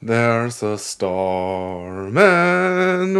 There's 0.00 0.62
a 0.62 0.78
starman 0.78 2.06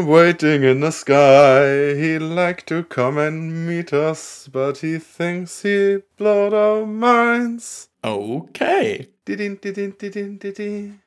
waiting 0.06 0.62
in 0.62 0.78
the 0.78 0.92
sky. 0.92 1.94
He'd 1.96 2.20
like 2.20 2.66
to 2.66 2.84
come 2.84 3.18
and 3.18 3.66
meet 3.66 3.92
us, 3.92 4.48
but 4.52 4.78
he 4.78 4.98
thinks 4.98 5.62
he 5.62 5.98
blowed 6.16 6.54
our 6.54 6.86
minds. 6.86 7.88
Okay. 8.04 9.08
Didin, 9.26 9.56
didin, 9.60 9.94
didin, 9.98 10.38
didin. 10.38 11.00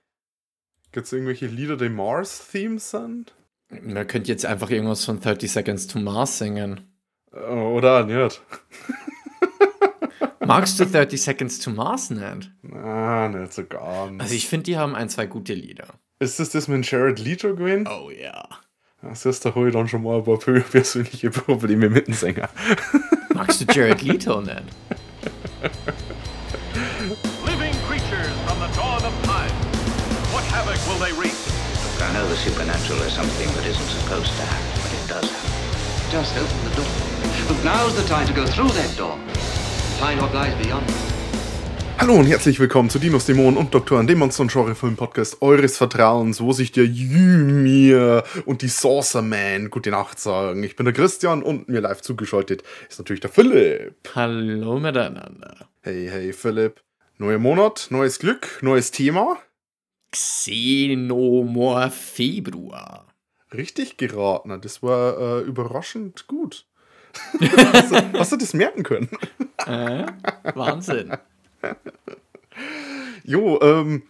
Gibt's 0.91 1.13
irgendwelche 1.13 1.47
Lieder, 1.47 1.77
die 1.77 1.87
Mars-Themes 1.87 2.91
sind? 2.91 3.33
Man 3.69 4.05
könnte 4.07 4.29
jetzt 4.29 4.45
einfach 4.45 4.69
irgendwas 4.71 5.05
von 5.05 5.21
30 5.21 5.49
Seconds 5.49 5.87
to 5.87 5.99
Mars 5.99 6.37
singen. 6.37 6.81
Oder 7.31 8.03
nicht? 8.05 8.41
Magst 10.45 10.79
du 10.79 10.85
30 10.85 11.21
Seconds 11.21 11.59
to 11.59 11.69
Mars 11.69 12.09
nicht? 12.09 12.51
Na, 12.63 13.29
nicht 13.29 13.53
so 13.53 13.63
gar 13.63 14.09
nicht. 14.09 14.21
Also 14.21 14.33
ich 14.33 14.47
finde, 14.47 14.63
die 14.63 14.77
haben 14.77 14.95
ein, 14.95 15.07
zwei 15.07 15.27
gute 15.27 15.53
Lieder. 15.53 15.85
Ist 16.19 16.39
das 16.39 16.49
das 16.49 16.67
mit 16.67 16.89
Jared 16.89 17.19
Leto 17.19 17.55
gewesen? 17.55 17.87
Oh 17.87 18.09
ja. 18.09 18.47
Das 19.03 19.25
ist 19.25 19.45
da 19.45 19.55
heute 19.55 19.71
dann 19.77 19.87
schon 19.87 20.03
mal 20.03 20.17
ein 20.17 20.23
paar 20.23 20.37
persönliche 20.71 21.29
Probleme 21.29 21.89
mit 21.89 22.07
dem 22.07 22.13
Sänger. 22.13 22.49
Magst 23.33 23.61
du 23.61 23.73
Jared 23.73 24.01
Leto 24.01 24.41
nicht? 24.41 24.63
Living 27.45 27.73
creatures 27.87 28.29
from 28.45 28.57
the 28.59 28.69
dawn 28.75 29.03
of 29.05 29.13
time. 29.23 29.51
What 30.33 30.43
havoc 30.45 30.77
will 30.87 30.99
they 30.99 31.13
wreak? 31.13 31.33
Look, 31.33 32.01
I 32.01 32.13
know 32.13 32.27
the 32.27 32.35
supernatural 32.37 33.01
is 33.05 33.13
something 33.13 33.47
that 33.55 33.65
isn't 33.65 33.89
supposed 33.89 34.33
to 34.37 34.43
happen, 34.43 34.81
but 34.81 34.91
it 34.93 35.07
does 35.07 35.29
happen. 35.29 35.51
Just 36.11 36.35
open 36.37 36.69
the 36.69 36.75
door. 36.75 36.91
Look, 37.49 37.63
now's 37.63 37.95
the 37.95 38.07
time 38.07 38.27
to 38.27 38.33
go 38.33 38.45
through 38.45 38.69
that 38.69 38.95
door. 38.97 39.17
Hallo 41.99 42.15
und 42.15 42.25
herzlich 42.25 42.59
willkommen 42.59 42.89
zu 42.89 42.97
Dinos, 42.97 43.27
Dämonen 43.27 43.55
und 43.55 43.71
Doktoren, 43.71 44.07
dem 44.07 44.17
Monster- 44.17 44.41
und 44.41 44.51
Genre-Film-Podcast 44.51 45.43
eures 45.43 45.77
Vertrauens, 45.77 46.41
wo 46.41 46.53
sich 46.53 46.71
der 46.71 46.85
Ymir 46.85 48.23
und 48.45 48.63
die 48.63 48.67
Saucer 48.67 49.21
Man 49.21 49.69
gute 49.69 49.91
Nacht 49.91 50.19
sagen. 50.19 50.63
Ich 50.63 50.75
bin 50.75 50.85
der 50.85 50.95
Christian 50.95 51.43
und 51.43 51.69
mir 51.69 51.81
live 51.81 52.01
zugeschaltet 52.01 52.63
ist 52.89 52.97
natürlich 52.97 53.19
der 53.19 53.29
Philipp. 53.29 53.93
Hallo 54.15 54.79
miteinander. 54.79 55.69
Hey, 55.81 56.07
hey 56.09 56.33
Philipp. 56.33 56.81
Neuer 57.19 57.37
Monat, 57.37 57.89
neues 57.91 58.17
Glück, 58.17 58.57
neues 58.63 58.89
Thema. 58.89 59.37
Xenomorph 60.11 61.93
Februar. 61.93 63.05
Richtig 63.53 63.97
geraten, 63.97 64.59
das 64.61 64.81
war 64.81 65.19
äh, 65.19 65.41
überraschend 65.41 66.25
gut. 66.25 66.65
Hast, 67.73 67.91
du, 67.91 68.19
hast 68.19 68.31
du 68.31 68.37
das 68.37 68.53
merken 68.53 68.83
können? 68.83 69.09
Äh? 69.65 70.05
Wahnsinn. 70.55 71.17
Jo, 73.23 73.59
ähm, 73.61 74.03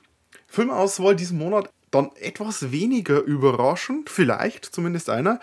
Filmauswahl 0.48 1.16
diesen 1.16 1.38
Monat 1.38 1.70
dann 1.92 2.12
etwas 2.16 2.72
weniger 2.72 3.22
überraschend, 3.22 4.10
vielleicht 4.10 4.66
zumindest 4.66 5.10
einer. 5.10 5.40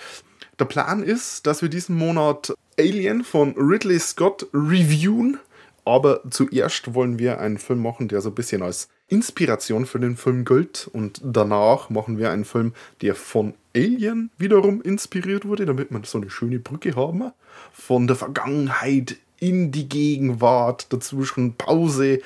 Der 0.59 0.65
Plan 0.65 1.03
ist, 1.03 1.47
dass 1.47 1.63
wir 1.63 1.69
diesen 1.69 1.97
Monat 1.97 2.55
Alien 2.79 3.23
von 3.23 3.55
Ridley 3.57 3.99
Scott 3.99 4.47
reviewen, 4.53 5.39
aber 5.85 6.23
zuerst 6.31 6.95
wollen 6.95 7.19
wir 7.19 7.41
einen 7.41 7.59
Film 7.59 7.83
machen, 7.83 8.09
der 8.09 8.21
so 8.21 8.31
ein 8.31 8.35
bisschen 8.35 8.63
als 8.63 8.89
Inspiration 9.09 9.87
für 9.87 9.99
den 9.99 10.17
Film 10.17 10.45
gilt 10.45 10.89
und 10.93 11.21
danach 11.25 11.91
machen 11.91 12.19
wir 12.19 12.31
einen 12.31 12.45
Film, 12.45 12.75
der 13.01 13.15
von 13.15 13.55
Alien 13.75 14.31
wiederum 14.37 14.83
inspiriert 14.83 15.47
wurde, 15.47 15.67
damit 15.67 15.91
wir 15.91 16.01
so 16.05 16.19
eine 16.19 16.31
schöne 16.31 16.59
Brücke 16.59 16.95
haben. 16.95 17.33
Von 17.73 18.07
der 18.07 18.17
Vergangenheit 18.17 19.17
in 19.41 19.73
die 19.73 19.89
Gegenwart, 19.89 20.93
dazwischen 20.93 21.55
Pause, 21.55 22.21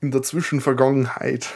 in 0.00 0.10
der 0.10 0.22
Zwischenvergangenheit. 0.22 1.48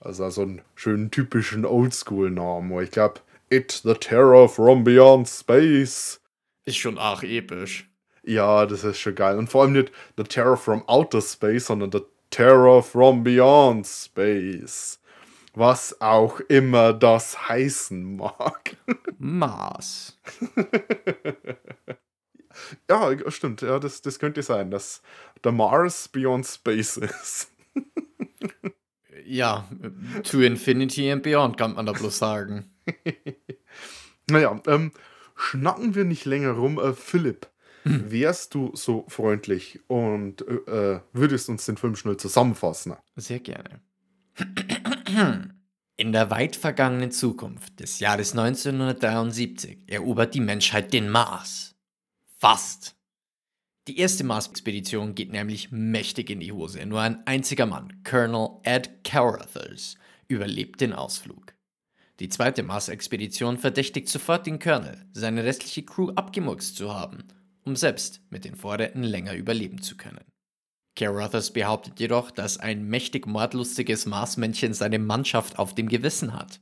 Also 0.02 0.30
so 0.30 0.42
einen 0.42 0.62
schönen 0.76 1.10
typischen 1.10 1.66
Oldschool-Namen. 1.66 2.84
Ich 2.84 2.92
glaube, 2.92 3.22
It, 3.50 3.82
the 3.84 3.94
Terror 3.94 4.50
from 4.50 4.84
Beyond 4.84 5.30
Space. 5.30 6.20
Ist 6.66 6.78
schon 6.78 6.98
arg 6.98 7.24
episch. 7.24 7.90
Ja, 8.24 8.66
das 8.66 8.84
ist 8.84 9.00
schon 9.00 9.16
geil. 9.16 9.38
Und 9.38 9.50
vor 9.50 9.64
allem 9.64 9.74
nicht 9.74 9.92
The 10.18 10.24
Terror 10.24 10.58
from 10.58 10.84
Outer 10.88 11.22
Space, 11.22 11.68
sondern 11.68 11.92
The 11.92 12.02
Terror 12.32 12.82
from 12.82 13.24
Beyond 13.24 13.86
Space. 13.86 15.00
Was 15.54 16.02
auch 16.02 16.40
immer 16.42 16.92
das 16.92 17.48
heißen 17.48 18.18
mag. 18.18 18.76
Mars. 19.18 20.20
Ja, 22.90 23.12
stimmt. 23.30 23.62
Ja, 23.62 23.80
das, 23.80 24.02
das 24.02 24.18
könnte 24.18 24.42
sein, 24.42 24.72
dass 24.72 25.02
der 25.44 25.52
Mars 25.52 26.08
Beyond 26.08 26.46
Space 26.48 26.96
ist. 26.96 27.52
Ja, 29.26 29.68
to 30.24 30.42
Infinity 30.42 31.12
and 31.12 31.24
Beyond 31.24 31.58
kann 31.58 31.74
man 31.74 31.86
da 31.86 31.92
bloß 31.92 32.18
sagen. 32.18 32.72
Naja, 34.28 34.60
ähm, 34.66 34.92
schnacken 35.36 35.96
wir 35.96 36.06
nicht 36.06 36.26
länger 36.26 36.52
rum. 36.52 36.80
Äh, 36.80 36.94
Philipp, 36.94 37.48
wärst 37.84 38.54
du 38.56 38.72
so 38.76 39.06
freundlich 39.08 39.80
und 39.88 40.42
äh, 40.48 40.94
äh, 40.96 41.00
würdest 41.14 41.50
uns 41.50 41.66
den 41.66 41.78
Film 41.78 41.96
schnell 41.96 42.18
zusammenfassen? 42.18 42.96
Sehr 43.16 43.40
gerne. 43.40 43.82
In 45.98 46.12
der 46.12 46.30
weit 46.30 46.56
vergangenen 46.56 47.12
Zukunft 47.12 47.80
des 47.80 48.00
Jahres 48.00 48.32
1973 48.32 49.84
erobert 49.88 50.34
die 50.34 50.42
Menschheit 50.42 50.92
den 50.92 51.10
Mars. 51.10 51.76
Fast. 52.38 52.96
Die 53.88 54.00
erste 54.00 54.24
Mars-Expedition 54.24 55.16
geht 55.16 55.32
nämlich 55.32 55.72
mächtig 55.72 56.32
in 56.32 56.40
die 56.40 56.52
Hose. 56.52 56.86
Nur 56.86 57.02
ein 57.02 57.26
einziger 57.28 57.66
Mann, 57.66 58.02
Colonel 58.04 58.60
Ed 58.64 59.04
Carruthers, 59.04 59.96
überlebt 60.28 60.82
den 60.82 60.92
Ausflug. 60.92 61.55
Die 62.20 62.30
zweite 62.30 62.64
Mars-Expedition 62.64 63.58
verdächtigt 63.58 64.08
sofort 64.08 64.48
den 64.48 64.60
Colonel, 64.60 65.06
seine 65.14 65.44
restliche 65.44 65.84
Crew 65.84 66.12
abgemurkst 66.16 66.78
zu 66.78 66.94
haben, 66.94 67.26
um 67.64 67.76
selbst 67.76 68.22
mit 68.30 68.46
den 68.46 68.56
Vorräten 68.56 69.04
länger 69.04 69.34
überleben 69.34 69.82
zu 69.82 69.98
können. 69.98 70.24
Carruthers 70.96 71.52
behauptet 71.52 72.00
jedoch, 72.00 72.32
dass 72.32 72.58
ein 72.58 72.88
mächtig 72.88 73.28
mordlustiges 73.28 74.06
Marsmännchen 74.06 74.74
seine 74.74 74.98
Mannschaft 74.98 75.60
auf 75.60 75.76
dem 75.76 75.90
Gewissen 75.90 76.34
hat. 76.34 76.62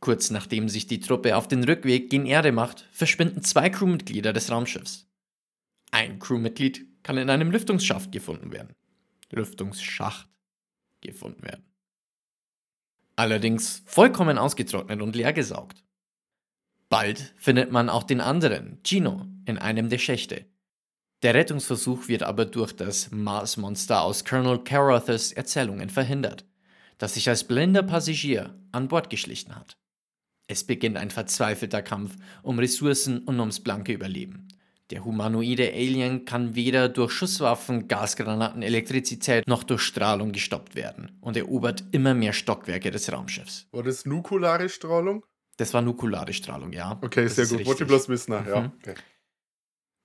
Kurz 0.00 0.30
nachdem 0.30 0.68
sich 0.68 0.86
die 0.86 1.00
Truppe 1.00 1.34
auf 1.36 1.48
den 1.48 1.64
Rückweg 1.64 2.10
gen 2.10 2.26
Erde 2.26 2.52
macht, 2.52 2.86
verschwinden 2.92 3.42
zwei 3.42 3.70
Crewmitglieder 3.70 4.34
des 4.34 4.50
Raumschiffs. 4.50 5.06
Ein 5.90 6.18
Crewmitglied 6.18 7.02
kann 7.02 7.16
in 7.16 7.30
einem 7.30 7.50
Lüftungsschacht 7.50 8.12
gefunden 8.12 8.52
werden. 8.52 8.74
Lüftungsschacht 9.32 10.28
gefunden 11.00 11.42
werden. 11.42 11.67
Allerdings 13.18 13.82
vollkommen 13.84 14.38
ausgetrocknet 14.38 15.02
und 15.02 15.16
leergesaugt. 15.16 15.82
Bald 16.88 17.34
findet 17.36 17.72
man 17.72 17.88
auch 17.88 18.04
den 18.04 18.20
anderen, 18.20 18.78
Gino, 18.84 19.26
in 19.44 19.58
einem 19.58 19.88
der 19.88 19.98
Schächte. 19.98 20.46
Der 21.22 21.34
Rettungsversuch 21.34 22.06
wird 22.06 22.22
aber 22.22 22.44
durch 22.44 22.76
das 22.76 23.10
Mars-Monster 23.10 24.02
aus 24.02 24.24
Colonel 24.24 24.62
Carruthers 24.62 25.32
Erzählungen 25.32 25.90
verhindert, 25.90 26.44
das 26.98 27.14
sich 27.14 27.28
als 27.28 27.42
blinder 27.42 27.82
Passagier 27.82 28.54
an 28.70 28.86
Bord 28.86 29.10
geschlichen 29.10 29.56
hat. 29.56 29.76
Es 30.46 30.62
beginnt 30.62 30.96
ein 30.96 31.10
verzweifelter 31.10 31.82
Kampf 31.82 32.14
um 32.44 32.60
Ressourcen 32.60 33.24
und 33.24 33.40
ums 33.40 33.58
blanke 33.58 33.92
Überleben. 33.92 34.46
Der 34.90 35.04
humanoide 35.04 35.70
Alien 35.72 36.24
kann 36.24 36.54
weder 36.54 36.88
durch 36.88 37.12
Schusswaffen, 37.12 37.88
Gasgranaten, 37.88 38.62
Elektrizität 38.62 39.46
noch 39.46 39.62
durch 39.62 39.82
Strahlung 39.82 40.32
gestoppt 40.32 40.74
werden 40.74 41.18
und 41.20 41.36
erobert 41.36 41.84
immer 41.92 42.14
mehr 42.14 42.32
Stockwerke 42.32 42.90
des 42.90 43.12
Raumschiffs. 43.12 43.66
War 43.72 43.82
das 43.82 44.06
nukulare 44.06 44.68
Strahlung? 44.70 45.24
Das 45.58 45.74
war 45.74 45.82
nukulare 45.82 46.32
Strahlung, 46.32 46.72
ja. 46.72 46.98
Okay, 47.02 47.24
Das 47.24 47.36
sehr 47.36 47.46
gut. 47.46 47.66
Wollte 47.66 47.82
ich 47.84 47.88
bloß 47.88 48.08
wissen. 48.08 48.32
Ja, 48.32 48.60
Mhm. 48.60 48.72
okay. 48.78 48.94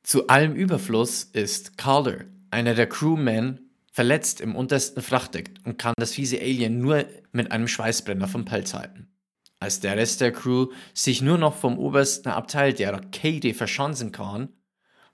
Zu 0.03 0.27
allem 0.27 0.53
Überfluss 0.53 1.23
ist 1.23 1.77
Calder, 1.77 2.25
einer 2.51 2.73
der 2.73 2.87
Crewmen, 2.87 3.69
verletzt 3.91 4.41
im 4.41 4.55
untersten 4.55 5.01
Frachtdeck 5.01 5.51
und 5.63 5.77
kann 5.77 5.93
das 5.97 6.11
fiese 6.13 6.39
Alien 6.41 6.79
nur 6.79 7.05
mit 7.31 7.51
einem 7.51 7.67
Schweißbrenner 7.69 8.27
vom 8.27 8.43
Pelz 8.43 8.73
halten. 8.73 9.07
Als 9.59 9.79
der 9.79 9.95
Rest 9.95 10.19
der 10.19 10.33
Crew 10.33 10.67
sich 10.93 11.21
nur 11.21 11.37
noch 11.37 11.55
vom 11.55 11.77
obersten 11.77 12.29
Abteil 12.29 12.73
der 12.73 12.91
Rakete 12.91 13.53
verschanzen 13.53 14.11
kann, 14.11 14.49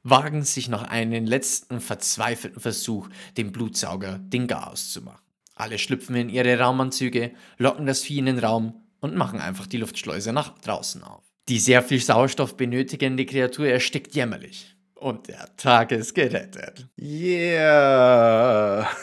wagen 0.04 0.44
sich 0.44 0.70
noch 0.70 0.84
einen 0.84 1.26
letzten 1.26 1.82
verzweifelten 1.82 2.62
Versuch, 2.62 3.10
dem 3.38 3.52
Blutsauger 3.52 4.20
den 4.20 4.48
Garaus 4.48 4.92
zu 4.92 5.02
machen. 5.02 5.24
Alle 5.56 5.78
schlüpfen 5.78 6.16
in 6.16 6.30
ihre 6.30 6.58
Raumanzüge, 6.58 7.32
locken 7.58 7.86
das 7.86 8.02
Vieh 8.02 8.20
in 8.20 8.28
den 8.28 8.40
Raum 8.40 8.82
und 9.02 9.16
machen 9.16 9.42
einfach 9.42 9.68
die 9.68 9.78
Luftschleuse 9.78 10.32
nach 10.32 10.58
draußen 10.60 11.04
auf. 11.04 11.24
Die 11.50 11.60
sehr 11.60 11.82
viel 11.82 12.00
Sauerstoff 12.00 12.56
benötigende 12.56 13.26
Kreatur 13.26 13.68
erstickt 13.68 14.16
jämmerlich. 14.16 14.76
Und 14.96 15.28
der 15.28 15.56
Tag 15.56 15.92
ist 15.92 16.14
gerettet. 16.14 16.88
Yeah! 17.02 18.88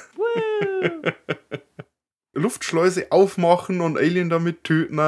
Luftschleuse 2.34 3.10
aufmachen 3.10 3.81
und 3.81 3.96
Alien 3.96 4.28
damit 4.28 4.62
töten, 4.62 5.00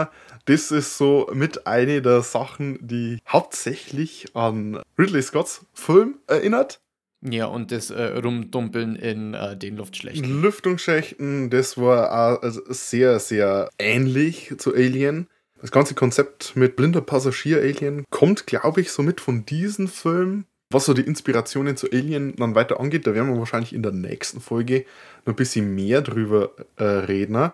das 0.49 0.71
ist 0.71 0.97
so 0.97 1.29
mit 1.35 1.67
eine 1.67 2.01
der 2.01 2.23
Sachen, 2.23 2.79
die 2.81 3.19
hauptsächlich 3.29 4.35
an 4.35 4.81
Ridley 4.99 5.21
Scotts 5.21 5.67
Film 5.75 6.21
erinnert. 6.27 6.81
Ja, 7.21 7.47
und 7.47 7.71
das 7.71 7.91
äh, 7.91 8.03
Rumdumpeln 8.03 8.97
in 8.97 9.35
äh, 9.35 9.57
den 9.57 9.77
Luftschlächten. 9.77 10.41
Lüftungsschächten, 10.41 11.51
das 11.51 11.77
war 11.77 12.11
also 12.11 12.63
sehr, 12.69 13.19
sehr 13.19 13.69
ähnlich 13.79 14.55
zu 14.57 14.75
Alien. 14.75 15.29
Das 15.61 15.71
ganze 15.71 15.95
Konzept 15.95 16.57
mit 16.57 16.77
blinder 16.77 17.01
Passagier-Alien 17.01 18.05
kommt, 18.09 18.47
glaube 18.47 18.81
ich, 18.81 18.93
somit 18.93 19.21
von 19.21 19.45
diesem 19.45 19.89
Film. 19.89 20.45
Was 20.71 20.85
so 20.85 20.93
die 20.93 21.03
Inspirationen 21.03 21.79
zu 21.79 21.91
Alien 21.91 22.37
dann 22.37 22.55
weiter 22.55 22.79
angeht, 22.79 23.07
da 23.07 23.15
werden 23.15 23.33
wir 23.33 23.39
wahrscheinlich 23.39 23.73
in 23.73 23.83
der 23.83 23.93
nächsten 23.93 24.39
Folge 24.41 24.85
noch 25.25 25.33
ein 25.33 25.37
bisschen 25.37 25.75
mehr 25.75 26.03
drüber 26.03 26.51
äh, 26.77 26.85
reden. 26.85 27.53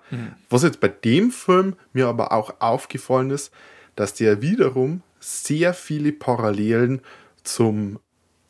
Was 0.51 0.65
jetzt 0.65 0.81
bei 0.81 0.89
dem 0.89 1.31
Film 1.31 1.77
mir 1.93 2.09
aber 2.09 2.33
auch 2.33 2.55
aufgefallen 2.59 3.31
ist, 3.31 3.53
dass 3.95 4.15
der 4.15 4.43
wiederum 4.43 5.03
sehr 5.21 5.75
viele 5.75 6.11
Parallelen 6.11 7.03
zum 7.45 8.01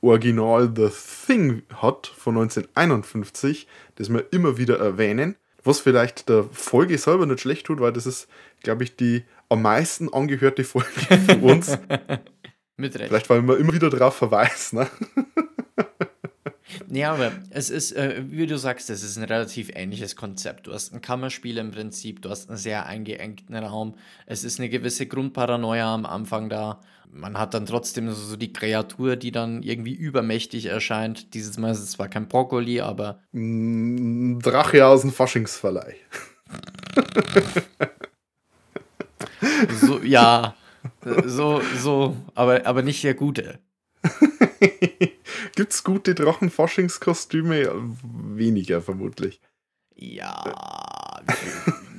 Original 0.00 0.72
The 0.74 0.88
Thing 1.26 1.62
hat 1.74 2.06
von 2.06 2.36
1951, 2.36 3.66
das 3.96 4.10
wir 4.10 4.32
immer 4.32 4.56
wieder 4.56 4.78
erwähnen. 4.78 5.36
Was 5.62 5.80
vielleicht 5.80 6.28
der 6.30 6.44
Folge 6.52 6.96
selber 6.96 7.26
nicht 7.26 7.40
schlecht 7.40 7.66
tut, 7.66 7.80
weil 7.80 7.92
das 7.92 8.06
ist, 8.06 8.28
glaube 8.62 8.84
ich, 8.84 8.96
die 8.96 9.24
am 9.50 9.60
meisten 9.60 10.10
angehörte 10.12 10.64
Folge 10.64 10.88
von 11.26 11.40
uns. 11.40 11.78
Mit 12.76 12.96
Recht. 12.98 13.08
Vielleicht, 13.08 13.30
weil 13.30 13.42
man 13.42 13.58
immer 13.58 13.72
wieder 13.72 13.90
darauf 13.90 14.16
verweist. 14.16 14.72
Ne? 14.72 14.88
Ja, 16.90 17.12
aber 17.12 17.32
es 17.50 17.70
ist, 17.70 17.92
äh, 17.92 18.22
wie 18.28 18.46
du 18.46 18.58
sagst, 18.58 18.90
es 18.90 19.02
ist 19.02 19.16
ein 19.16 19.24
relativ 19.24 19.70
ähnliches 19.74 20.16
Konzept. 20.16 20.66
Du 20.66 20.72
hast 20.72 20.92
ein 20.92 21.00
Kammerspiel 21.00 21.58
im 21.58 21.70
Prinzip, 21.70 22.22
du 22.22 22.30
hast 22.30 22.48
einen 22.48 22.58
sehr 22.58 22.86
eingeengten 22.86 23.54
Raum. 23.56 23.94
Es 24.26 24.44
ist 24.44 24.58
eine 24.58 24.68
gewisse 24.68 25.06
Grundparanoia 25.06 25.94
am 25.94 26.06
Anfang 26.06 26.48
da. 26.48 26.80
Man 27.10 27.38
hat 27.38 27.54
dann 27.54 27.66
trotzdem 27.66 28.10
so 28.10 28.36
die 28.36 28.52
Kreatur, 28.52 29.14
die 29.16 29.30
dann 29.30 29.62
irgendwie 29.62 29.94
übermächtig 29.94 30.66
erscheint. 30.66 31.32
Dieses 31.34 31.58
Mal 31.58 31.70
ist 31.70 31.80
es 31.80 31.92
zwar 31.92 32.08
kein 32.08 32.26
Brokkoli, 32.28 32.80
aber 32.80 33.20
Ein 33.32 34.40
Drache 34.40 34.84
aus 34.86 35.02
dem 35.02 35.12
Faschingsverleih. 35.12 35.94
so, 39.80 40.00
ja, 40.02 40.54
so, 41.24 41.60
so, 41.76 42.16
aber, 42.34 42.66
aber 42.66 42.82
nicht 42.82 43.02
der 43.04 43.14
gute. 43.14 43.58
Gibt 45.56 45.72
es 45.72 45.84
gute 45.84 46.14
Drachenfaschingskostüme? 46.14 47.70
Weniger 48.02 48.82
vermutlich. 48.82 49.40
Ja, 49.96 51.22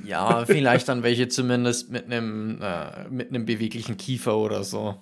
ja, 0.06 0.44
vielleicht 0.46 0.88
dann 0.88 1.02
welche 1.02 1.28
zumindest 1.28 1.90
mit 1.90 2.06
einem, 2.06 2.60
äh, 2.62 3.08
mit 3.10 3.30
einem 3.30 3.44
beweglichen 3.44 3.96
Kiefer 3.96 4.36
oder 4.36 4.64
so. 4.64 4.96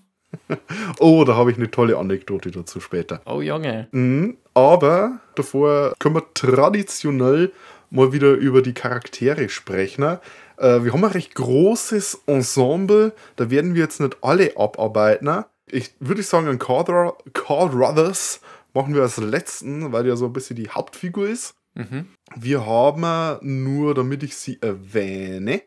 Oh, 0.98 1.22
da 1.24 1.36
habe 1.36 1.52
ich 1.52 1.58
eine 1.58 1.70
tolle 1.70 1.96
Anekdote 1.96 2.50
dazu 2.50 2.80
später. 2.80 3.20
Oh 3.24 3.40
Junge. 3.40 3.86
Mhm, 3.92 4.36
aber 4.52 5.20
davor 5.36 5.94
können 6.00 6.16
wir 6.16 6.24
traditionell 6.34 7.52
mal 7.90 8.12
wieder 8.12 8.32
über 8.32 8.60
die 8.60 8.72
Charaktere 8.72 9.48
sprechen. 9.48 10.18
Äh, 10.56 10.84
wir 10.84 10.92
haben 10.92 11.04
ein 11.04 11.10
recht 11.12 11.34
großes 11.34 12.22
Ensemble, 12.26 13.12
da 13.36 13.50
werden 13.50 13.74
wir 13.74 13.82
jetzt 13.82 14.00
nicht 14.00 14.16
alle 14.22 14.56
abarbeiten. 14.56 15.44
Ich 15.66 15.94
würde 16.00 16.22
sagen, 16.22 16.48
an 16.48 16.58
Carl, 16.58 17.70
Ruthers 17.70 18.40
machen 18.74 18.94
wir 18.94 19.02
als 19.02 19.16
letzten, 19.16 19.92
weil 19.92 20.04
der 20.04 20.16
so 20.16 20.26
ein 20.26 20.32
bisschen 20.32 20.56
die 20.56 20.70
Hauptfigur 20.70 21.28
ist. 21.28 21.54
Wir 22.36 22.66
haben 22.66 23.64
nur, 23.64 23.94
damit 23.94 24.22
ich 24.22 24.36
sie 24.36 24.58
erwähne, 24.60 25.62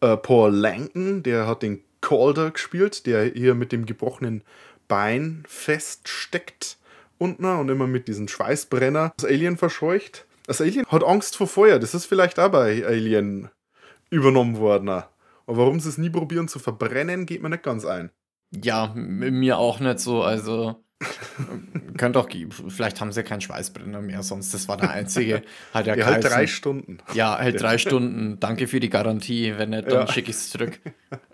äh, 0.00 0.16
Paul 0.16 0.52
Langton, 0.52 1.22
der 1.22 1.46
hat 1.46 1.62
den 1.62 1.84
Calder 2.00 2.50
gespielt, 2.50 3.06
der 3.06 3.24
hier 3.26 3.54
mit 3.54 3.70
dem 3.70 3.86
gebrochenen 3.86 4.42
Bein 4.88 5.44
feststeckt 5.46 6.78
unten 7.18 7.44
und 7.44 7.68
immer 7.68 7.86
mit 7.86 8.08
diesem 8.08 8.26
Schweißbrenner 8.26 9.12
das 9.16 9.30
Alien 9.30 9.56
verscheucht. 9.56 10.26
Das 10.46 10.60
Alien 10.60 10.86
hat 10.86 11.04
Angst 11.04 11.36
vor 11.36 11.46
Feuer, 11.46 11.78
das 11.78 11.94
ist 11.94 12.06
vielleicht 12.06 12.40
auch 12.40 12.50
bei 12.50 12.84
Alien 12.84 13.48
übernommen 14.12 14.58
worden. 14.58 14.88
Aber 14.90 15.06
warum 15.46 15.80
sie 15.80 15.88
es 15.88 15.98
nie 15.98 16.10
probieren 16.10 16.48
zu 16.48 16.58
verbrennen, 16.58 17.26
geht 17.26 17.42
mir 17.42 17.48
nicht 17.48 17.62
ganz 17.62 17.84
ein. 17.84 18.10
Ja, 18.54 18.92
mir 18.94 19.58
auch 19.58 19.80
nicht 19.80 19.98
so, 19.98 20.22
also. 20.22 20.84
Könnte 21.98 22.20
auch, 22.20 22.28
vielleicht 22.68 23.00
haben 23.00 23.10
sie 23.10 23.24
keinen 23.24 23.40
Schweißbrenner 23.40 24.00
mehr, 24.00 24.22
sonst 24.22 24.54
das 24.54 24.68
war 24.68 24.76
der 24.76 24.90
einzige. 24.90 25.42
Hat 25.74 25.86
ja, 25.86 25.96
Ja, 25.96 26.06
halt 26.06 26.24
drei 26.24 26.46
Stunden. 26.46 26.98
Ja, 27.14 27.38
halt 27.38 27.60
drei 27.60 27.78
Stunden. 27.78 28.38
Danke 28.38 28.68
für 28.68 28.78
die 28.78 28.88
Garantie. 28.90 29.54
Wenn 29.56 29.70
nicht, 29.70 29.90
dann 29.90 30.06
Ja. 30.06 30.12
schicke 30.12 30.30
ich 30.30 30.36
es 30.36 30.50
zurück. 30.50 30.78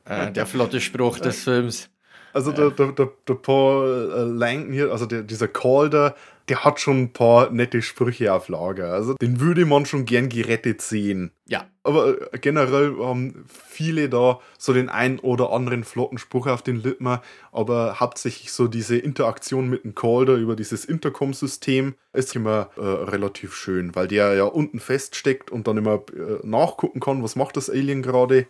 Äh, 0.06 0.32
der 0.32 0.46
flotte 0.46 0.80
Spruch 0.80 1.18
des 1.18 1.44
Films. 1.44 1.90
Also 2.32 2.52
der, 2.52 2.70
der, 2.70 2.92
der, 2.92 3.10
der 3.26 3.34
Paul 3.34 4.12
äh, 4.14 4.22
Langton 4.22 4.72
hier, 4.72 4.90
also 4.92 5.06
der, 5.06 5.22
dieser 5.22 5.48
Calder, 5.48 6.14
der 6.48 6.64
hat 6.64 6.80
schon 6.80 7.02
ein 7.02 7.12
paar 7.12 7.50
nette 7.50 7.82
Sprüche 7.82 8.32
auf 8.32 8.48
Lager. 8.48 8.92
Also 8.92 9.14
den 9.14 9.40
würde 9.40 9.66
man 9.66 9.86
schon 9.86 10.04
gern 10.04 10.28
gerettet 10.28 10.82
sehen. 10.82 11.30
Ja, 11.46 11.66
Aber 11.82 12.32
äh, 12.32 12.38
generell 12.38 12.96
haben 12.98 13.44
viele 13.48 14.08
da 14.08 14.40
so 14.58 14.72
den 14.72 14.88
einen 14.88 15.18
oder 15.18 15.50
anderen 15.52 15.84
flotten 15.84 16.18
Spruch 16.18 16.46
auf 16.46 16.62
den 16.62 16.76
Lippen, 16.82 17.18
aber 17.52 18.00
hauptsächlich 18.00 18.52
so 18.52 18.68
diese 18.68 18.96
Interaktion 18.98 19.68
mit 19.68 19.84
dem 19.84 19.94
Calder 19.94 20.34
über 20.34 20.56
dieses 20.56 20.84
Intercom-System 20.84 21.94
ist 22.12 22.36
immer 22.36 22.70
äh, 22.76 22.80
relativ 22.80 23.54
schön, 23.54 23.94
weil 23.94 24.08
der 24.08 24.34
ja 24.34 24.44
unten 24.44 24.80
feststeckt 24.80 25.50
und 25.50 25.66
dann 25.66 25.76
immer 25.78 26.02
äh, 26.14 26.46
nachgucken 26.46 27.00
kann, 27.00 27.22
was 27.22 27.36
macht 27.36 27.56
das 27.56 27.70
Alien 27.70 28.02
gerade 28.02 28.46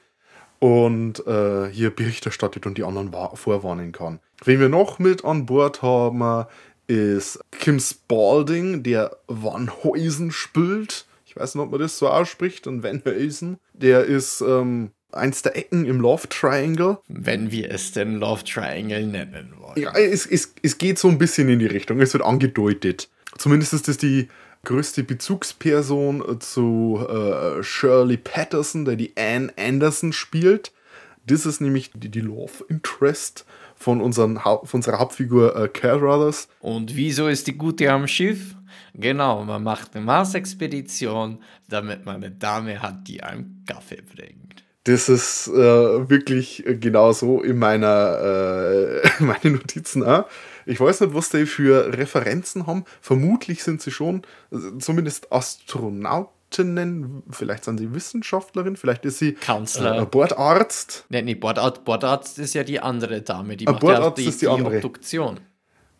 und 0.60 1.24
äh, 1.26 1.68
hier 1.70 1.90
Bericht 1.90 2.26
erstattet 2.26 2.66
und 2.66 2.78
die 2.78 2.82
anderen 2.82 3.12
wa- 3.12 3.36
vorwarnen 3.36 3.92
kann. 3.92 4.18
Wen 4.44 4.58
wir 4.58 4.68
noch 4.68 4.98
mit 4.98 5.24
an 5.24 5.46
Bord 5.46 5.82
haben, 5.82 6.46
ist 6.88 7.38
Kim 7.52 7.78
Spalding, 7.78 8.82
der 8.82 9.16
Van 9.28 9.70
Heusen 9.84 10.32
spielt. 10.32 11.06
Ich 11.26 11.36
weiß 11.36 11.54
nicht, 11.54 11.62
ob 11.62 11.70
man 11.70 11.80
das 11.80 11.98
so 11.98 12.08
ausspricht. 12.08 12.66
Und 12.66 12.82
Van 12.82 13.02
Heusen, 13.04 13.58
der 13.74 14.04
ist 14.04 14.40
ähm, 14.40 14.90
eins 15.12 15.42
der 15.42 15.56
Ecken 15.56 15.84
im 15.84 16.00
Love 16.00 16.28
Triangle. 16.28 16.98
wenn 17.08 17.52
wir 17.52 17.70
es 17.70 17.92
denn 17.92 18.16
Love 18.16 18.42
Triangle 18.44 19.06
nennen 19.06 19.54
wollen. 19.58 19.78
Ja, 19.80 19.92
es, 19.92 20.26
es, 20.26 20.54
es 20.62 20.78
geht 20.78 20.98
so 20.98 21.08
ein 21.08 21.18
bisschen 21.18 21.48
in 21.48 21.58
die 21.58 21.66
Richtung. 21.66 22.00
Es 22.00 22.14
wird 22.14 22.24
angedeutet. 22.24 23.08
Zumindest 23.36 23.74
ist 23.74 23.86
das 23.86 23.98
die 23.98 24.28
größte 24.64 25.04
Bezugsperson 25.04 26.40
zu 26.40 27.06
äh, 27.08 27.62
Shirley 27.62 28.16
Patterson, 28.16 28.84
der 28.84 28.96
die 28.96 29.12
Anne 29.16 29.52
Anderson 29.56 30.12
spielt. 30.12 30.72
Das 31.26 31.44
ist 31.44 31.60
nämlich 31.60 31.90
die, 31.94 32.08
die 32.08 32.20
Love 32.20 32.64
Interest 32.68 33.44
von, 33.78 34.00
unseren, 34.00 34.38
von 34.38 34.66
unserer 34.72 34.98
Hauptfigur 34.98 35.56
äh, 35.56 35.68
Brothers. 35.68 36.48
Und 36.60 36.94
wieso 36.96 37.28
ist 37.28 37.46
die 37.46 37.56
Gute 37.56 37.90
am 37.90 38.06
Schiff? 38.06 38.54
Genau, 38.94 39.44
man 39.44 39.62
macht 39.62 39.94
eine 39.94 40.04
Mars-Expedition, 40.04 41.42
damit 41.68 42.04
man 42.04 42.16
eine 42.16 42.30
Dame 42.30 42.82
hat, 42.82 43.06
die 43.06 43.22
einem 43.22 43.62
Kaffee 43.66 44.02
bringt. 44.02 44.64
Das 44.84 45.08
ist 45.08 45.48
äh, 45.48 46.08
wirklich 46.08 46.64
genau 46.66 47.12
so 47.12 47.42
in 47.42 47.58
meiner 47.58 49.02
äh, 49.04 49.08
in 49.20 49.26
meinen 49.26 49.52
Notizen 49.54 50.02
auch. 50.02 50.24
Ich 50.64 50.80
weiß 50.80 51.00
nicht, 51.00 51.14
was 51.14 51.28
die 51.28 51.46
für 51.46 51.96
Referenzen 51.96 52.66
haben. 52.66 52.84
Vermutlich 53.00 53.62
sind 53.62 53.82
sie 53.82 53.90
schon 53.90 54.22
äh, 54.50 54.78
zumindest 54.78 55.30
Astronautinnen. 56.50 57.22
Vielleicht 57.30 57.64
sind 57.64 57.78
sie 57.78 57.92
Wissenschaftlerin. 57.94 58.76
Vielleicht 58.76 59.04
ist 59.04 59.18
sie 59.18 59.32
Kanzler. 59.34 60.02
äh, 60.02 60.06
Bordarzt. 60.06 61.04
Nee, 61.08 61.22
nee, 61.22 61.34
Bordarzt, 61.34 61.84
Bordarzt 61.84 62.38
ist 62.38 62.54
ja 62.54 62.64
die 62.64 62.80
andere 62.80 63.22
Dame, 63.22 63.56
die 63.56 63.66
Ah, 63.66 63.72
macht 63.72 63.82
ja 63.84 64.10
die, 64.10 64.24
ist 64.26 64.42
die 64.42 64.48
andere. 64.48 64.76
Obduktion. 64.76 65.40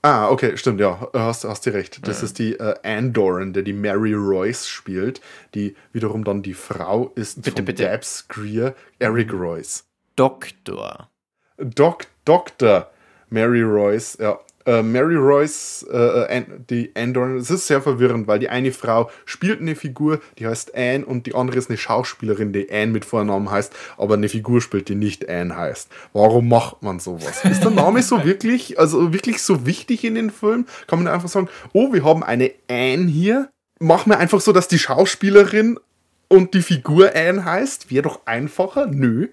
Ah, 0.01 0.29
okay, 0.31 0.57
stimmt, 0.57 0.81
ja, 0.81 1.09
hast, 1.13 1.45
hast 1.45 1.67
du 1.67 1.71
recht. 1.75 2.07
Das 2.07 2.23
ist 2.23 2.39
die 2.39 2.53
äh, 2.55 2.75
Anne 2.85 3.11
Doran, 3.11 3.53
der 3.53 3.65
die 3.65 3.73
Mary 3.73 4.15
Royce 4.15 4.69
spielt, 4.69 5.21
die 5.57 5.75
wiederum 5.93 6.23
dann 6.23 6.41
die 6.43 6.55
Frau 6.55 7.11
ist 7.17 7.43
Bitte, 7.43 7.57
von 7.57 7.65
bitte. 7.65 7.83
Babs 7.83 8.27
Greer, 8.29 8.75
Eric 9.01 9.33
Royce. 9.33 9.85
Doktor. 10.15 11.11
Doc, 11.59 12.07
Dr. 12.25 12.89
Mary 13.31 13.63
Royce, 13.63 14.17
ja. 14.21 14.39
Äh, 14.67 14.83
Mary 14.83 15.17
Royce, 15.17 15.85
äh, 15.91 16.43
die 16.69 16.91
Anne 16.95 17.13
Dornan, 17.13 17.37
es 17.37 17.51
ist 17.51 17.67
sehr 17.67 17.81
verwirrend, 17.81 18.27
weil 18.27 18.39
die 18.39 18.49
eine 18.49 18.73
Frau 18.73 19.11
spielt 19.25 19.61
eine 19.61 19.75
Figur, 19.75 20.21
die 20.39 20.47
heißt 20.47 20.75
Anne 20.75 21.05
und 21.05 21.27
die 21.27 21.35
andere 21.35 21.59
ist 21.59 21.71
eine 21.71 21.79
Schauspielerin, 21.79 22.53
die 22.53 22.71
Anne 22.71 22.89
mit 22.89 23.05
Vornamen 23.05 23.51
heißt, 23.51 23.73
aber 23.97 24.15
eine 24.15 24.29
Figur 24.29 24.61
spielt, 24.61 24.89
die 24.89 24.95
nicht 24.95 25.29
Anne 25.29 25.57
heißt. 25.57 25.89
Warum 26.13 26.49
macht 26.49 26.83
man 26.83 27.01
sowas? 27.01 27.45
Ist 27.45 27.65
der 27.65 27.71
Name 27.71 28.03
so 28.03 28.25
wirklich, 28.25 28.79
also 28.79 29.13
wirklich 29.13 29.43
so 29.43 29.67
wichtig 29.67 30.05
in 30.05 30.15
den 30.15 30.31
Film? 30.31 30.67
Kann 30.87 31.03
man 31.03 31.13
einfach 31.13 31.29
sagen, 31.29 31.49
oh, 31.73 31.93
wir 31.93 32.05
haben 32.05 32.23
eine 32.23 32.53
Anne 32.69 33.07
hier, 33.07 33.51
machen 33.81 34.11
wir 34.11 34.19
einfach 34.19 34.41
so, 34.41 34.53
dass 34.53 34.69
die 34.69 34.79
Schauspielerin 34.79 35.79
und 36.29 36.55
die 36.55 36.63
Figur 36.63 37.15
Anne 37.15 37.45
heißt? 37.45 37.91
Wäre 37.91 38.03
doch 38.03 38.21
einfacher? 38.27 38.87
Nö. 38.87 39.29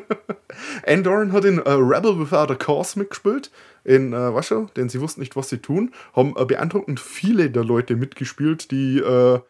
Anne 0.86 1.02
Doran 1.02 1.32
hat 1.32 1.44
in 1.44 1.58
äh, 1.58 1.70
Rebel 1.70 2.18
Without 2.18 2.52
a 2.52 2.54
Cause 2.54 2.98
mitgespielt. 2.98 3.50
In, 3.84 4.12
äh, 4.12 4.34
weißt 4.34 4.52
du, 4.52 4.66
denn 4.76 4.88
sie 4.88 5.00
wussten 5.00 5.20
nicht, 5.20 5.36
was 5.36 5.48
sie 5.48 5.58
tun. 5.58 5.92
Haben 6.14 6.34
äh, 6.36 6.44
beeindruckend 6.44 7.00
viele 7.00 7.50
der 7.50 7.64
Leute 7.64 7.96
mitgespielt, 7.96 8.70
die 8.70 8.98
äh, 8.98 9.40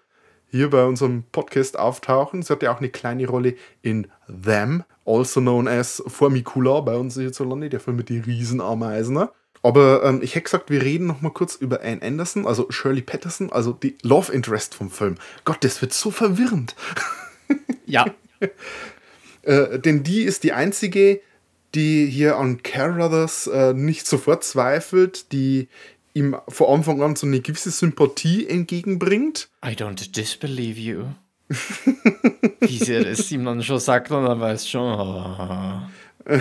hier 0.49 0.71
bei 0.71 0.85
unserem 0.85 1.25
Podcast 1.31 1.79
auftauchen. 1.79 2.43
Sie 2.43 2.53
hatte 2.53 2.71
auch 2.71 2.79
eine 2.79 2.89
kleine 2.89 3.27
Rolle 3.27 3.55
in 3.83 4.09
Them, 4.29 4.85
also 5.07 5.41
known 5.41 5.69
as 5.69 6.03
Formicula 6.07 6.81
bei 6.81 6.97
uns 6.97 7.15
hierzulande, 7.15 7.69
der 7.69 7.81
Film 7.81 7.97
mit 7.97 8.09
den 8.09 8.23
Riesenameisen. 8.23 9.29
Aber 9.63 10.03
ähm, 10.05 10.21
ich 10.23 10.35
hätte 10.35 10.45
gesagt, 10.45 10.71
wir 10.71 10.83
reden 10.83 11.07
noch 11.07 11.21
mal 11.21 11.31
kurz 11.31 11.55
über 11.55 11.83
Anne 11.83 12.03
Anderson, 12.03 12.47
also 12.47 12.67
Shirley 12.71 13.03
Patterson, 13.03 13.53
also 13.53 13.73
die 13.73 13.97
Love 14.03 14.33
Interest 14.33 14.75
vom 14.75 14.91
Film. 14.91 15.17
Gott, 15.45 15.59
das 15.63 15.81
wird 15.81 15.93
so 15.93 16.11
verwirrend. 16.11 16.75
Ja, 17.87 18.07
Äh, 19.43 19.81
denn 19.81 20.03
die 20.05 20.23
ist 20.23 20.45
die 20.45 20.53
einzige, 20.53 21.21
die 21.75 22.07
hier 22.07 22.37
an 22.37 22.63
Carruthers 22.63 23.49
äh, 23.49 23.75
nicht 23.75 24.07
sofort 24.07 24.45
zweifelt, 24.45 25.33
die 25.33 25.69
ihm 26.15 26.37
von 26.49 26.69
Anfang 26.79 27.03
an 27.03 27.17
so 27.17 27.27
eine 27.27 27.41
gewisse 27.41 27.71
Sympathie 27.71 28.47
entgegenbringt. 28.47 29.49
I 29.65 29.71
don't 29.71 30.13
disbelieve 30.13 30.79
you. 30.79 31.07
Wie 32.61 32.79
sie 32.79 33.03
das 33.03 33.31
ihm 33.33 33.45
dann 33.45 33.63
schon 33.63 33.81
sagt 33.81 34.11
und 34.11 34.25
er 34.25 34.39
weiß 34.39 34.69
schon. 34.69 34.83
ah. 34.83 35.91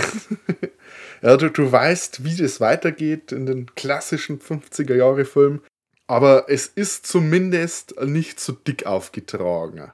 Ja, 1.22 1.38
du, 1.38 1.50
du 1.50 1.72
weißt, 1.72 2.24
wie 2.24 2.36
das 2.36 2.60
weitergeht 2.60 3.32
in 3.32 3.46
den 3.46 3.75
klassischen 3.75 4.40
50er-Jahre-Filmen, 4.40 5.62
aber 6.08 6.46
es 6.50 6.66
ist 6.68 7.06
zumindest 7.06 8.00
nicht 8.01 8.40
so 8.40 8.54
dick 8.54 8.86
aufgetragen. 8.86 9.92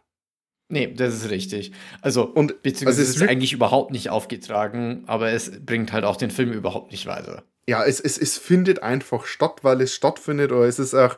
Nee, 0.69 0.93
das 0.93 1.13
ist 1.15 1.29
richtig. 1.29 1.71
Also, 2.01 2.25
Und- 2.25 2.61
beziehungsweise 2.63 3.01
also 3.01 3.03
es 3.03 3.09
ist 3.15 3.19
wirkt- 3.21 3.31
eigentlich 3.31 3.53
überhaupt 3.53 3.91
nicht 3.91 4.09
aufgetragen, 4.09 5.03
aber 5.07 5.29
es 5.31 5.51
bringt 5.65 5.93
halt 5.93 6.03
auch 6.03 6.17
den 6.17 6.31
Film 6.31 6.51
überhaupt 6.51 6.91
nicht 6.91 7.05
weiter. 7.05 7.43
Ja, 7.69 7.83
es, 7.85 7.99
es, 7.99 8.17
es 8.17 8.37
findet 8.37 8.81
einfach 8.83 9.25
statt, 9.25 9.59
weil 9.63 9.81
es 9.81 9.93
stattfindet, 9.93 10.51
aber 10.51 10.65
es 10.65 10.79
ist 10.79 10.93
auch 10.93 11.17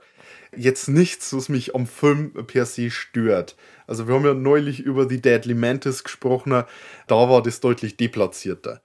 jetzt 0.55 0.87
nichts, 0.87 1.33
was 1.35 1.49
mich 1.49 1.75
am 1.75 1.85
Film 1.87 2.33
per 2.47 2.65
se 2.65 2.89
stört. 2.89 3.55
Also 3.87 4.07
wir 4.07 4.15
haben 4.15 4.25
ja 4.25 4.33
neulich 4.33 4.79
über 4.79 5.05
die 5.07 5.21
Deadly 5.21 5.53
Mantis 5.53 6.03
gesprochen, 6.03 6.51
da 6.51 7.29
war 7.29 7.41
das 7.43 7.59
deutlich 7.59 7.97
deplatzierter. 7.97 8.81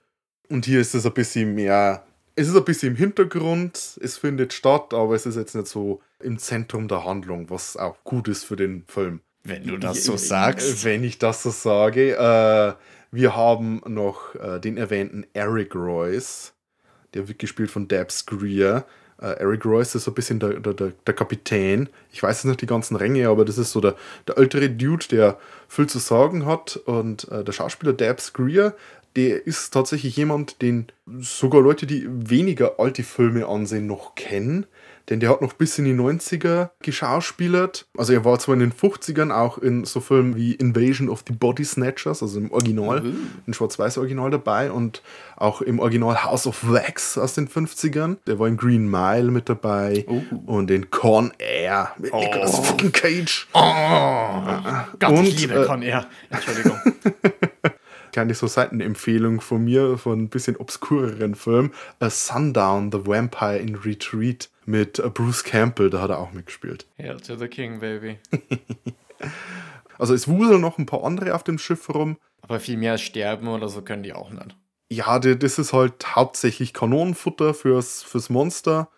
Und 0.49 0.65
hier 0.65 0.81
ist 0.81 0.93
es 0.93 1.05
ein 1.05 1.13
bisschen 1.13 1.55
mehr, 1.55 2.05
es 2.35 2.47
ist 2.47 2.55
ein 2.55 2.65
bisschen 2.65 2.89
im 2.89 2.95
Hintergrund, 2.95 3.97
es 4.01 4.17
findet 4.17 4.53
statt, 4.53 4.93
aber 4.93 5.15
es 5.15 5.25
ist 5.25 5.35
jetzt 5.35 5.55
nicht 5.55 5.67
so 5.67 6.01
im 6.19 6.37
Zentrum 6.37 6.87
der 6.87 7.05
Handlung, 7.05 7.49
was 7.49 7.77
auch 7.77 8.03
gut 8.03 8.27
ist 8.27 8.43
für 8.43 8.55
den 8.55 8.83
Film. 8.87 9.21
Wenn 9.43 9.65
du 9.65 9.77
das 9.77 10.03
so 10.03 10.13
Ja, 10.13 10.17
sagst. 10.17 10.83
Wenn 10.83 11.03
ich 11.03 11.19
das 11.19 11.43
so 11.43 11.51
sage. 11.51 12.15
Äh, 12.15 12.73
wir 13.11 13.35
haben 13.35 13.81
noch 13.87 14.35
äh, 14.35 14.59
den 14.59 14.75
erwähnten 14.75 15.25
Eric 15.33 15.75
Royce. 15.75 16.53
Der 17.13 17.27
wird 17.27 17.39
gespielt 17.39 17.71
von 17.71 17.87
Debs 17.87 18.25
Greer. 18.25 18.85
Äh, 19.21 19.39
Eric 19.39 19.63
Royce 19.65 19.95
ist 19.95 20.03
so 20.05 20.11
ein 20.11 20.15
bisschen 20.15 20.39
der, 20.39 20.59
der, 20.59 20.73
der, 20.73 20.91
der 21.05 21.13
Kapitän. 21.13 21.89
Ich 22.11 22.21
weiß 22.21 22.37
jetzt 22.37 22.45
nicht 22.45 22.61
die 22.61 22.65
ganzen 22.65 22.95
Ränge, 22.97 23.29
aber 23.29 23.45
das 23.45 23.57
ist 23.57 23.71
so 23.71 23.79
der, 23.79 23.95
der 24.27 24.37
ältere 24.37 24.69
Dude, 24.69 25.05
der 25.09 25.37
viel 25.69 25.87
zu 25.87 25.99
sagen 25.99 26.45
hat. 26.45 26.77
Und 26.85 27.29
äh, 27.31 27.43
der 27.43 27.51
Schauspieler 27.53 27.93
Debs 27.93 28.33
Greer, 28.33 28.75
der 29.15 29.45
ist 29.47 29.71
tatsächlich 29.71 30.17
jemand, 30.17 30.61
den 30.61 30.87
sogar 31.19 31.61
Leute, 31.61 31.85
die 31.85 32.05
weniger 32.07 32.79
alte 32.79 33.03
Filme 33.03 33.47
ansehen, 33.47 33.87
noch 33.87 34.15
kennen. 34.15 34.65
Denn 35.09 35.19
der 35.19 35.29
hat 35.29 35.41
noch 35.41 35.53
bis 35.53 35.77
in 35.77 35.85
die 35.85 35.93
90er 35.93 36.71
geschauspielert. 36.81 37.85
Also 37.95 38.13
er 38.13 38.25
war 38.25 38.39
zwar 38.39 38.55
in 38.55 38.59
den 38.59 38.73
50ern 38.73 39.31
auch 39.31 39.59
in 39.59 39.85
so 39.85 39.99
Filmen 39.99 40.35
wie 40.35 40.53
Invasion 40.53 41.09
of 41.09 41.23
the 41.27 41.33
Body 41.33 41.63
Snatchers, 41.63 42.23
also 42.23 42.39
im 42.39 42.51
Original, 42.51 43.03
im 43.45 43.53
Schwarz-Weiß-Original 43.53 44.31
dabei 44.31 44.71
und 44.71 45.03
auch 45.37 45.61
im 45.61 45.77
Original 45.77 46.23
House 46.23 46.47
of 46.47 46.67
Wax 46.67 47.19
aus 47.19 47.35
den 47.35 47.47
50ern. 47.47 48.17
Der 48.25 48.39
war 48.39 48.47
in 48.47 48.57
Green 48.57 48.89
Mile 48.89 49.29
mit 49.29 49.47
dabei 49.47 50.07
und 50.47 50.71
in 50.71 50.89
Con 50.89 51.31
Air 51.37 51.91
mit 51.99 52.11
Nicolas 52.11 52.67
fucking 52.67 52.91
Cage. 52.91 53.47
Gott, 53.53 55.11
Und, 55.11 55.27
ich 55.27 55.39
liebe 55.39 55.53
äh, 55.53 55.65
Con 55.67 55.83
Air. 55.83 56.07
Entschuldigung. 56.31 56.79
Kleine 58.15 58.33
so 58.33 58.47
Seitenempfehlung 58.47 59.41
von 59.41 59.61
mir 59.61 59.97
von 59.97 60.21
ein 60.21 60.29
bisschen 60.29 60.55
obskureren 60.55 61.35
Film. 61.35 61.73
A 61.99 62.09
Sundown, 62.09 62.89
The 62.89 63.05
Vampire 63.05 63.57
in 63.57 63.75
Retreat 63.75 64.49
mit 64.63 64.99
äh, 64.99 65.09
Bruce 65.09 65.43
Campbell, 65.43 65.89
da 65.89 65.99
hat 65.99 66.11
er 66.11 66.19
auch 66.19 66.31
mitgespielt. 66.31 66.87
Hail 66.97 67.19
to 67.19 67.35
the 67.35 67.49
King, 67.49 67.81
baby. 67.81 68.17
Also 69.97 70.13
es 70.13 70.27
wuseln 70.29 70.61
noch 70.61 70.77
ein 70.77 70.85
paar 70.85 71.03
andere 71.03 71.35
auf 71.35 71.43
dem 71.43 71.57
Schiff 71.57 71.89
rum. 71.89 72.17
Aber 72.41 72.59
viel 72.59 72.77
mehr 72.77 72.97
sterben 72.97 73.47
oder 73.49 73.67
so 73.67 73.81
können 73.81 74.03
die 74.03 74.13
auch 74.13 74.29
nicht. 74.29 74.55
Ja, 74.89 75.19
das 75.19 75.57
ist 75.57 75.73
halt 75.73 76.15
hauptsächlich 76.15 76.73
Kanonenfutter 76.73 77.53
fürs, 77.53 78.01
fürs 78.03 78.29
Monster 78.29 78.89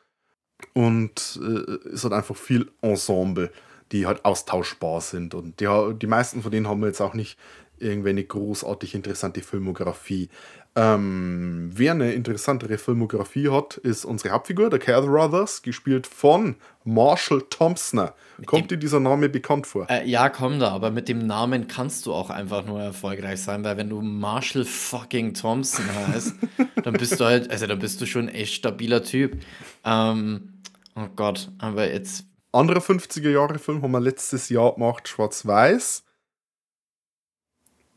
und 0.73 1.39
äh, 1.41 1.89
ist 1.89 2.03
halt 2.03 2.13
einfach 2.13 2.35
viel 2.35 2.71
Ensemble, 2.81 3.51
die 3.91 4.05
halt 4.05 4.25
austauschbar 4.25 5.01
sind. 5.01 5.35
Und 5.35 5.59
die, 5.59 5.67
die 5.95 6.07
meisten 6.07 6.41
von 6.41 6.51
denen 6.51 6.67
haben 6.67 6.83
jetzt 6.83 7.01
auch 7.01 7.13
nicht 7.13 7.37
irgendwie 7.79 8.09
eine 8.09 8.23
großartig 8.23 8.95
interessante 8.95 9.41
Filmografie. 9.41 10.29
Ähm, 10.77 11.71
wer 11.73 11.93
eine 11.93 12.13
interessantere 12.13 12.77
Filmografie 12.77 13.49
hat, 13.49 13.77
ist 13.77 14.05
unsere 14.05 14.31
Hauptfigur, 14.31 14.69
der 14.69 14.77
Carruthers, 14.77 15.63
gespielt 15.63 16.05
von 16.05 16.55
Marshall 16.83 17.41
Thompson. 17.49 18.11
Kommt 18.45 18.69
dir 18.69 18.77
dieser 18.77 18.99
Name 18.99 19.27
bekannt 19.27 19.65
vor? 19.65 19.89
Äh, 19.89 20.07
ja, 20.07 20.29
komm 20.29 20.59
da, 20.59 20.69
aber 20.69 20.91
mit 20.91 21.09
dem 21.09 21.25
Namen 21.25 21.67
kannst 21.67 22.05
du 22.05 22.13
auch 22.13 22.29
einfach 22.29 22.63
nur 22.63 22.79
erfolgreich 22.79 23.41
sein, 23.41 23.63
weil 23.63 23.75
wenn 23.77 23.89
du 23.89 24.01
Marshall 24.01 24.65
fucking 24.65 25.33
Thompson 25.33 25.85
heißt, 25.95 26.35
dann 26.83 26.93
bist 26.93 27.19
du 27.19 27.25
halt, 27.25 27.49
also 27.49 27.65
dann 27.65 27.79
bist 27.79 27.99
du 27.99 28.05
schon 28.05 28.29
ein 28.29 28.35
echt 28.35 28.53
stabiler 28.53 29.01
Typ. 29.01 29.35
Ähm, 29.83 30.61
oh 30.95 31.07
Gott, 31.15 31.49
aber 31.57 31.91
jetzt, 31.91 32.25
Anderer 32.51 32.81
50er-Jahre-Film 32.81 33.81
haben 33.81 33.91
wir 33.91 33.99
letztes 33.99 34.49
Jahr 34.49 34.75
gemacht, 34.75 35.07
Schwarz-Weiß. 35.07 36.03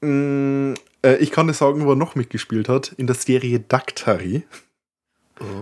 Mm, 0.03 0.75
äh, 1.05 1.17
ich 1.17 1.31
kann 1.31 1.47
dir 1.47 1.55
sagen, 1.55 1.85
wo 1.85 1.91
er 1.93 1.97
noch 1.97 2.15
mitgespielt 2.15 2.69
hat. 2.69 2.93
In 2.97 3.07
der 3.07 3.17
Serie 3.17 3.61
Daktari. 3.61 4.45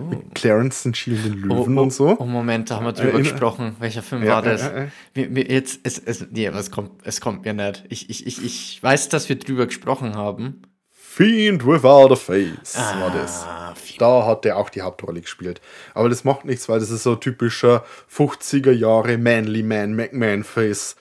Mit 0.09 0.35
Clarence 0.35 0.83
den 0.83 0.93
schielenden 0.93 1.35
Löwen 1.43 1.77
oh, 1.77 1.83
und 1.83 1.93
so. 1.93 2.17
Oh, 2.19 2.25
Moment, 2.25 2.69
da 2.69 2.75
haben 2.75 2.85
wir 2.85 2.91
drüber 2.91 3.17
Äh, 3.19 3.21
gesprochen. 3.21 3.77
Welcher 3.79 4.03
Film 4.03 4.23
Ja, 4.23 4.33
war 4.33 4.41
das? 4.41 4.61
äh, 4.61 4.65
äh, 4.67 4.83
äh. 4.83 4.89
Mir, 5.15 5.29
mir 5.29 5.49
jetzt, 5.49 5.79
es, 5.83 5.97
es, 5.99 6.27
nee, 6.31 6.45
aber 6.49 6.59
es 6.59 6.69
kommt, 6.69 6.91
es 7.05 7.21
kommt 7.21 7.45
mir 7.45 7.53
nicht. 7.53 7.85
Ich, 7.87 8.09
ich, 8.09 8.27
ich, 8.27 8.43
ich 8.43 8.83
weiß, 8.83 9.07
dass 9.07 9.29
wir 9.29 9.39
drüber 9.39 9.67
gesprochen 9.67 10.15
haben. 10.15 10.63
Fiend 10.91 11.65
Without 11.65 12.11
a 12.11 12.15
Face 12.17 12.75
war 12.77 13.09
das. 13.11 13.43
Ah, 13.45 13.73
viel- 13.75 13.97
Da 13.99 14.25
hat 14.25 14.45
er 14.45 14.57
auch 14.57 14.69
die 14.69 14.81
Hauptrolle 14.81 15.21
gespielt. 15.21 15.61
Aber 15.93 16.09
das 16.09 16.25
macht 16.25 16.43
nichts, 16.43 16.67
weil 16.67 16.81
das 16.81 16.89
ist 16.91 17.03
so 17.03 17.15
typischer 17.15 17.85
50er 18.13 18.71
Jahre 18.71 19.17
Manly 19.17 19.63
Man 19.63 19.95
McMahon 19.95 20.43
Face. 20.43 20.97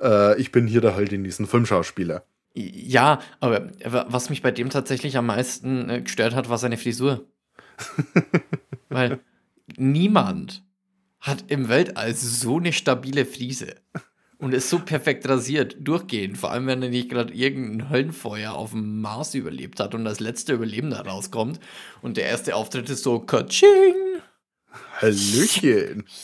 Äh, 0.00 0.40
ich 0.40 0.52
bin 0.52 0.66
hier 0.66 0.80
der 0.80 0.96
Halt 0.96 1.12
in 1.12 1.22
diesem 1.22 1.46
Filmschauspieler. 1.46 2.24
Ja, 2.54 3.20
aber 3.40 3.70
wa- 3.84 4.06
was 4.08 4.28
mich 4.30 4.42
bei 4.42 4.50
dem 4.50 4.68
tatsächlich 4.70 5.16
am 5.16 5.26
meisten 5.26 5.88
äh, 5.88 6.02
gestört 6.02 6.34
hat, 6.34 6.48
war 6.48 6.58
seine 6.58 6.76
Frisur. 6.76 7.26
Weil 8.88 9.20
niemand 9.76 10.62
hat 11.20 11.44
im 11.48 11.68
Weltall 11.68 12.14
so 12.14 12.58
eine 12.58 12.72
stabile 12.72 13.24
Frise 13.24 13.76
und 14.38 14.52
ist 14.52 14.68
so 14.68 14.80
perfekt 14.80 15.26
rasiert, 15.28 15.76
durchgehend. 15.80 16.36
Vor 16.36 16.50
allem, 16.50 16.66
wenn 16.66 16.82
er 16.82 16.90
nicht 16.90 17.08
gerade 17.08 17.32
irgendein 17.32 17.88
Höllenfeuer 17.90 18.52
auf 18.52 18.72
dem 18.72 19.00
Mars 19.00 19.34
überlebt 19.34 19.80
hat 19.80 19.94
und 19.94 20.04
das 20.04 20.20
letzte 20.20 20.52
Überlebende 20.52 20.96
rauskommt 20.96 21.60
und 22.02 22.16
der 22.16 22.26
erste 22.26 22.54
Auftritt 22.56 22.90
ist 22.90 23.04
so 23.04 23.20
Katsching. 23.20 23.68
Hallöchen. 25.00 26.04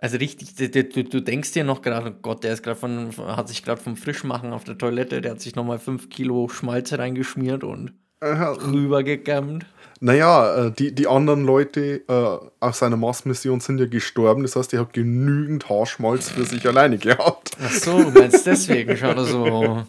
Also 0.00 0.16
richtig, 0.16 0.54
du, 0.54 1.04
du, 1.04 1.20
denkst 1.20 1.52
dir 1.52 1.64
noch 1.64 1.82
gerade, 1.82 2.10
oh 2.10 2.18
Gott, 2.22 2.44
der 2.44 2.52
ist 2.52 2.62
gerade 2.62 2.78
von, 2.78 3.10
hat 3.18 3.48
sich 3.48 3.64
gerade 3.64 3.82
vom 3.82 3.96
Frischmachen 3.96 4.52
auf 4.52 4.62
der 4.62 4.78
Toilette, 4.78 5.20
der 5.20 5.32
hat 5.32 5.40
sich 5.40 5.56
nochmal 5.56 5.80
5 5.80 6.08
Kilo 6.08 6.48
Schmalze 6.48 7.00
reingeschmiert 7.00 7.64
und 7.64 7.92
rübergekämmt. 8.22 9.66
Naja, 10.00 10.66
äh, 10.66 10.70
die, 10.70 10.94
die 10.94 11.08
anderen 11.08 11.44
Leute 11.44 12.02
äh, 12.08 12.46
auf 12.60 12.76
seiner 12.76 12.96
Mars-Mission 12.96 13.58
sind 13.58 13.80
ja 13.80 13.86
gestorben. 13.86 14.42
Das 14.42 14.54
heißt, 14.54 14.72
er 14.72 14.80
hat 14.80 14.92
genügend 14.92 15.68
Haarschmalz 15.68 16.30
für 16.30 16.44
sich 16.44 16.66
alleine 16.66 16.98
gehabt. 16.98 17.56
Ach 17.60 17.72
so, 17.72 18.04
du 18.04 18.10
meinst 18.10 18.46
deswegen 18.46 18.96
schaut 18.96 19.16
er 19.16 19.24
so. 19.24 19.84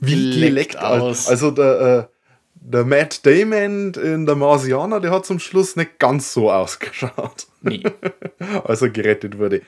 Wie 0.00 0.66
aus. 0.76 0.76
aus. 0.78 1.28
Also 1.28 1.50
der, 1.50 2.08
äh, 2.10 2.19
der 2.60 2.84
Matt 2.84 3.26
Damon 3.26 3.94
in 3.94 4.26
der 4.26 4.36
Marsianer, 4.36 5.00
der 5.00 5.10
hat 5.10 5.26
zum 5.26 5.38
Schluss 5.38 5.76
nicht 5.76 5.98
ganz 5.98 6.32
so 6.32 6.50
ausgeschaut, 6.50 7.46
Nee. 7.62 7.82
als 8.64 8.82
er 8.82 8.90
gerettet 8.90 9.38
wurde. 9.38 9.62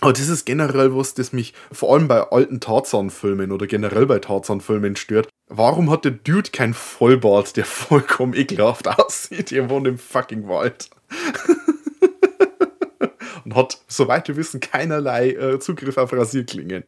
Aber 0.00 0.12
das 0.12 0.28
ist 0.28 0.44
generell 0.44 0.94
was, 0.94 1.14
das 1.14 1.32
mich 1.32 1.54
vor 1.72 1.94
allem 1.94 2.06
bei 2.06 2.20
alten 2.20 2.60
Tarzan-Filmen 2.60 3.50
oder 3.50 3.66
generell 3.66 4.06
bei 4.06 4.18
Tarzan-Filmen 4.18 4.96
stört. 4.96 5.28
Warum 5.48 5.90
hat 5.90 6.04
der 6.04 6.12
Dude 6.12 6.50
kein 6.50 6.74
Vollbart, 6.74 7.56
der 7.56 7.64
vollkommen 7.64 8.34
ekelhaft 8.34 8.88
aussieht? 8.88 9.52
Er 9.52 9.70
wohnt 9.70 9.86
im 9.86 9.98
fucking 9.98 10.48
Wald. 10.48 10.90
Und 13.44 13.54
hat, 13.54 13.78
soweit 13.86 14.28
wir 14.28 14.36
wissen, 14.36 14.60
keinerlei 14.60 15.30
äh, 15.30 15.58
Zugriff 15.60 15.98
auf 15.98 16.12
Rasierklingen. 16.12 16.84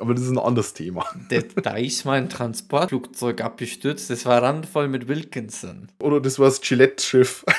Aber 0.00 0.12
das 0.14 0.24
ist 0.24 0.30
ein 0.30 0.38
anderes 0.38 0.74
Thema. 0.74 1.04
Da, 1.28 1.40
da 1.62 1.76
ist 1.76 2.04
mein 2.04 2.28
Transportflugzeug 2.28 3.40
abgestürzt. 3.40 4.10
Das 4.10 4.26
war 4.26 4.42
randvoll 4.42 4.88
mit 4.88 5.08
Wilkinson. 5.08 5.88
Oder 6.00 6.20
das 6.20 6.38
war 6.38 6.46
das 6.46 6.60
Gillette-Schiff. 6.60 7.44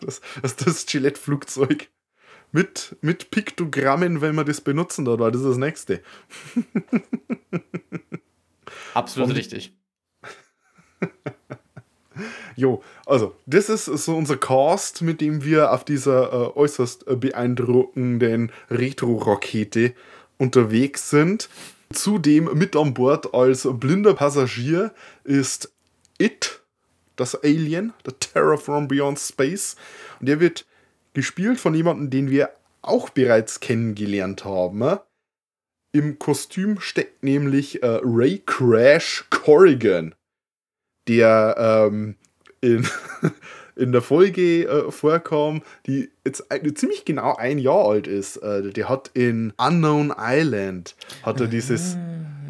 Das, 0.00 0.20
das, 0.40 0.56
das 0.56 0.86
Gillette-Flugzeug. 0.86 1.88
Mit, 2.52 2.96
mit 3.02 3.30
Piktogrammen, 3.30 4.22
wenn 4.22 4.34
man 4.34 4.46
das 4.46 4.62
benutzen 4.62 5.04
darf, 5.04 5.18
weil 5.18 5.32
das 5.32 5.42
ist 5.42 5.48
das 5.48 5.56
nächste. 5.58 6.00
Absolut 8.94 9.30
Und- 9.30 9.36
richtig. 9.36 9.74
Jo, 12.56 12.82
also, 13.06 13.36
das 13.46 13.68
ist 13.68 13.84
so 13.84 14.16
unser 14.16 14.36
Cast, 14.36 15.02
mit 15.02 15.20
dem 15.20 15.44
wir 15.44 15.72
auf 15.72 15.84
dieser 15.84 16.32
äh, 16.32 16.58
äußerst 16.58 17.04
beeindruckenden 17.20 18.50
Retro-Rakete 18.70 19.94
unterwegs 20.38 21.10
sind. 21.10 21.48
Zudem 21.92 22.50
mit 22.54 22.76
an 22.76 22.94
Bord 22.94 23.34
als 23.34 23.66
blinder 23.70 24.14
Passagier 24.14 24.92
ist 25.24 25.72
It, 26.18 26.60
das 27.16 27.34
Alien, 27.42 27.92
der 28.04 28.18
Terror 28.18 28.58
from 28.58 28.88
Beyond 28.88 29.18
Space. 29.18 29.76
Und 30.20 30.28
der 30.28 30.40
wird 30.40 30.66
gespielt 31.14 31.60
von 31.60 31.74
jemandem, 31.74 32.10
den 32.10 32.30
wir 32.30 32.50
auch 32.82 33.10
bereits 33.10 33.60
kennengelernt 33.60 34.44
haben. 34.44 34.98
Im 35.92 36.18
Kostüm 36.18 36.80
steckt 36.80 37.22
nämlich 37.22 37.82
äh, 37.82 38.00
Ray 38.02 38.42
Crash 38.44 39.24
Corrigan 39.30 40.14
der 41.08 41.88
ähm, 41.88 42.14
in, 42.60 42.86
in 43.78 43.92
der 43.92 44.02
Folge 44.02 44.64
äh, 44.64 44.90
vorkam, 44.90 45.62
die 45.86 46.10
jetzt 46.24 46.50
ein, 46.50 46.74
ziemlich 46.74 47.04
genau 47.04 47.36
ein 47.36 47.58
Jahr 47.58 47.88
alt 47.88 48.06
ist. 48.06 48.36
Äh, 48.38 48.70
der 48.70 48.88
hat 48.88 49.10
in 49.14 49.52
Unknown 49.56 50.12
Island 50.18 50.96
hat 51.22 51.40
er 51.40 51.46
dieses, 51.46 51.96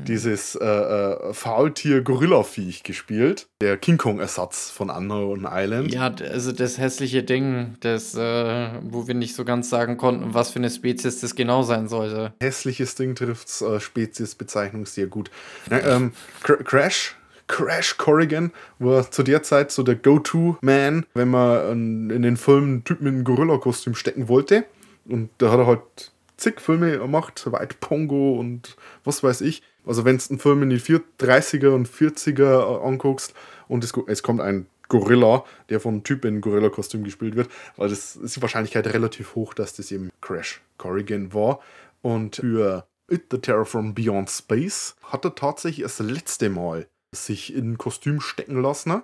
dieses 0.07 0.55
äh, 0.57 0.65
äh, 0.65 1.33
Faultier-Gorilla-Viech 1.33 2.83
gespielt. 2.83 3.47
Der 3.61 3.77
King 3.77 3.99
Kong-Ersatz 3.99 4.71
von 4.71 4.91
Unknown 4.91 5.47
Island. 5.51 5.93
Ja, 5.93 6.13
also 6.31 6.53
das 6.53 6.79
hässliche 6.79 7.23
Ding, 7.23 7.77
das, 7.81 8.15
äh, 8.15 8.69
wo 8.83 9.07
wir 9.07 9.15
nicht 9.15 9.35
so 9.35 9.45
ganz 9.45 9.69
sagen 9.69 9.99
konnten, 9.99 10.33
was 10.35 10.51
für 10.51 10.59
eine 10.59 10.71
Spezies 10.71 11.21
das 11.21 11.35
genau 11.35 11.63
sein 11.63 11.89
sollte. 11.89 12.33
Hässliches 12.41 12.95
Ding 12.95 13.15
trifft 13.15 13.61
äh, 13.61 13.81
Speziesbezeichnung 13.81 14.87
sehr 14.87 15.07
gut. 15.07 15.31
Ja, 15.71 15.97
ähm, 15.97 16.13
Cr 16.43 16.57
Crash. 16.65 17.18
Crash 17.49 17.97
Corrigan 17.97 18.53
war 18.79 19.11
zu 19.11 19.23
der 19.23 19.43
Zeit 19.43 19.73
so 19.73 19.83
der 19.83 19.97
Go-To-Man, 19.97 21.07
wenn 21.15 21.29
man 21.29 22.11
in 22.11 22.23
den 22.23 22.37
Filmen 22.37 22.69
einen 22.69 22.85
Typ 22.85 23.01
mit 23.01 23.13
einem 23.13 23.25
Gorilla-Kostüm 23.25 23.95
stecken 23.95 24.29
wollte. 24.29 24.65
Und 25.07 25.31
da 25.39 25.51
hat 25.51 25.59
er 25.59 25.67
halt 25.67 26.13
zig 26.37 26.61
Filme 26.61 26.99
gemacht, 26.99 27.51
White 27.51 27.77
Pongo 27.81 28.39
und 28.39 28.77
was 29.05 29.23
weiß 29.23 29.41
ich. 29.41 29.63
Also 29.85 30.05
wenn 30.05 30.19
du 30.19 30.25
einen 30.31 30.39
Film 30.39 30.63
in 30.63 30.71
die 30.71 30.79
vier- 30.79 31.03
30er 31.19 31.71
und 31.71 31.89
40er 31.89 32.43
äh, 32.83 32.87
anguckst 32.87 33.35
und 33.67 33.83
es, 33.83 33.93
es 34.07 34.23
kommt 34.23 34.41
ein 34.41 34.67
Gorilla, 34.89 35.45
der 35.69 35.81
von 35.81 35.95
einem 35.95 36.05
Typ 36.05 36.25
in 36.25 36.35
einem 36.35 36.41
Gorilla-Kostüm 36.41 37.05
gespielt 37.05 37.37
wird, 37.37 37.49
weil 37.77 37.89
das 37.89 38.17
ist 38.17 38.37
die 38.37 38.43
Wahrscheinlichkeit 38.43 38.87
relativ 38.87 39.35
hoch, 39.35 39.55
dass 39.55 39.75
das 39.75 39.91
eben 39.91 40.11
Crash 40.21 40.61
Corrigan 40.79 41.33
war. 41.35 41.61
Und 42.03 42.37
für 42.37 42.87
It 43.11 43.25
the 43.31 43.39
Terror 43.39 43.65
from 43.65 43.95
Beyond 43.95 44.31
Space 44.31 44.95
hat 45.03 45.25
er 45.25 45.35
tatsächlich 45.35 45.83
das 45.83 45.99
letzte 45.99 46.51
Mal 46.51 46.87
sich 47.15 47.55
in 47.55 47.73
ein 47.73 47.79
Kostüm 47.79 48.21
stecken 48.21 48.61
lassen. 48.61 49.03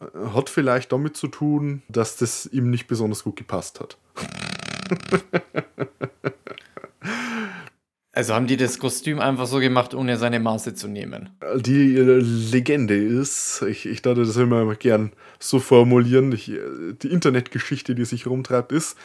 Äh, 0.00 0.06
Hat 0.34 0.50
vielleicht 0.50 0.92
damit 0.92 1.16
zu 1.16 1.28
tun, 1.28 1.82
dass 1.88 2.16
das 2.16 2.46
ihm 2.46 2.70
nicht 2.70 2.86
besonders 2.86 3.24
gut 3.24 3.36
gepasst 3.36 3.80
hat. 3.80 3.98
Also 8.12 8.34
haben 8.34 8.48
die 8.48 8.56
das 8.56 8.80
Kostüm 8.80 9.20
einfach 9.20 9.46
so 9.46 9.60
gemacht, 9.60 9.94
ohne 9.94 10.16
seine 10.16 10.40
Maße 10.40 10.74
zu 10.74 10.88
nehmen. 10.88 11.30
Die 11.54 11.94
äh, 11.94 12.18
Legende 12.18 12.96
ist, 12.96 13.62
ich, 13.62 13.86
ich 13.86 14.02
dachte 14.02 14.24
das 14.24 14.36
immer 14.36 14.74
gern 14.74 15.12
so 15.38 15.60
formulieren, 15.60 16.32
ich, 16.32 16.50
äh, 16.50 16.58
die 17.00 17.06
Internetgeschichte, 17.06 17.94
die 17.94 18.04
sich 18.04 18.26
rumtreibt, 18.26 18.72
ist, 18.72 18.98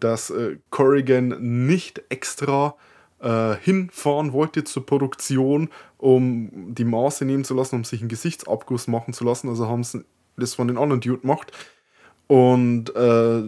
dass 0.00 0.32
Corrigan 0.70 1.66
nicht 1.66 2.02
extra 2.08 2.74
äh, 3.20 3.56
hinfahren 3.56 4.32
wollte 4.32 4.64
zur 4.64 4.86
Produktion, 4.86 5.70
um 5.96 6.74
die 6.74 6.84
Maße 6.84 7.24
nehmen 7.24 7.44
zu 7.44 7.54
lassen, 7.54 7.76
um 7.76 7.84
sich 7.84 8.00
einen 8.00 8.08
Gesichtsabguss 8.08 8.86
machen 8.86 9.12
zu 9.12 9.24
lassen. 9.24 9.48
Also 9.48 9.68
haben 9.68 9.84
sie 9.84 10.04
das 10.36 10.54
von 10.54 10.68
den 10.68 10.78
anderen 10.78 11.00
Dude 11.00 11.20
gemacht. 11.20 11.52
Und 12.26 12.94
äh, 12.94 13.42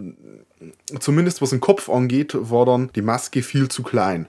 zumindest 0.98 1.42
was 1.42 1.50
den 1.50 1.60
Kopf 1.60 1.88
angeht, 1.88 2.34
war 2.34 2.66
dann 2.66 2.90
die 2.94 3.02
Maske 3.02 3.42
viel 3.42 3.68
zu 3.68 3.82
klein. 3.82 4.26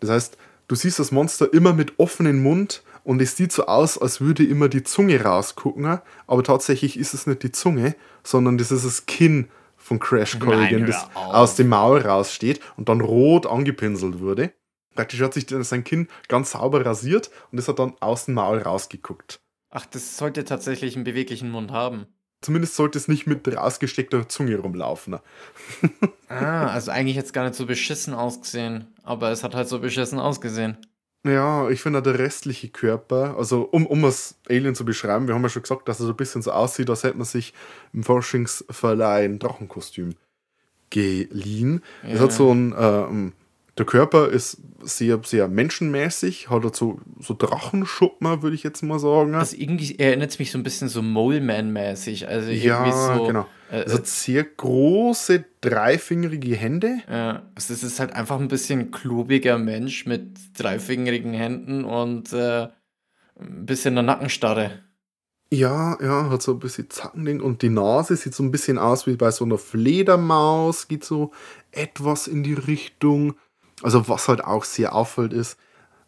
Das 0.00 0.10
heißt, 0.10 0.36
du 0.68 0.74
siehst 0.74 0.98
das 0.98 1.12
Monster 1.12 1.52
immer 1.52 1.72
mit 1.72 1.98
offenem 1.98 2.42
Mund 2.42 2.82
und 3.04 3.22
es 3.22 3.36
sieht 3.36 3.52
so 3.52 3.66
aus, 3.66 3.98
als 3.98 4.20
würde 4.20 4.44
immer 4.44 4.68
die 4.68 4.82
Zunge 4.82 5.22
rausgucken, 5.22 6.00
aber 6.26 6.42
tatsächlich 6.42 6.98
ist 6.98 7.14
es 7.14 7.26
nicht 7.26 7.44
die 7.44 7.52
Zunge, 7.52 7.94
sondern 8.24 8.58
das 8.58 8.72
ist 8.72 8.84
das 8.84 9.06
Kinn 9.06 9.48
von 9.86 10.00
Crash 10.00 10.38
Corrigan, 10.38 10.92
auf. 10.92 11.34
aus 11.34 11.56
dem 11.56 11.68
Maul 11.68 12.00
raussteht 12.00 12.60
und 12.76 12.88
dann 12.88 13.00
rot 13.00 13.46
angepinselt 13.46 14.20
wurde. 14.20 14.52
Praktisch 14.94 15.20
hat 15.20 15.34
sich 15.34 15.46
sein 15.48 15.84
Kinn 15.84 16.08
ganz 16.28 16.52
sauber 16.52 16.84
rasiert 16.84 17.30
und 17.52 17.58
es 17.58 17.68
hat 17.68 17.78
dann 17.78 17.94
aus 18.00 18.24
dem 18.24 18.34
Maul 18.34 18.58
rausgeguckt. 18.58 19.40
Ach, 19.70 19.86
das 19.86 20.16
sollte 20.16 20.44
tatsächlich 20.44 20.96
einen 20.96 21.04
beweglichen 21.04 21.50
Mund 21.50 21.70
haben. 21.70 22.06
Zumindest 22.40 22.76
sollte 22.76 22.98
es 22.98 23.08
nicht 23.08 23.26
mit 23.26 23.46
rausgesteckter 23.48 24.28
Zunge 24.28 24.56
rumlaufen. 24.56 25.18
Ah, 26.28 26.66
also 26.66 26.90
eigentlich 26.90 27.14
jetzt 27.14 27.32
gar 27.32 27.44
nicht 27.44 27.54
so 27.54 27.66
beschissen 27.66 28.12
ausgesehen, 28.12 28.92
aber 29.04 29.30
es 29.30 29.44
hat 29.44 29.54
halt 29.54 29.68
so 29.68 29.78
beschissen 29.78 30.18
ausgesehen. 30.18 30.76
Ja, 31.26 31.68
ich 31.70 31.82
finde 31.82 32.02
der 32.02 32.18
restliche 32.18 32.68
Körper, 32.68 33.36
also 33.36 33.62
um, 33.62 33.86
um 33.86 34.02
das 34.02 34.36
Alien 34.48 34.74
zu 34.74 34.84
beschreiben, 34.84 35.26
wir 35.26 35.34
haben 35.34 35.42
ja 35.42 35.48
schon 35.48 35.62
gesagt, 35.62 35.88
dass 35.88 36.00
er 36.00 36.06
so 36.06 36.12
ein 36.12 36.16
bisschen 36.16 36.42
so 36.42 36.52
aussieht, 36.52 36.88
als 36.90 37.02
hätte 37.02 37.16
man 37.16 37.26
sich 37.26 37.52
im 37.92 38.04
Forschungsverleih 38.04 39.24
ein 39.24 39.38
Drachenkostüm 39.38 40.14
geliehen. 40.90 41.82
Es 42.02 42.14
Ja. 42.18 42.20
hat 42.20 42.32
so 42.32 42.52
ein, 42.52 42.74
ähm, 42.78 43.32
der 43.78 43.84
Körper 43.84 44.28
ist 44.28 44.58
sehr, 44.82 45.20
sehr 45.24 45.48
menschenmäßig, 45.48 46.48
hat 46.48 46.62
halt 46.62 46.76
so, 46.76 46.98
so 47.18 47.34
Drachenschuppen, 47.34 48.42
würde 48.42 48.56
ich 48.56 48.62
jetzt 48.62 48.82
mal 48.82 48.98
sagen. 48.98 49.34
Also 49.34 49.56
irgendwie 49.58 49.98
erinnert 49.98 50.30
es 50.30 50.38
mich 50.38 50.50
so 50.50 50.58
ein 50.58 50.62
bisschen 50.62 50.88
so 50.88 51.02
Mole-Man-mäßig. 51.02 52.26
Also 52.26 52.50
ja, 52.50 53.16
so. 53.16 53.26
genau. 53.26 53.46
Äh, 53.70 53.82
Es 53.82 53.92
hat 53.92 54.06
sehr 54.06 54.44
große, 54.44 55.44
dreifingerige 55.60 56.56
Hände. 56.56 56.98
Ja, 57.10 57.42
also 57.54 57.74
es 57.74 57.82
ist 57.82 58.00
halt 58.00 58.12
einfach 58.14 58.40
ein 58.40 58.48
bisschen 58.48 58.90
klobiger 58.92 59.58
Mensch 59.58 60.06
mit 60.06 60.38
dreifingerigen 60.58 61.34
Händen 61.34 61.84
und 61.84 62.32
äh, 62.32 62.68
ein 63.38 63.66
bisschen 63.66 63.98
eine 63.98 64.06
Nackenstarre. 64.06 64.70
Ja, 65.52 65.96
ja, 66.02 66.30
hat 66.30 66.42
so 66.42 66.52
ein 66.52 66.58
bisschen 66.58 66.90
Zackending 66.90 67.40
und 67.40 67.62
die 67.62 67.68
Nase 67.68 68.16
sieht 68.16 68.34
so 68.34 68.42
ein 68.42 68.50
bisschen 68.50 68.78
aus 68.78 69.06
wie 69.06 69.14
bei 69.14 69.30
so 69.30 69.44
einer 69.44 69.58
Fledermaus, 69.58 70.88
geht 70.88 71.04
so 71.04 71.30
etwas 71.70 72.26
in 72.26 72.42
die 72.42 72.54
Richtung. 72.54 73.36
Also 73.82 74.08
was 74.08 74.28
halt 74.28 74.42
auch 74.42 74.64
sehr 74.64 74.94
auffällt 74.94 75.32
ist, 75.32 75.58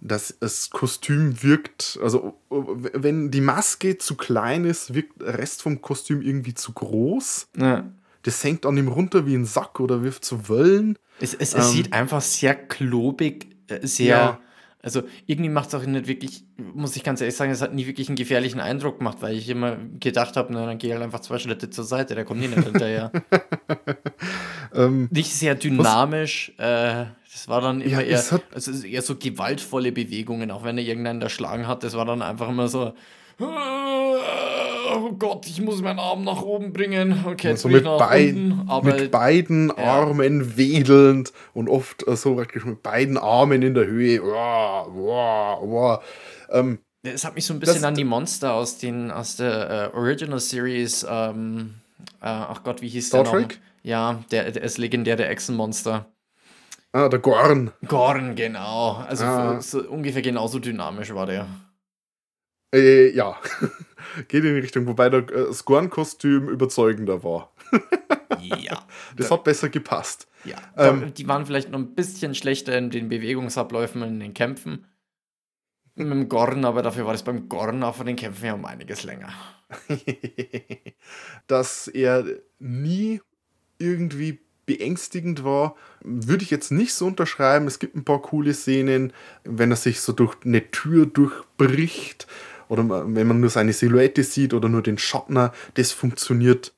dass 0.00 0.36
das 0.40 0.70
Kostüm 0.70 1.42
wirkt, 1.42 1.98
also 2.02 2.38
wenn 2.50 3.30
die 3.30 3.40
Maske 3.40 3.98
zu 3.98 4.16
klein 4.16 4.64
ist, 4.64 4.94
wirkt 4.94 5.20
der 5.20 5.38
Rest 5.38 5.62
vom 5.62 5.82
Kostüm 5.82 6.22
irgendwie 6.22 6.54
zu 6.54 6.72
groß. 6.72 7.48
Ja. 7.56 7.90
Das 8.22 8.42
hängt 8.44 8.64
an 8.64 8.76
ihm 8.76 8.88
runter 8.88 9.26
wie 9.26 9.34
ein 9.34 9.44
Sack 9.44 9.80
oder 9.80 10.02
wirft 10.02 10.24
so 10.24 10.48
Wöllen. 10.48 10.98
Es, 11.20 11.34
es, 11.34 11.54
es 11.54 11.66
Ähm, 11.66 11.72
sieht 11.72 11.92
einfach 11.92 12.20
sehr 12.20 12.54
klobig, 12.54 13.48
äh, 13.68 13.86
sehr. 13.86 14.16
Ja. 14.16 14.40
Also 14.80 15.02
irgendwie 15.26 15.50
macht 15.50 15.68
es 15.68 15.74
auch 15.74 15.84
nicht 15.84 16.06
wirklich, 16.06 16.44
muss 16.56 16.94
ich 16.94 17.02
ganz 17.02 17.20
ehrlich 17.20 17.34
sagen, 17.34 17.50
es 17.50 17.60
hat 17.60 17.74
nie 17.74 17.86
wirklich 17.86 18.08
einen 18.08 18.16
gefährlichen 18.16 18.60
Eindruck 18.60 18.98
gemacht, 18.98 19.18
weil 19.20 19.34
ich 19.36 19.48
immer 19.48 19.76
gedacht 19.98 20.36
habe, 20.36 20.52
na, 20.52 20.66
dann 20.66 20.78
geh 20.78 20.92
halt 20.92 21.02
einfach 21.02 21.18
zwei 21.20 21.38
Schritte 21.40 21.68
zur 21.68 21.82
Seite, 21.84 22.14
der 22.14 22.24
kommt 22.24 22.40
nie 22.40 22.48
nicht 22.48 22.62
hinterher. 22.64 23.10
Ähm, 24.74 25.08
nicht 25.10 25.32
sehr 25.32 25.54
dynamisch, 25.54 26.52
äh, 26.58 27.06
das 27.32 27.48
war 27.48 27.62
dann 27.62 27.80
immer 27.80 28.02
Ja, 28.02 28.18
eher, 28.18 28.30
hat- 28.30 28.42
also 28.52 28.70
eher 28.86 29.00
so 29.00 29.16
gewaltvolle 29.16 29.92
Bewegungen, 29.92 30.50
auch 30.50 30.62
wenn 30.62 30.76
er 30.76 30.84
irgendeinen 30.84 31.22
erschlagen 31.22 31.66
hat, 31.66 31.82
das 31.84 31.94
war 31.96 32.04
dann 32.04 32.20
einfach 32.20 32.50
immer 32.50 32.68
so, 32.68 32.92
oh 34.98 35.12
Gott, 35.12 35.46
ich 35.46 35.60
muss 35.60 35.80
meinen 35.82 35.98
Arm 35.98 36.24
nach 36.24 36.42
oben 36.42 36.72
bringen, 36.72 37.24
okay, 37.26 37.48
jetzt 37.50 37.62
so 37.62 37.68
bin 37.68 37.78
ich 37.78 37.84
mit, 37.84 37.98
beiden, 37.98 38.60
unten, 38.68 38.86
mit 38.86 39.10
beiden 39.10 39.70
Armen 39.70 40.56
wedelnd 40.56 41.32
und 41.54 41.68
oft 41.68 42.06
äh, 42.06 42.16
so 42.16 42.34
praktisch 42.34 42.64
mit 42.64 42.82
beiden 42.82 43.16
Armen 43.18 43.62
in 43.62 43.74
der 43.74 43.86
Höhe. 43.86 44.22
Wow, 44.22 44.88
wow, 44.92 45.58
wow. 45.62 46.04
Ähm, 46.50 46.78
Es 47.02 47.24
hat 47.24 47.34
mich 47.34 47.46
so 47.46 47.54
ein 47.54 47.60
bisschen 47.60 47.76
Das- 47.76 47.84
an 47.84 47.94
die 47.94 48.04
Monster 48.04 48.52
aus, 48.54 48.78
den, 48.78 49.10
aus 49.10 49.36
der 49.36 49.90
äh, 49.92 49.96
Original 49.96 50.40
Series, 50.40 51.06
ähm, 51.08 51.74
äh, 52.20 52.26
ach 52.26 52.62
Gott, 52.64 52.82
wie 52.82 52.88
hieß 52.88 53.08
Star 53.08 53.22
der 53.24 53.32
noch? 53.32 53.38
Trek? 53.48 53.60
Ja, 53.82 54.22
der, 54.30 54.50
der 54.50 54.62
ist 54.62 54.78
legendäre 54.78 55.26
Echsenmonster. 55.26 56.06
Ah, 56.92 57.08
der 57.08 57.18
Gorn. 57.20 57.70
Gorn, 57.86 58.34
genau. 58.34 59.02
Also 59.06 59.24
Ah. 59.24 59.60
so, 59.60 59.80
ungefähr 59.82 60.22
genauso 60.22 60.58
dynamisch 60.58 61.14
war 61.14 61.26
der. 61.26 61.46
Äh, 62.74 63.10
ja. 63.10 63.36
Geht 64.28 64.44
in 64.44 64.54
die 64.54 64.60
Richtung, 64.60 64.86
wobei 64.86 65.08
der, 65.08 65.20
äh, 65.20 65.46
das 65.46 65.64
Gorn-Kostüm 65.64 66.48
überzeugender 66.48 67.22
war. 67.22 67.52
Ja. 68.40 68.86
Das 69.16 69.30
hat 69.32 69.42
besser 69.42 69.68
gepasst. 69.68 70.28
ja. 70.44 70.56
Ähm, 70.76 71.12
die 71.12 71.26
waren 71.26 71.44
vielleicht 71.44 71.70
noch 71.70 71.78
ein 71.78 71.94
bisschen 71.94 72.34
schlechter 72.34 72.76
in 72.78 72.90
den 72.90 73.08
Bewegungsabläufen 73.08 74.02
in 74.02 74.20
den 74.20 74.32
Kämpfen. 74.32 74.86
Mit 75.96 76.08
dem 76.08 76.28
Gorn, 76.28 76.64
aber 76.64 76.82
dafür 76.82 77.04
war 77.04 77.12
das 77.12 77.24
beim 77.24 77.48
Gorn 77.48 77.82
auch 77.82 77.96
von 77.96 78.06
den 78.06 78.14
Kämpfen 78.14 78.44
ja 78.46 78.54
um 78.54 78.64
einiges 78.64 79.02
länger. 79.02 79.32
Dass 81.48 81.88
er 81.88 82.24
nie 82.60 83.20
irgendwie 83.78 84.40
beängstigend 84.66 85.42
war, 85.42 85.74
würde 86.02 86.44
ich 86.44 86.50
jetzt 86.50 86.70
nicht 86.70 86.94
so 86.94 87.06
unterschreiben. 87.06 87.66
Es 87.66 87.78
gibt 87.78 87.96
ein 87.96 88.04
paar 88.04 88.22
coole 88.22 88.54
Szenen, 88.54 89.12
wenn 89.42 89.70
er 89.70 89.76
sich 89.76 90.00
so 90.00 90.12
durch 90.12 90.36
eine 90.44 90.70
Tür 90.70 91.06
durchbricht 91.06 92.28
oder 92.68 92.88
wenn 93.14 93.26
man 93.26 93.40
nur 93.40 93.50
seine 93.50 93.72
Silhouette 93.72 94.22
sieht 94.22 94.54
oder 94.54 94.68
nur 94.68 94.82
den 94.82 94.98
Schatten, 94.98 95.50
das 95.74 95.92
funktioniert 95.92 96.72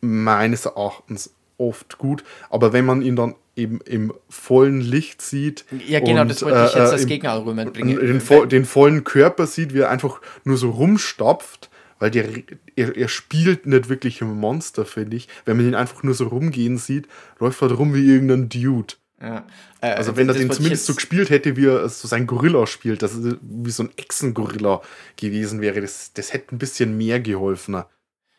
meines 0.00 0.66
Erachtens 0.66 1.34
oft 1.58 1.98
gut. 1.98 2.24
Aber 2.50 2.72
wenn 2.72 2.84
man 2.84 3.02
ihn 3.02 3.16
dann 3.16 3.34
eben 3.56 3.80
im 3.82 4.12
vollen 4.28 4.80
Licht 4.80 5.22
sieht, 5.22 5.64
Ja, 5.86 6.00
genau, 6.00 6.22
und, 6.22 6.28
das 6.30 6.42
wollte 6.42 6.58
ich 6.58 6.74
jetzt 6.74 6.88
äh, 6.90 6.92
als 6.92 7.02
im- 7.02 7.08
Gegenargument 7.08 7.72
bringen. 7.72 7.98
den, 7.98 8.20
vo 8.20 8.44
den 8.44 8.64
vollen 8.64 9.04
Körper 9.04 9.46
sieht, 9.46 9.72
wie 9.74 9.78
er 9.80 9.90
einfach 9.90 10.20
nur 10.44 10.56
so 10.56 10.70
rumstapft, 10.70 11.70
weil 12.00 12.10
der, 12.10 12.28
er, 12.74 12.96
er 12.96 13.08
spielt 13.08 13.66
nicht 13.66 13.88
wirklich 13.88 14.20
ein 14.20 14.34
Monster, 14.34 14.84
finde 14.84 15.16
ich. 15.16 15.28
Wenn 15.44 15.56
man 15.56 15.66
ihn 15.68 15.74
einfach 15.76 16.02
nur 16.02 16.14
so 16.14 16.26
rumgehen 16.26 16.76
sieht, 16.76 17.06
läuft 17.38 17.62
er 17.62 17.70
rum 17.72 17.94
wie 17.94 18.04
irgendein 18.04 18.48
Dude. 18.48 18.94
Ja. 19.24 19.46
Äh, 19.80 19.92
Also 19.92 20.16
wenn 20.16 20.28
er 20.28 20.34
das 20.34 20.42
den 20.42 20.50
zumindest 20.50 20.84
so 20.86 20.94
gespielt 20.94 21.30
hätte, 21.30 21.56
wie 21.56 21.66
er 21.66 21.88
so 21.88 22.06
sein 22.06 22.26
Gorilla 22.26 22.66
spielt, 22.66 23.02
dass 23.02 23.14
er 23.14 23.38
wie 23.40 23.70
so 23.70 23.84
ein 23.84 23.90
Echsengorilla 23.96 24.82
gewesen 25.16 25.62
wäre, 25.62 25.80
das, 25.80 26.12
das 26.12 26.32
hätte 26.34 26.54
ein 26.54 26.58
bisschen 26.58 26.96
mehr 26.98 27.20
geholfen. 27.20 27.82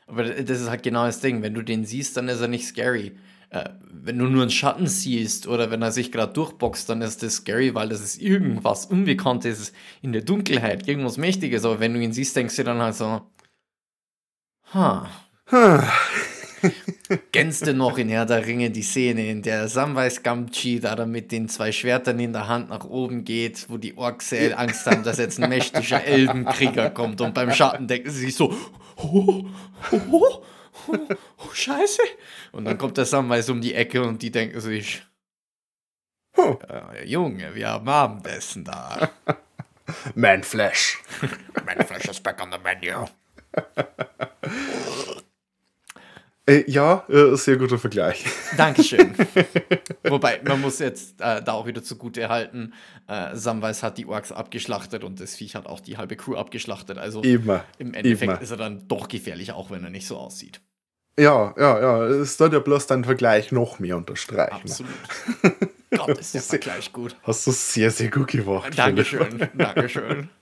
Aber 0.07 0.23
das 0.23 0.61
ist 0.61 0.69
halt 0.69 0.83
genau 0.83 1.05
das 1.05 1.21
Ding. 1.21 1.41
Wenn 1.41 1.55
du 1.55 1.63
den 1.63 1.85
siehst, 1.85 2.15
dann 2.17 2.27
ist 2.27 2.39
er 2.39 2.47
nicht 2.47 2.67
scary. 2.67 3.17
Äh, 3.49 3.69
wenn 3.91 4.19
du 4.19 4.25
nur 4.25 4.43
einen 4.43 4.51
Schatten 4.51 4.85
siehst 4.85 5.47
oder 5.47 5.71
wenn 5.71 5.81
er 5.81 5.91
sich 5.91 6.11
gerade 6.11 6.33
durchboxt, 6.33 6.87
dann 6.87 7.01
ist 7.01 7.23
das 7.23 7.33
scary, 7.37 7.73
weil 7.73 7.89
das 7.89 8.01
ist 8.01 8.21
irgendwas 8.21 8.85
Unbekanntes 8.85 9.73
in 10.03 10.13
der 10.13 10.21
Dunkelheit, 10.21 10.87
irgendwas 10.87 11.17
Mächtiges. 11.17 11.65
Aber 11.65 11.79
wenn 11.79 11.95
du 11.95 11.99
ihn 11.99 12.13
siehst, 12.13 12.35
denkst 12.35 12.55
du 12.57 12.63
dann 12.63 12.79
halt 12.79 12.95
so, 12.95 13.21
ha. 14.73 15.09
Kennst 17.31 17.67
du 17.67 17.73
noch 17.73 17.97
in 17.97 18.09
Herr 18.09 18.25
der 18.25 18.45
Ringe 18.45 18.69
die 18.69 18.81
Szene, 18.81 19.29
in 19.29 19.41
der 19.41 19.67
Samwise 19.67 20.21
Gamgee 20.21 20.79
da 20.79 20.95
dann 20.95 21.11
mit 21.11 21.31
den 21.31 21.49
zwei 21.49 21.71
Schwertern 21.71 22.19
in 22.19 22.33
der 22.33 22.47
Hand 22.47 22.69
nach 22.69 22.85
oben 22.85 23.23
geht, 23.23 23.65
wo 23.69 23.77
die 23.77 23.97
Orks 23.97 24.29
sehr 24.29 24.59
Angst 24.59 24.85
haben, 24.85 25.03
dass 25.03 25.17
jetzt 25.17 25.41
ein 25.41 25.49
mächtiger 25.49 26.03
Elbenkrieger 26.03 26.89
kommt 26.89 27.21
und 27.21 27.33
beim 27.33 27.51
Schatten 27.51 27.87
denken 27.87 28.09
sie 28.09 28.25
sich 28.25 28.35
so, 28.35 28.53
oh, 28.97 29.45
oh, 29.91 29.99
oh, 30.11 30.43
oh, 30.87 30.97
oh, 31.37 31.53
scheiße. 31.53 32.01
Und 32.51 32.65
dann 32.65 32.77
kommt 32.77 32.97
der 32.97 33.05
Samwise 33.05 33.51
um 33.51 33.61
die 33.61 33.73
Ecke 33.73 34.03
und 34.03 34.21
die 34.21 34.31
denken 34.31 34.59
sich, 34.59 35.03
äh, 36.37 37.05
Junge, 37.05 37.55
wir 37.55 37.69
haben 37.69 37.87
Abendessen 37.87 38.63
da. 38.63 39.09
Manflash. 40.15 40.97
Mein 41.65 41.85
Flash 41.85 42.05
is 42.05 42.19
back 42.19 42.41
on 42.41 42.51
the 42.51 42.57
menu. 42.57 43.05
Äh, 46.47 46.69
ja, 46.69 47.03
äh, 47.09 47.35
sehr 47.35 47.57
guter 47.57 47.79
Vergleich. 47.79 48.23
Dankeschön. 48.57 49.15
Wobei, 50.03 50.41
man 50.43 50.61
muss 50.61 50.77
jetzt 50.77 51.19
äh, 51.19 51.41
da 51.41 51.53
auch 51.53 51.65
wieder 51.65 51.81
zugute 51.81 52.21
erhalten, 52.21 52.73
äh, 53.07 53.35
Samwise 53.35 53.81
hat 53.81 53.97
die 53.97 54.05
Orks 54.05 54.31
abgeschlachtet 54.31 55.03
und 55.03 55.19
das 55.19 55.35
Viech 55.35 55.55
hat 55.55 55.65
auch 55.65 55.79
die 55.79 55.97
halbe 55.97 56.15
Crew 56.15 56.35
abgeschlachtet. 56.35 56.99
Also 56.99 57.23
Eben. 57.23 57.59
im 57.79 57.95
Endeffekt 57.95 58.31
eben. 58.31 58.41
ist 58.41 58.51
er 58.51 58.57
dann 58.57 58.87
doch 58.87 59.07
gefährlich, 59.07 59.53
auch 59.53 59.71
wenn 59.71 59.83
er 59.83 59.89
nicht 59.89 60.05
so 60.05 60.17
aussieht. 60.17 60.61
Ja, 61.17 61.55
ja, 61.57 61.79
ja. 61.79 62.05
Es 62.05 62.37
soll 62.37 62.53
ja 62.53 62.59
bloß 62.59 62.87
deinen 62.87 63.05
Vergleich 63.05 63.51
noch 63.51 63.79
mehr 63.79 63.97
unterstreichen. 63.97 64.53
Absolut. 64.53 64.91
Gott, 65.97 66.17
ist 66.17 66.35
der 66.35 66.41
Vergleich 66.41 66.91
gut. 66.91 67.15
Hast 67.23 67.47
du 67.47 67.51
sehr, 67.51 67.89
sehr 67.89 68.09
gut 68.09 68.27
gemacht. 68.27 68.77
Dankeschön, 68.77 69.49
Dankeschön. 69.57 70.29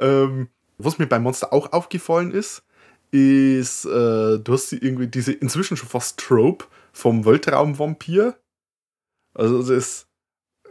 Ähm, 0.00 0.48
was 0.76 0.98
mir 0.98 1.08
bei 1.08 1.18
Monster 1.18 1.52
auch 1.52 1.72
aufgefallen 1.72 2.30
ist, 2.30 2.62
ist, 3.10 3.84
äh, 3.84 4.38
du 4.38 4.52
hast 4.52 4.72
irgendwie 4.72 5.08
diese 5.08 5.32
inzwischen 5.32 5.76
schon 5.76 5.88
fast 5.88 6.18
Trope 6.18 6.66
vom 6.92 7.24
Weltraumvampir. 7.24 8.38
Also 9.34 9.62
das 9.62 10.06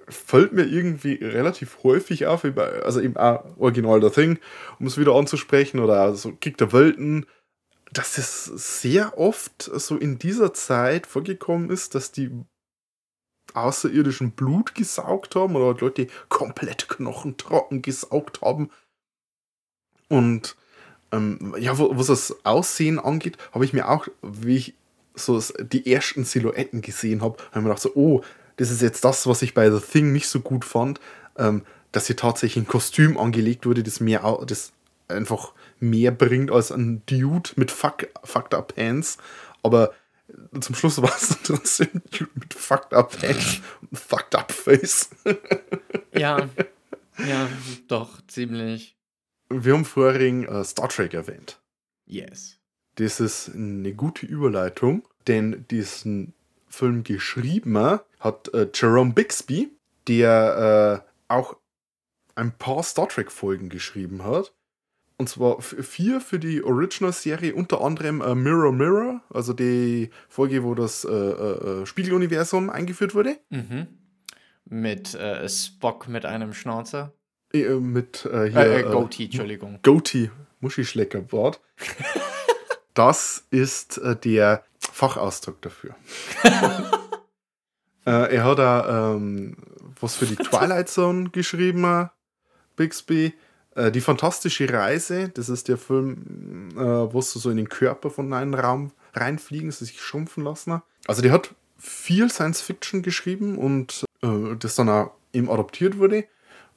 fällt 0.10 0.54
mir 0.54 0.66
irgendwie 0.66 1.16
relativ 1.16 1.84
häufig 1.84 2.28
auf, 2.28 2.46
also 2.46 3.02
eben 3.02 3.18
auch 3.18 3.44
Original 3.58 4.02
The 4.02 4.10
Thing, 4.10 4.40
um 4.80 4.88
es 4.88 4.98
wieder 4.98 5.16
anzusprechen, 5.16 5.80
oder 5.80 6.16
so 6.16 6.34
Krieg 6.40 6.58
der 6.58 6.72
Welten, 6.72 7.26
dass 7.92 8.18
es 8.18 8.46
sehr 8.82 9.18
oft 9.18 9.64
so 9.64 9.98
in 9.98 10.18
dieser 10.18 10.54
Zeit 10.54 11.08
vorgekommen 11.08 11.70
ist, 11.70 11.96
dass 11.96 12.12
die 12.12 12.32
außerirdischen 13.54 14.32
Blut 14.32 14.76
gesaugt 14.76 15.36
haben 15.36 15.56
oder 15.56 15.68
halt 15.68 15.82
Leute 15.82 16.08
komplett 16.30 16.90
knochentrocken 16.90 17.82
gesaugt 17.82 18.42
haben. 18.42 18.70
Und 20.10 20.56
ähm, 21.12 21.56
ja, 21.60 21.78
wo- 21.78 21.96
was 21.98 22.08
das 22.08 22.36
Aussehen 22.44 23.00
angeht, 23.00 23.38
habe 23.54 23.66
ich 23.66 23.74
mir 23.74 23.90
auch, 23.90 24.08
wie 24.22 24.58
ich 24.58 24.74
so 25.16 25.42
die 25.60 25.92
ersten 25.92 26.26
Silhouetten 26.26 26.82
gesehen 26.82 27.22
habe, 27.22 27.38
habe 27.38 27.50
ich 27.52 27.56
mir 27.58 27.64
gedacht, 27.64 27.82
so, 27.82 27.92
oh, 27.96 28.22
das 28.58 28.70
ist 28.72 28.82
jetzt 28.82 29.04
das, 29.04 29.26
was 29.28 29.42
ich 29.42 29.54
bei 29.54 29.70
The 29.72 29.80
Thing 29.80 30.12
nicht 30.12 30.28
so 30.28 30.40
gut 30.42 30.66
fand, 30.66 31.00
ähm, 31.38 31.64
dass 31.92 32.08
hier 32.08 32.16
tatsächlich 32.18 32.64
ein 32.64 32.68
Kostüm 32.68 33.18
angelegt 33.18 33.66
wurde, 33.66 33.82
das 33.84 34.00
mehr, 34.00 34.38
das 34.46 34.74
einfach 35.08 35.54
mehr 35.80 36.12
bringt 36.12 36.52
als 36.52 36.72
ein 36.72 37.02
Dude 37.06 37.52
mit 37.56 37.72
fuck, 37.72 38.08
fucked 38.24 38.54
up 38.54 38.76
Pants. 38.76 39.18
Aber 39.64 39.94
zum 40.60 40.76
Schluss 40.76 41.02
war 41.02 41.10
es 41.16 41.30
trotzdem 41.44 41.88
ein 41.94 42.02
Dude 42.12 42.32
mit 42.36 42.54
fucked 42.54 42.94
up 42.94 43.18
Pants 43.20 43.62
und 43.90 43.98
fucked 43.98 44.36
up 44.36 44.52
Face. 44.52 45.10
Ja, 46.14 46.50
ja, 47.28 47.48
doch, 47.88 48.20
ziemlich. 48.28 48.97
Wir 49.50 49.74
haben 49.74 49.86
vorhin 49.86 50.46
äh, 50.46 50.64
Star 50.64 50.90
Trek 50.90 51.14
erwähnt. 51.14 51.60
Yes. 52.06 52.58
Das 52.96 53.20
ist 53.20 53.54
eine 53.54 53.94
gute 53.94 54.26
Überleitung, 54.26 55.08
denn 55.28 55.66
diesen 55.70 56.34
Film 56.68 57.04
geschrieben 57.04 58.00
hat 58.20 58.54
äh, 58.54 58.68
Jerome 58.74 59.14
Bixby, 59.14 59.70
der 60.08 61.04
äh, 61.06 61.34
auch 61.34 61.56
ein 62.36 62.52
paar 62.52 62.84
Star 62.84 63.08
Trek-Folgen 63.08 63.70
geschrieben 63.70 64.24
hat. 64.24 64.54
Und 65.20 65.30
zwar 65.30 65.62
vier 65.62 66.22
für 66.22 66.38
die 66.38 66.64
Original-Serie, 66.64 67.56
unter 67.56 67.82
anderem 67.82 68.22
äh, 68.22 68.36
Mirror 68.36 68.72
Mirror, 68.72 69.22
also 69.32 69.54
die 69.54 70.12
Folge, 70.30 70.64
wo 70.64 70.76
das 70.76 71.06
äh, 71.06 71.10
äh, 71.10 71.82
äh, 71.82 71.86
Spiegeluniversum 71.88 72.70
eingeführt 72.70 73.16
wurde. 73.16 73.38
Mhm. 73.50 73.88
Mit 74.66 75.16
äh, 75.16 75.50
Spock 75.50 76.08
mit 76.08 76.26
einem 76.26 76.54
Schnauzer. 76.54 77.14
Äh, 77.54 77.70
mit 77.76 78.26
äh, 78.26 78.50
hier, 78.50 78.58
Äh, 78.58 78.76
äh, 78.76 78.80
äh, 78.82 78.92
Goatee, 78.92 79.26
Entschuldigung. 79.26 79.80
Goatee 79.84 80.32
Muschischleckerbart. 80.60 81.62
das 82.94 83.46
ist 83.52 83.98
äh, 84.00 84.16
der 84.16 84.64
Fachausdruck 84.80 85.62
dafür. 85.62 85.96
äh, 88.06 88.36
er 88.36 88.44
hat 88.44 88.60
da 88.60 89.14
ähm, 89.16 89.56
was 90.00 90.16
für 90.16 90.26
die 90.26 90.36
Twilight 90.36 90.90
Zone 90.90 91.30
geschrieben, 91.30 91.84
äh, 91.84 92.08
Bixby. 92.76 93.34
Äh, 93.76 93.92
die 93.92 94.02
fantastische 94.02 94.72
Reise, 94.72 95.30
das 95.30 95.50
ist 95.50 95.68
der 95.68 95.78
Film, 95.78 96.70
äh, 96.76 96.80
wo 97.14 97.22
sie 97.22 97.40
so 97.40 97.50
in 97.50 97.58
den 97.58 97.70
Körper 97.70 98.10
von 98.10 98.34
einem 98.34 98.54
Raum 98.54 98.92
reinfliegen, 99.14 99.72
sie 99.72 99.86
sich 99.86 100.02
schrumpfen 100.02 100.44
lassen. 100.44 100.82
Also 101.08 101.22
der 101.22 101.32
hat 101.32 101.54
viel 101.78 102.30
Science 102.32 102.62
Fiction 102.62 103.04
geschrieben 103.04 103.58
und 103.58 104.04
äh, 104.24 104.56
das 104.58 104.76
dann 104.76 104.90
auch 104.90 105.12
eben 105.34 105.50
adaptiert 105.50 106.00
wurde. 106.00 106.26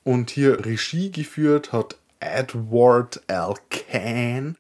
Und 0.05 0.31
hier 0.31 0.65
Regie 0.65 1.11
geführt 1.11 1.73
hat 1.73 1.97
Edward 2.21 3.23
L. 3.27 3.55
Kahn. 3.71 4.57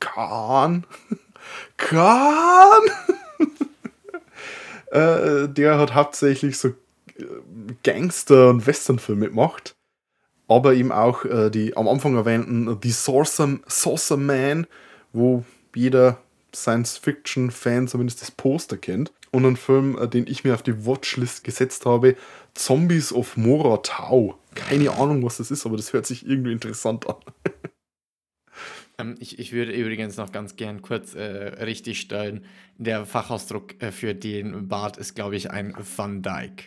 Kahn. 0.00 0.86
Kahn. 1.76 2.82
äh, 4.90 5.48
der 5.48 5.78
hat 5.78 5.94
hauptsächlich 5.94 6.58
so 6.58 6.68
äh, 6.68 7.24
Gangster- 7.82 8.50
und 8.50 8.66
Westernfilme 8.66 9.28
gemacht. 9.28 9.74
Aber 10.48 10.74
eben 10.74 10.92
auch 10.92 11.24
äh, 11.24 11.50
die 11.50 11.76
am 11.76 11.88
Anfang 11.88 12.14
erwähnten 12.16 12.78
The 12.82 12.90
Saucer, 12.90 14.16
Man, 14.16 14.66
wo 15.12 15.44
jeder 15.74 16.18
Science-Fiction-Fan 16.54 17.88
zumindest 17.88 18.22
das 18.22 18.30
Poster 18.30 18.76
kennt. 18.76 19.12
Und 19.32 19.44
ein 19.44 19.56
Film, 19.56 19.98
äh, 19.98 20.08
den 20.08 20.26
ich 20.26 20.44
mir 20.44 20.54
auf 20.54 20.62
die 20.62 20.86
Watchlist 20.86 21.44
gesetzt 21.44 21.84
habe, 21.84 22.16
Zombies 22.54 23.12
of 23.12 23.36
Moratau. 23.36 24.38
Keine 24.56 24.90
Ahnung, 24.90 25.22
was 25.24 25.36
das 25.36 25.50
ist, 25.50 25.66
aber 25.66 25.76
das 25.76 25.92
hört 25.92 26.06
sich 26.06 26.26
irgendwie 26.26 26.52
interessant 26.52 27.06
an. 27.08 27.16
Ähm, 28.98 29.14
ich, 29.18 29.38
ich 29.38 29.52
würde 29.52 29.72
übrigens 29.72 30.16
noch 30.16 30.32
ganz 30.32 30.56
gern 30.56 30.80
kurz 30.80 31.14
äh, 31.14 31.20
richtig 31.20 32.00
stellen. 32.00 32.46
Der 32.78 33.04
Fachausdruck 33.04 33.82
äh, 33.82 33.92
für 33.92 34.14
den 34.14 34.68
Bart 34.68 34.96
ist, 34.96 35.14
glaube 35.14 35.36
ich, 35.36 35.50
ein 35.50 35.76
Van 35.96 36.22
Dyke. 36.22 36.64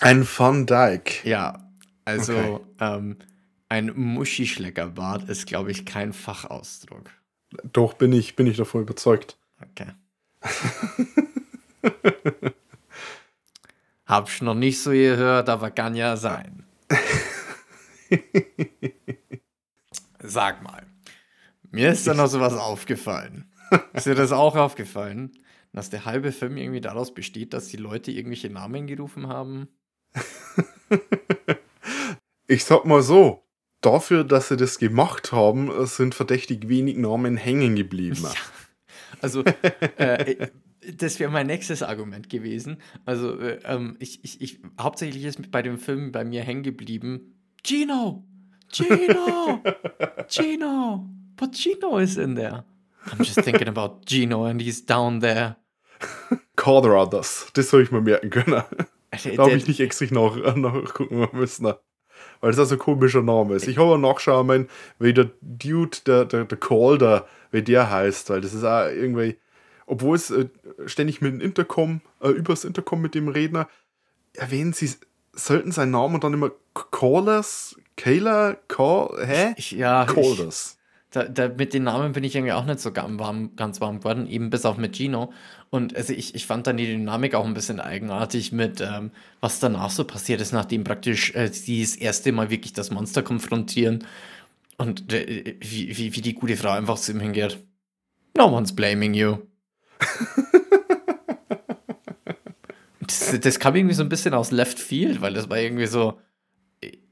Ein 0.00 0.26
Van 0.26 0.66
Dyke. 0.66 1.12
Ja, 1.22 1.70
also 2.04 2.34
Okay. 2.34 2.60
ähm, 2.80 3.16
ein 3.68 3.92
Muschischleckerbart 3.94 5.28
ist, 5.28 5.46
glaube 5.46 5.70
ich, 5.70 5.86
kein 5.86 6.12
Fachausdruck. 6.12 7.08
Doch, 7.72 7.94
bin 7.94 8.12
ich, 8.12 8.34
bin 8.34 8.48
ich 8.48 8.56
davon 8.56 8.82
überzeugt. 8.82 9.38
Okay. 9.62 9.92
Hab's 14.06 14.40
noch 14.40 14.54
nicht 14.54 14.80
so 14.80 14.90
gehört, 14.90 15.48
aber 15.48 15.70
kann 15.70 15.94
ja 15.94 16.16
sein. 16.16 16.64
Sag 20.20 20.62
mal, 20.62 20.86
mir 21.70 21.90
ist 21.90 22.06
da 22.06 22.14
noch 22.14 22.28
sowas 22.28 22.54
aufgefallen. 22.54 23.50
Ist 23.92 24.06
dir 24.06 24.14
das 24.14 24.32
auch 24.32 24.54
aufgallen, 24.56 25.32
dass 25.72 25.90
der 25.90 26.04
halbe 26.04 26.32
Film 26.32 26.56
irgendwie 26.56 26.80
daraus 26.80 27.12
besteht, 27.12 27.52
dass 27.52 27.68
die 27.68 27.76
Leute 27.76 28.12
irgendwelche 28.12 28.48
Namen 28.50 28.86
gerufen 28.86 29.28
haben? 29.28 29.68
Ich 32.48 32.64
sag 32.64 32.84
mal 32.84 33.02
so, 33.02 33.42
dafür, 33.80 34.22
dass 34.22 34.48
sie 34.48 34.56
das 34.56 34.78
gemacht 34.78 35.32
haben, 35.32 35.84
sind 35.86 36.14
verdächtig 36.14 36.68
wenig 36.68 36.96
Namen 36.96 37.36
hängen 37.36 37.74
geblieben. 37.74 38.24
Also, 39.20 39.42
äh, 39.96 40.48
das 40.96 41.18
wäre 41.18 41.30
mein 41.30 41.46
nächstes 41.46 41.82
Argument 41.82 42.28
gewesen. 42.28 42.78
Also, 43.04 43.38
äh, 43.38 43.58
ähm, 43.64 43.96
ich, 43.98 44.24
ich, 44.24 44.40
ich, 44.40 44.60
hauptsächlich 44.80 45.24
ist 45.24 45.50
bei 45.50 45.62
dem 45.62 45.78
Film 45.78 46.12
bei 46.12 46.24
mir 46.24 46.42
hängen 46.42 46.62
geblieben: 46.62 47.34
Gino! 47.62 48.24
Gino! 48.72 49.62
Gino! 50.28 51.08
But 51.36 51.52
Gino 51.54 51.98
is 51.98 52.16
in 52.16 52.34
there. 52.36 52.64
I'm 53.10 53.18
just 53.18 53.40
thinking 53.42 53.68
about 53.68 54.06
Gino 54.06 54.44
and 54.46 54.60
he's 54.60 54.84
down 54.84 55.20
there. 55.20 55.56
Carruthers, 56.56 57.46
das 57.54 57.70
soll 57.70 57.82
ich 57.82 57.90
mir 57.92 58.00
merken 58.00 58.30
können. 58.30 58.62
Der- 59.24 59.36
Da 59.36 59.44
habe 59.44 59.54
ich 59.56 59.66
nicht 59.66 59.80
extra 59.80 60.06
nach, 60.10 60.36
nachgucken 60.56 61.28
müssen. 61.32 61.64
Weil 62.40 62.50
das 62.50 62.58
also 62.58 62.74
ein 62.74 62.78
komischer 62.78 63.22
Name 63.22 63.54
ist. 63.54 63.68
Ich 63.68 63.78
habe 63.78 63.98
nachschauen, 63.98 64.46
mein, 64.46 64.68
wie 64.98 65.14
der 65.14 65.30
Dude, 65.40 65.96
der, 66.06 66.24
der, 66.24 66.44
der 66.44 66.58
Calder, 66.58 67.26
wie 67.50 67.62
der 67.62 67.90
heißt, 67.90 68.28
weil 68.30 68.40
das 68.40 68.52
ist 68.52 68.64
auch 68.64 68.86
irgendwie, 68.88 69.38
obwohl 69.86 70.16
es 70.16 70.30
äh, 70.30 70.48
ständig 70.86 71.20
mit 71.20 71.32
dem 71.32 71.40
Intercom, 71.40 72.00
äh, 72.20 72.28
übers 72.28 72.64
Intercom 72.64 73.00
mit 73.00 73.14
dem 73.14 73.28
Redner, 73.28 73.68
erwähnen 74.34 74.72
sie 74.72 74.90
selten 75.32 75.72
seinen 75.72 75.92
Namen 75.92 76.16
und 76.16 76.24
dann 76.24 76.34
immer 76.34 76.50
Callers, 76.90 77.76
Kayla, 77.96 78.56
Call, 78.68 79.26
hä? 79.26 79.54
Ich, 79.56 79.70
ja, 79.70 80.04
ich, 80.04 80.14
Callers. 80.14 80.78
da, 81.10 81.24
da, 81.24 81.48
mit 81.48 81.72
den 81.72 81.84
Namen 81.84 82.12
bin 82.12 82.24
ich 82.24 82.34
irgendwie 82.34 82.52
auch 82.52 82.64
nicht 82.64 82.80
so 82.80 82.92
ganz 82.92 83.18
warm, 83.18 83.54
ganz 83.56 83.80
warm 83.80 83.98
geworden, 83.98 84.26
eben 84.26 84.50
bis 84.50 84.64
auf 84.64 84.76
mit 84.76 84.96
Gino. 84.96 85.32
Und 85.70 85.96
also 85.96 86.12
ich, 86.12 86.34
ich 86.34 86.46
fand 86.46 86.66
dann 86.66 86.76
die 86.76 86.86
Dynamik 86.86 87.34
auch 87.34 87.44
ein 87.44 87.54
bisschen 87.54 87.80
eigenartig 87.80 88.52
mit, 88.52 88.80
ähm, 88.80 89.10
was 89.40 89.60
danach 89.60 89.90
so 89.90 90.04
passiert 90.04 90.40
ist, 90.40 90.52
nachdem 90.52 90.84
praktisch 90.84 91.34
äh, 91.34 91.48
sie 91.52 91.82
das 91.82 91.96
erste 91.96 92.32
Mal 92.32 92.50
wirklich 92.50 92.72
das 92.72 92.90
Monster 92.90 93.22
konfrontieren. 93.22 94.06
Und 94.78 95.12
äh, 95.12 95.56
wie, 95.60 95.96
wie, 95.96 96.14
wie 96.14 96.20
die 96.20 96.34
gute 96.34 96.56
Frau 96.56 96.70
einfach 96.70 96.96
zu 96.96 97.12
ihm 97.12 97.20
hingeht. 97.20 97.64
No 98.36 98.46
one's 98.46 98.74
blaming 98.74 99.14
you. 99.14 99.38
das, 103.00 103.40
das 103.40 103.58
kam 103.58 103.76
irgendwie 103.76 103.94
so 103.94 104.02
ein 104.02 104.08
bisschen 104.08 104.34
aus 104.34 104.50
Left 104.50 104.78
Field, 104.78 105.20
weil 105.20 105.34
das 105.34 105.48
war 105.48 105.58
irgendwie 105.58 105.86
so, 105.86 106.20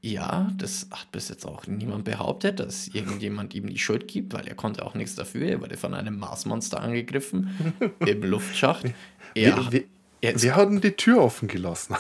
ja, 0.01 0.53
das 0.59 0.89
hat 0.91 1.11
bis 1.13 1.31
jetzt 1.31 1.47
auch 1.47 1.67
niemand 1.67 2.05
behauptet, 2.05 2.61
dass 2.61 2.89
irgendjemand 2.89 3.55
ihm 3.55 3.67
die 3.67 3.79
Schuld 3.79 4.07
gibt, 4.07 4.35
weil 4.35 4.47
er 4.47 4.55
konnte 4.55 4.85
auch 4.85 4.95
nichts 4.95 5.15
dafür. 5.15 5.49
Er 5.49 5.61
wurde 5.63 5.77
von 5.77 5.95
einem 5.95 6.19
Marsmonster 6.19 6.81
angegriffen 6.81 7.75
im 8.07 8.23
Luftschacht. 8.23 8.85
Er, 9.35 9.57
Wer, 9.57 9.67
wer, 9.71 9.83
er, 10.21 10.35
ist, 10.35 10.45
wer 10.45 10.57
hat 10.57 10.69
denn 10.69 10.81
die 10.81 10.93
Tür 10.93 11.23
offen 11.23 11.49
gelassen? 11.49 11.97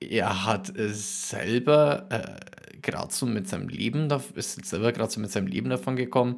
er 0.00 0.44
hat 0.44 0.68
es 0.76 1.30
selber 1.30 2.06
äh, 2.10 2.76
gerade 2.78 3.12
so 3.12 3.26
mit 3.26 3.48
seinem 3.48 3.68
Leben, 3.68 4.08
ist 4.34 4.64
selber 4.64 4.92
gerade 4.92 5.10
so 5.10 5.20
mit 5.20 5.32
seinem 5.32 5.48
Leben 5.48 5.70
davon 5.70 5.96
gekommen. 5.96 6.36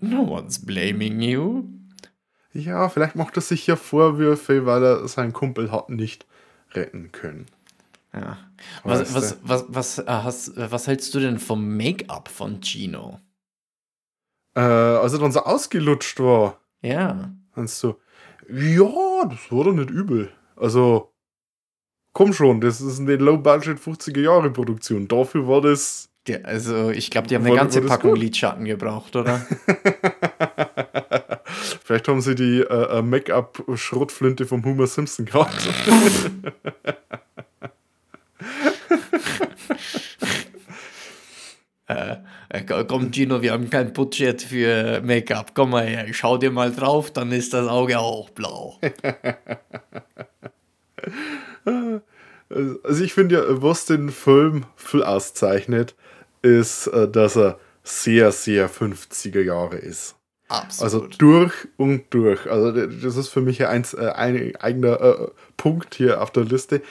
No 0.00 0.22
one's 0.22 0.64
blaming 0.64 1.20
you. 1.20 1.64
Ja, 2.52 2.88
vielleicht 2.88 3.14
macht 3.16 3.36
er 3.36 3.42
sich 3.42 3.66
ja 3.66 3.76
Vorwürfe, 3.76 4.66
weil 4.66 4.82
er 4.82 5.08
seinen 5.08 5.32
Kumpel 5.32 5.70
hat 5.70 5.90
nicht 5.90 6.26
retten 6.72 7.12
können. 7.12 7.46
Ja. 8.14 8.38
Was, 8.84 9.14
was, 9.14 9.38
was, 9.42 9.64
was, 9.68 9.98
äh, 9.98 10.04
hast, 10.08 10.56
äh, 10.56 10.70
was 10.72 10.86
hältst 10.86 11.14
du 11.14 11.20
denn 11.20 11.38
vom 11.38 11.76
Make-up 11.76 12.28
von 12.28 12.60
Gino? 12.62 13.20
Äh, 14.54 14.60
als 14.60 15.12
er 15.12 15.18
dann 15.20 15.30
so 15.32 15.40
ausgelutscht 15.40 16.18
war, 16.20 16.58
Ja. 16.82 17.30
meinst 17.54 17.82
du, 17.82 17.96
ja, 18.50 19.24
das 19.26 19.52
war 19.52 19.64
doch 19.64 19.74
nicht 19.74 19.90
übel. 19.90 20.32
Also, 20.56 21.12
komm 22.14 22.32
schon, 22.32 22.60
das 22.62 22.80
ist 22.80 22.98
eine 22.98 23.16
Low-Budget 23.16 23.78
50er-Jahre-Produktion. 23.78 25.06
Dafür 25.06 25.46
war 25.46 25.60
das. 25.60 26.08
Der, 26.26 26.44
also, 26.46 26.90
ich 26.90 27.10
glaube, 27.10 27.28
die 27.28 27.34
haben 27.36 27.44
War- 27.44 27.50
eine 27.52 27.60
ganze 27.60 27.82
war 27.82 27.88
Packung 27.96 28.12
gut? 28.12 28.20
Lidschatten 28.20 28.64
gebraucht, 28.64 29.14
oder? 29.16 29.46
Vielleicht 31.88 32.06
haben 32.06 32.20
sie 32.20 32.34
die 32.34 32.60
äh, 32.60 32.98
äh, 32.98 33.00
Make-up-Schrottflinte 33.00 34.44
vom 34.44 34.62
Homer 34.62 34.86
Simpson 34.86 35.24
gehabt. 35.24 35.56
äh, 41.86 42.16
ko- 42.66 42.84
komm, 42.84 43.10
Gino, 43.10 43.40
wir 43.40 43.52
haben 43.52 43.70
kein 43.70 43.94
Budget 43.94 44.42
für 44.42 45.00
Make-up. 45.00 45.52
Komm 45.54 45.70
mal 45.70 45.86
her, 45.86 46.06
ich 46.06 46.18
schau 46.18 46.36
dir 46.36 46.50
mal 46.50 46.70
drauf, 46.72 47.10
dann 47.10 47.32
ist 47.32 47.54
das 47.54 47.66
Auge 47.68 47.98
auch 47.98 48.28
blau. 48.30 48.78
Also 52.84 53.04
ich 53.04 53.12
finde 53.12 53.34
ja, 53.36 53.42
was 53.62 53.84
den 53.84 54.10
Film 54.10 54.64
viel 54.74 55.02
auszeichnet, 55.02 55.94
ist, 56.40 56.86
äh, 56.86 57.06
dass 57.06 57.36
er 57.36 57.58
sehr, 57.84 58.32
sehr 58.32 58.70
50er 58.70 59.42
Jahre 59.42 59.76
ist. 59.76 60.17
Absolut. 60.48 60.84
Also 60.84 61.06
durch 61.18 61.68
und 61.76 62.04
durch. 62.10 62.50
Also 62.50 62.72
das 62.72 63.16
ist 63.16 63.28
für 63.28 63.42
mich 63.42 63.66
ein, 63.66 63.84
äh, 63.96 64.06
ein 64.08 64.56
eigener 64.56 65.00
äh, 65.00 65.26
Punkt 65.56 65.94
hier 65.94 66.22
auf 66.22 66.30
der 66.30 66.44
Liste. 66.44 66.82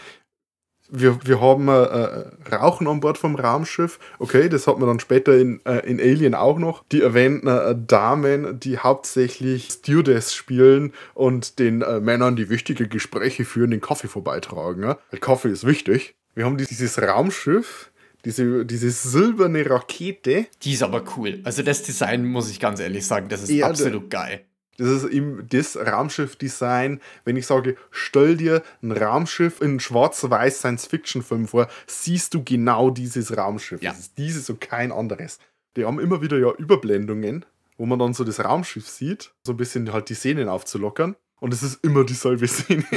Wir, 0.90 1.20
wir 1.26 1.42
haben 1.42 1.68
äh, 1.68 1.84
äh, 1.84 2.26
Rauchen 2.56 2.88
an 2.88 3.02
Bord 3.02 3.18
vom 3.18 3.36
Raumschiff. 3.36 4.00
Okay, 4.20 4.48
das 4.48 4.68
hat 4.68 4.80
man 4.80 4.88
dann 4.88 5.00
später 5.02 5.36
in, 5.36 5.60
äh, 5.66 5.80
in 5.80 6.00
Alien 6.00 6.34
auch 6.34 6.60
noch. 6.60 6.86
Die 6.92 7.02
erwähnten 7.02 7.48
äh, 7.48 7.76
Damen, 7.76 8.60
die 8.60 8.78
hauptsächlich 8.78 9.70
Stewardess 9.70 10.34
spielen 10.34 10.94
und 11.14 11.60
den 11.60 11.80
Männern, 11.80 12.36
die 12.36 12.50
wichtige 12.50 12.88
Gespräche 12.88 13.44
führen, 13.44 13.72
den 13.72 13.82
Kaffee 13.82 14.08
vorbeitragen. 14.08 14.96
Weil 15.12 15.20
Kaffee 15.20 15.50
ist 15.50 15.66
wichtig. 15.66 16.16
Wir 16.36 16.46
haben 16.46 16.58
dieses 16.58 17.02
Raumschiff, 17.02 17.92
diese, 18.26 18.66
diese 18.66 18.92
silberne 18.92 19.70
Rakete. 19.70 20.48
Die 20.62 20.74
ist 20.74 20.84
aber 20.84 21.04
cool. 21.16 21.40
Also 21.44 21.64
das 21.64 21.84
Design, 21.84 22.26
muss 22.26 22.50
ich 22.50 22.60
ganz 22.60 22.80
ehrlich 22.80 23.06
sagen, 23.06 23.30
das 23.30 23.44
ist 23.44 23.50
Ja, 23.50 23.68
absolut 23.68 24.10
geil. 24.10 24.42
Das 24.78 24.90
ist 24.90 25.06
eben 25.06 25.48
das 25.50 25.76
Raumschiff-Design. 25.76 27.02
Wenn 27.26 27.36
ich 27.36 27.48
sage, 27.48 27.76
stell 27.90 28.38
dir 28.38 28.62
ein 28.84 28.92
Raumschiff 28.92 29.60
in 29.60 29.80
schwarz-weiß 29.80 30.60
Science-Fiction-Film 30.60 31.48
vor, 31.48 31.68
siehst 31.88 32.34
du 32.36 32.44
genau 32.44 32.92
dieses 32.92 33.36
Raumschiff. 33.36 33.82
Ja. 33.82 33.92
Das 33.92 34.00
ist 34.00 34.18
dieses 34.18 34.50
und 34.50 34.62
kein 34.62 34.92
anderes. 34.92 35.40
Die 35.76 35.86
haben 35.86 36.00
immer 36.00 36.22
wieder 36.22 36.38
ja 36.38 36.52
Überblendungen, 36.54 37.46
wo 37.78 37.86
man 37.86 37.98
dann 37.98 38.14
so 38.14 38.24
das 38.24 38.44
Raumschiff 38.44 38.88
sieht, 38.88 39.32
so 39.44 39.54
ein 39.54 39.58
bisschen 39.58 39.92
halt 39.94 40.10
die 40.10 40.16
Szenen 40.16 40.48
aufzulockern. 40.48 41.16
Und 41.40 41.54
es 41.54 41.64
ist 41.64 41.84
immer 41.84 42.04
dieselbe 42.04 42.48
Szene. 42.48 42.86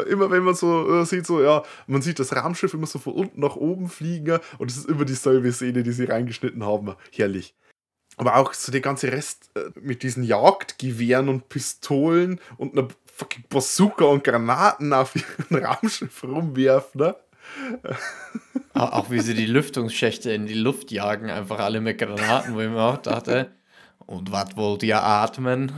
immer, 0.00 0.24
immer 0.24 0.30
wenn 0.30 0.42
man 0.42 0.54
so 0.54 1.00
äh, 1.00 1.04
sieht, 1.04 1.26
so, 1.26 1.42
ja, 1.42 1.62
man 1.86 2.02
sieht 2.02 2.18
das 2.18 2.34
Raumschiff 2.34 2.74
immer 2.74 2.86
so 2.86 2.98
von 2.98 3.14
unten 3.14 3.40
nach 3.40 3.56
oben 3.56 3.88
fliegen 3.88 4.38
und 4.58 4.70
es 4.70 4.76
ist 4.76 4.88
immer 4.88 5.04
dieselbe 5.04 5.52
Szene, 5.52 5.82
die 5.82 5.92
sie 5.92 6.04
reingeschnitten 6.04 6.64
haben. 6.64 6.94
Herrlich. 7.12 7.54
Aber 8.16 8.36
auch 8.36 8.52
so 8.52 8.72
der 8.72 8.80
ganze 8.80 9.12
Rest 9.12 9.50
äh, 9.54 9.70
mit 9.80 10.02
diesen 10.02 10.24
Jagdgewehren 10.24 11.28
und 11.28 11.48
Pistolen 11.48 12.40
und 12.56 12.76
einer 12.76 12.88
fucking 13.14 13.44
Bazooka 13.48 14.04
und 14.04 14.24
Granaten 14.24 14.92
auf 14.92 15.14
ihrem 15.16 15.64
Raumschiff 15.64 16.24
rumwerfen, 16.24 17.00
ne? 17.00 17.16
Auch 18.74 19.10
wie 19.10 19.20
sie 19.20 19.34
die 19.34 19.46
Lüftungsschächte 19.46 20.30
in 20.32 20.46
die 20.46 20.54
Luft 20.54 20.90
jagen, 20.90 21.30
einfach 21.30 21.58
alle 21.60 21.80
mit 21.80 21.98
Granaten, 21.98 22.54
wo 22.54 22.60
ich 22.60 22.68
mir 22.68 22.80
auch 22.80 22.98
dachte, 22.98 23.50
und 24.08 24.32
was 24.32 24.56
wollt 24.56 24.82
ihr 24.82 25.02
atmen? 25.02 25.72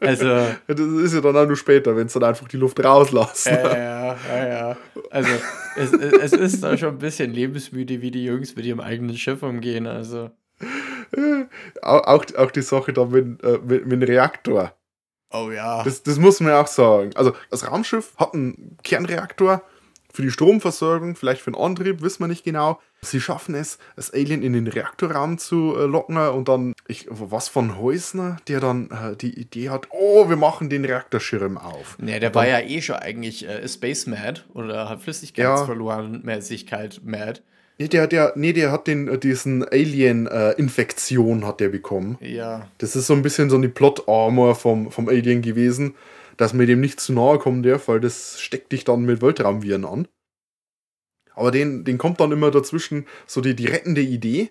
Also, 0.00 0.24
Das 0.66 0.80
ist 0.80 1.14
ja 1.14 1.20
dann 1.20 1.36
auch 1.36 1.46
nur 1.46 1.56
später, 1.56 1.96
wenn 1.96 2.06
es 2.06 2.12
dann 2.12 2.24
einfach 2.24 2.48
die 2.48 2.56
Luft 2.56 2.82
rauslassen. 2.82 3.52
ja, 3.54 3.76
ja, 3.76 4.16
ja, 4.28 4.48
ja. 4.48 4.76
Also, 5.10 5.30
es, 5.76 5.92
es 5.92 6.32
ist 6.32 6.62
da 6.62 6.76
schon 6.76 6.90
ein 6.90 6.98
bisschen 6.98 7.32
lebensmüde, 7.32 8.02
wie 8.02 8.10
die 8.10 8.24
Jungs 8.24 8.56
mit 8.56 8.64
ihrem 8.66 8.80
eigenen 8.80 9.16
Schiff 9.16 9.42
umgehen. 9.42 9.86
Also. 9.86 10.30
Auch, 11.82 12.06
auch, 12.06 12.24
auch 12.36 12.50
die 12.50 12.62
Sache 12.62 12.92
da 12.92 13.04
mit, 13.04 13.42
äh, 13.42 13.58
mit, 13.64 13.86
mit 13.86 13.92
dem 13.92 14.02
Reaktor. 14.02 14.74
Oh 15.32 15.50
ja. 15.50 15.82
Das, 15.84 16.02
das 16.02 16.18
muss 16.18 16.40
man 16.40 16.52
ja 16.52 16.60
auch 16.60 16.66
sagen. 16.66 17.10
Also, 17.14 17.32
das 17.50 17.70
Raumschiff 17.70 18.12
hat 18.16 18.34
einen 18.34 18.76
Kernreaktor 18.82 19.62
für 20.12 20.22
die 20.22 20.30
Stromversorgung, 20.30 21.16
vielleicht 21.16 21.42
für 21.42 21.50
den 21.50 21.60
Antrieb, 21.60 22.02
wissen 22.02 22.20
wir 22.20 22.28
nicht 22.28 22.44
genau. 22.44 22.80
Sie 23.02 23.20
schaffen 23.20 23.54
es, 23.54 23.78
das 23.96 24.12
Alien 24.12 24.42
in 24.42 24.52
den 24.52 24.66
Reaktorraum 24.66 25.38
zu 25.38 25.74
äh, 25.76 25.84
locken 25.84 26.18
und 26.18 26.48
dann, 26.48 26.74
ich, 26.86 27.06
was 27.08 27.48
von 27.48 27.78
Häusner, 27.78 28.36
der 28.46 28.60
dann 28.60 28.90
äh, 28.90 29.16
die 29.16 29.38
Idee 29.38 29.70
hat, 29.70 29.88
oh, 29.90 30.28
wir 30.28 30.36
machen 30.36 30.68
den 30.68 30.84
Reaktorschirm 30.84 31.56
auf. 31.56 31.98
Ne, 31.98 32.20
der 32.20 32.34
war 32.34 32.46
ja 32.46 32.60
eh 32.60 32.82
schon 32.82 32.96
eigentlich 32.96 33.48
äh, 33.48 33.66
Space 33.66 34.06
Mad 34.06 34.42
oder 34.52 34.88
hat 34.88 35.00
Flüssigkeitsverlorenmäßigkeit 35.02 37.00
Mad. 37.04 37.40
Nee, 37.78 37.88
der, 37.88 38.06
der, 38.06 38.34
nee, 38.36 38.52
der 38.52 38.72
hat 38.72 38.86
den, 38.86 39.08
äh, 39.08 39.18
diesen 39.18 39.66
Alien-Infektion 39.66 41.46
hat 41.46 41.60
der 41.60 41.70
bekommen. 41.70 42.18
Ja. 42.20 42.68
Das 42.76 42.94
ist 42.94 43.06
so 43.06 43.14
ein 43.14 43.22
bisschen 43.22 43.48
so 43.48 43.56
eine 43.56 43.70
Plot-Armor 43.70 44.54
vom, 44.54 44.90
vom 44.90 45.08
Alien 45.08 45.40
gewesen, 45.40 45.94
dass 46.40 46.54
mir 46.54 46.64
dem 46.64 46.80
nicht 46.80 47.00
zu 47.00 47.12
nahe 47.12 47.38
kommen 47.38 47.62
darf, 47.62 47.88
weil 47.88 48.00
das 48.00 48.40
steckt 48.40 48.72
dich 48.72 48.84
dann 48.84 49.02
mit 49.02 49.20
Weltraumviren 49.20 49.84
an. 49.84 50.08
Aber 51.34 51.50
den, 51.50 51.84
den 51.84 51.98
kommt 51.98 52.18
dann 52.18 52.32
immer 52.32 52.50
dazwischen 52.50 53.06
so 53.26 53.42
die, 53.42 53.54
die 53.54 53.66
rettende 53.66 54.00
Idee, 54.00 54.50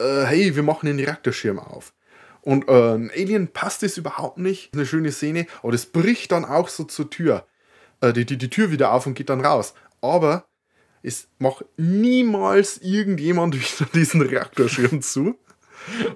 äh, 0.00 0.22
hey, 0.22 0.56
wir 0.56 0.62
machen 0.62 0.86
den 0.86 0.98
Reaktorschirm 0.98 1.58
auf. 1.58 1.92
Und 2.40 2.66
äh, 2.70 2.94
ein 2.94 3.10
Alien 3.10 3.48
passt 3.48 3.82
es 3.82 3.98
überhaupt 3.98 4.38
nicht. 4.38 4.72
Eine 4.72 4.86
schöne 4.86 5.12
Szene, 5.12 5.46
aber 5.62 5.72
das 5.72 5.84
bricht 5.84 6.32
dann 6.32 6.46
auch 6.46 6.70
so 6.70 6.84
zur 6.84 7.10
Tür. 7.10 7.46
Äh, 8.00 8.14
die, 8.14 8.24
die, 8.24 8.38
die 8.38 8.48
Tür 8.48 8.70
wieder 8.70 8.92
auf 8.94 9.06
und 9.06 9.12
geht 9.12 9.28
dann 9.28 9.44
raus. 9.44 9.74
Aber 10.00 10.46
es 11.02 11.28
macht 11.38 11.66
niemals 11.76 12.78
irgendjemand 12.78 13.54
wieder 13.80 13.90
diesen 13.92 14.22
Reaktorschirm 14.22 15.02
zu. 15.02 15.38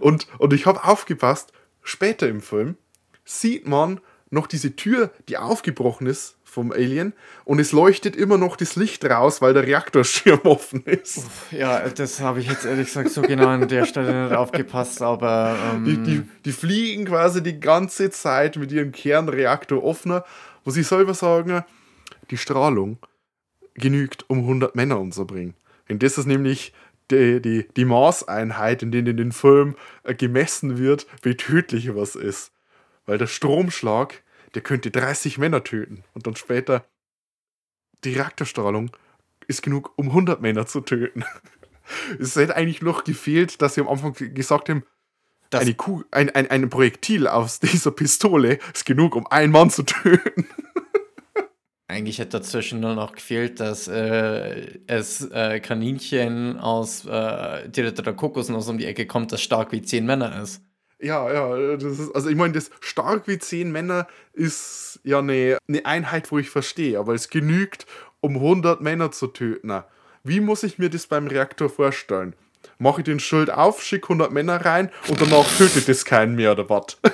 Und, 0.00 0.26
und 0.38 0.54
ich 0.54 0.64
habe 0.64 0.84
aufgepasst, 0.84 1.52
später 1.82 2.28
im 2.28 2.40
Film 2.40 2.78
sieht 3.26 3.66
man 3.66 4.00
noch 4.32 4.46
diese 4.46 4.74
Tür, 4.74 5.10
die 5.28 5.36
aufgebrochen 5.36 6.06
ist 6.06 6.36
vom 6.42 6.72
Alien 6.72 7.12
und 7.44 7.58
es 7.58 7.72
leuchtet 7.72 8.16
immer 8.16 8.38
noch 8.38 8.56
das 8.56 8.76
Licht 8.76 9.04
raus, 9.04 9.42
weil 9.42 9.54
der 9.54 9.66
Reaktorschirm 9.66 10.40
offen 10.44 10.82
ist. 10.84 11.26
Ja, 11.50 11.88
das 11.88 12.20
habe 12.20 12.40
ich 12.40 12.48
jetzt 12.48 12.64
ehrlich 12.64 12.86
gesagt 12.86 13.10
so 13.10 13.22
genau 13.22 13.48
an 13.48 13.68
der 13.68 13.84
Stelle 13.84 14.24
nicht 14.24 14.34
aufgepasst, 14.34 15.02
aber. 15.02 15.56
Ähm, 15.74 15.84
Die, 15.84 15.96
die, 15.98 16.22
die 16.44 16.52
fliegen 16.52 17.04
quasi 17.04 17.42
die 17.42 17.60
ganze 17.60 18.10
Zeit 18.10 18.56
mit 18.56 18.72
ihrem 18.72 18.92
Kernreaktor 18.92 19.84
offener, 19.84 20.24
wo 20.64 20.70
sie 20.70 20.82
selber 20.82 21.14
sagen, 21.14 21.64
die 22.30 22.38
Strahlung 22.38 22.98
genügt, 23.74 24.24
um 24.28 24.38
100 24.38 24.74
Männer 24.74 24.98
umzubringen. 24.98 25.54
Und 25.88 26.02
das 26.02 26.16
ist 26.16 26.26
nämlich 26.26 26.72
die, 27.10 27.42
die, 27.42 27.68
die 27.76 27.84
Maßeinheit, 27.84 28.82
in 28.82 28.92
der 28.92 29.06
in 29.06 29.16
den 29.16 29.32
Film 29.32 29.76
äh, 30.04 30.14
gemessen 30.14 30.78
wird, 30.78 31.06
wie 31.22 31.36
tödlich 31.36 31.94
was 31.94 32.14
ist. 32.14 32.52
Weil 33.12 33.18
der 33.18 33.26
Stromschlag, 33.26 34.22
der 34.54 34.62
könnte 34.62 34.90
30 34.90 35.36
Männer 35.36 35.62
töten. 35.62 36.02
Und 36.14 36.26
dann 36.26 36.34
später, 36.34 36.86
die 38.04 38.14
Reaktorstrahlung 38.14 38.90
ist 39.48 39.62
genug, 39.62 39.92
um 39.96 40.08
100 40.08 40.40
Männer 40.40 40.64
zu 40.64 40.80
töten. 40.80 41.22
Es 42.18 42.36
hätte 42.36 42.56
eigentlich 42.56 42.80
noch 42.80 43.04
gefehlt, 43.04 43.60
dass 43.60 43.74
sie 43.74 43.82
am 43.82 43.88
Anfang 43.88 44.14
gesagt 44.14 44.70
haben, 44.70 44.86
Das- 45.50 45.60
eine 45.60 45.74
Kuh, 45.74 46.04
ein, 46.10 46.30
ein, 46.30 46.50
ein 46.50 46.70
Projektil 46.70 47.26
aus 47.26 47.60
dieser 47.60 47.90
Pistole 47.90 48.58
ist 48.72 48.86
genug, 48.86 49.14
um 49.14 49.26
einen 49.26 49.52
Mann 49.52 49.68
zu 49.68 49.82
töten. 49.82 50.46
Eigentlich 51.88 52.18
hätte 52.18 52.38
dazwischen 52.38 52.80
nur 52.80 52.94
noch 52.94 53.12
gefehlt, 53.12 53.60
dass 53.60 53.88
äh, 53.88 54.78
es 54.86 55.20
äh, 55.32 55.60
Kaninchen 55.60 56.58
aus 56.58 57.04
äh, 57.04 57.68
direkt 57.68 57.98
der 57.98 58.14
Kokosnuss 58.14 58.68
um 58.70 58.78
die 58.78 58.86
Ecke 58.86 59.06
kommt, 59.06 59.32
das 59.32 59.42
stark 59.42 59.70
wie 59.72 59.82
zehn 59.82 60.06
Männer 60.06 60.40
ist. 60.40 60.62
Ja, 61.02 61.32
ja, 61.32 61.76
das 61.76 61.98
ist, 61.98 62.14
also 62.14 62.28
ich 62.28 62.36
meine, 62.36 62.52
das 62.52 62.70
stark 62.80 63.26
wie 63.26 63.38
zehn 63.38 63.72
Männer 63.72 64.06
ist 64.32 65.00
ja 65.02 65.18
eine, 65.18 65.58
eine 65.68 65.84
Einheit, 65.84 66.30
wo 66.30 66.38
ich 66.38 66.48
verstehe, 66.48 66.98
aber 66.98 67.14
es 67.14 67.28
genügt, 67.28 67.86
um 68.20 68.36
100 68.36 68.80
Männer 68.80 69.10
zu 69.10 69.26
töten. 69.26 69.82
Wie 70.22 70.40
muss 70.40 70.62
ich 70.62 70.78
mir 70.78 70.90
das 70.90 71.08
beim 71.08 71.26
Reaktor 71.26 71.68
vorstellen? 71.68 72.34
Mache 72.78 73.00
ich 73.00 73.04
den 73.04 73.18
Schild 73.18 73.50
auf, 73.50 73.82
schicke 73.82 74.04
100 74.04 74.30
Männer 74.30 74.64
rein 74.64 74.90
und 75.08 75.20
danach 75.20 75.46
tötet 75.58 75.88
es 75.88 76.04
keinen 76.04 76.36
mehr 76.36 76.52
oder 76.52 76.70
was? 76.70 76.98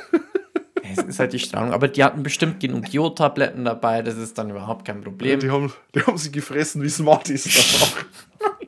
Es 0.91 1.05
ist 1.05 1.19
halt 1.19 1.35
die 1.35 1.39
Strahlung. 1.39 1.75
Aber 1.75 1.87
die 1.87 2.03
hatten 2.03 2.23
bestimmt 2.23 2.61
genug 2.61 2.89
Jodtabletten 2.89 3.67
dabei, 3.67 4.01
das 4.01 4.17
ist 4.17 4.39
dann 4.39 4.49
überhaupt 4.49 4.87
kein 4.87 5.03
Problem. 5.03 5.39
Die 5.39 5.51
haben, 5.51 5.71
die 5.95 6.01
haben 6.01 6.17
sie 6.17 6.33
gefressen 6.33 6.83
wie 6.83 6.89
Smarties 6.89 7.45
danach. 8.41 8.59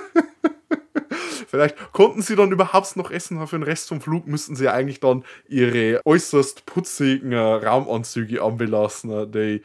Vielleicht 1.54 1.92
konnten 1.92 2.20
sie 2.20 2.34
dann 2.34 2.50
überhaupt 2.50 2.96
noch 2.96 3.12
essen, 3.12 3.36
aber 3.36 3.46
für 3.46 3.56
den 3.56 3.62
Rest 3.62 3.88
vom 3.88 4.00
Flug 4.00 4.26
müssten 4.26 4.56
sie 4.56 4.68
eigentlich 4.68 4.98
dann 4.98 5.24
ihre 5.46 6.00
äußerst 6.04 6.66
putzigen 6.66 7.30
äh, 7.30 7.38
Raumanzüge 7.38 8.42
anbelassen, 8.42 9.10
äh, 9.12 9.28
die 9.28 9.62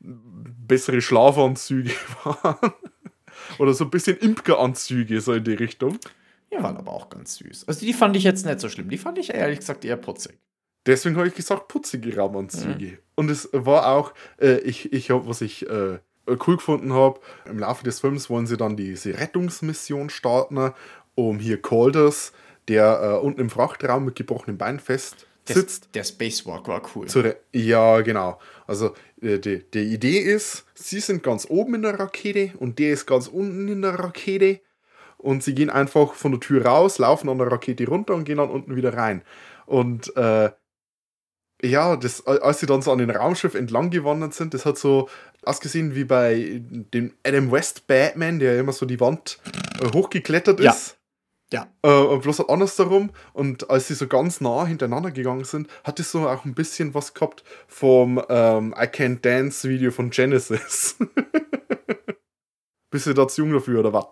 bessere 0.00 1.00
Schlafanzüge 1.00 1.92
waren. 2.24 2.72
Oder 3.60 3.74
so 3.74 3.84
ein 3.84 3.90
bisschen 3.90 4.16
Imkeranzüge, 4.16 5.20
so 5.20 5.32
in 5.34 5.44
die 5.44 5.54
Richtung. 5.54 6.00
Die 6.52 6.60
waren 6.60 6.76
aber 6.76 6.90
auch 6.90 7.08
ganz 7.10 7.36
süß. 7.36 7.68
Also 7.68 7.86
die 7.86 7.92
fand 7.92 8.16
ich 8.16 8.24
jetzt 8.24 8.44
nicht 8.44 8.58
so 8.58 8.68
schlimm. 8.68 8.90
Die 8.90 8.98
fand 8.98 9.16
ich 9.18 9.32
ehrlich 9.32 9.60
gesagt 9.60 9.84
eher 9.84 9.96
putzig. 9.96 10.36
Deswegen 10.84 11.16
habe 11.16 11.28
ich 11.28 11.34
gesagt, 11.34 11.68
putzige 11.68 12.16
Raumanzüge. 12.16 12.98
Und 13.14 13.30
es 13.30 13.48
war 13.52 13.86
auch, 13.86 14.14
äh, 14.40 14.58
ich, 14.62 14.92
ich 14.92 15.12
hab, 15.12 15.28
was 15.28 15.42
ich 15.42 15.68
äh, 15.68 16.00
cool 16.46 16.56
gefunden 16.56 16.92
habe, 16.92 17.20
im 17.46 17.58
Laufe 17.58 17.84
des 17.84 18.00
Films 18.00 18.30
wollen 18.30 18.46
sie 18.46 18.56
dann 18.56 18.76
diese 18.76 19.18
Rettungsmission 19.18 20.10
starten, 20.10 20.72
um 21.28 21.38
hier 21.38 21.60
Calders, 21.60 22.32
der 22.68 23.00
äh, 23.02 23.24
unten 23.24 23.40
im 23.40 23.50
Frachtraum 23.50 24.04
mit 24.04 24.16
gebrochenem 24.16 24.56
Bein 24.58 24.78
fest 24.80 25.26
Der, 25.48 25.56
sitzt, 25.56 25.88
der 25.94 26.04
Spacewalk 26.04 26.68
war 26.68 26.82
cool. 26.94 27.08
ja, 27.52 28.00
genau. 28.02 28.38
Also 28.66 28.94
äh, 29.20 29.38
die, 29.38 29.64
die 29.74 29.92
Idee 29.92 30.18
ist, 30.18 30.64
sie 30.74 31.00
sind 31.00 31.22
ganz 31.22 31.46
oben 31.48 31.74
in 31.74 31.82
der 31.82 31.98
Rakete 31.98 32.52
und 32.58 32.78
der 32.78 32.92
ist 32.92 33.06
ganz 33.06 33.26
unten 33.26 33.68
in 33.68 33.82
der 33.82 33.98
Rakete. 33.98 34.60
Und 35.18 35.42
sie 35.44 35.54
gehen 35.54 35.68
einfach 35.68 36.14
von 36.14 36.30
der 36.32 36.40
Tür 36.40 36.64
raus, 36.64 36.96
laufen 36.98 37.28
an 37.28 37.36
der 37.36 37.52
Rakete 37.52 37.86
runter 37.86 38.14
und 38.14 38.24
gehen 38.24 38.38
dann 38.38 38.48
unten 38.48 38.74
wieder 38.74 38.94
rein. 38.94 39.20
Und 39.66 40.16
äh, 40.16 40.50
ja, 41.62 41.96
das, 41.96 42.26
als 42.26 42.60
sie 42.60 42.66
dann 42.66 42.80
so 42.80 42.90
an 42.90 42.98
den 42.98 43.10
Raumschiff 43.10 43.54
entlang 43.54 43.90
gewandert 43.90 44.32
sind, 44.32 44.54
das 44.54 44.64
hat 44.64 44.78
so 44.78 45.10
ausgesehen 45.42 45.94
wie 45.94 46.04
bei 46.04 46.62
dem 46.62 47.12
Adam 47.26 47.52
West 47.52 47.86
Batman, 47.86 48.38
der 48.38 48.58
immer 48.58 48.72
so 48.72 48.86
die 48.86 48.98
Wand 48.98 49.38
äh, 49.82 49.92
hochgeklettert 49.92 50.58
Ja. 50.60 50.70
ist. 50.70 50.96
Ja. 51.52 51.66
Äh, 51.82 51.90
und 51.90 52.22
bloß 52.22 52.38
halt 52.38 52.50
andersherum. 52.50 53.10
Und 53.32 53.70
als 53.70 53.88
sie 53.88 53.94
so 53.94 54.06
ganz 54.06 54.40
nah 54.40 54.66
hintereinander 54.66 55.10
gegangen 55.10 55.44
sind, 55.44 55.68
hat 55.84 55.98
es 56.00 56.12
so 56.12 56.28
auch 56.28 56.44
ein 56.44 56.54
bisschen 56.54 56.94
was 56.94 57.14
gehabt 57.14 57.42
vom 57.66 58.22
ähm, 58.28 58.74
I 58.76 58.84
Can't 58.84 59.20
Dance 59.20 59.68
Video 59.68 59.90
von 59.90 60.10
Genesis. 60.10 60.96
Bist 62.90 63.06
du 63.06 63.14
da 63.14 63.28
zu 63.28 63.42
jung 63.42 63.52
dafür 63.52 63.80
oder 63.80 63.92
was? 63.92 64.06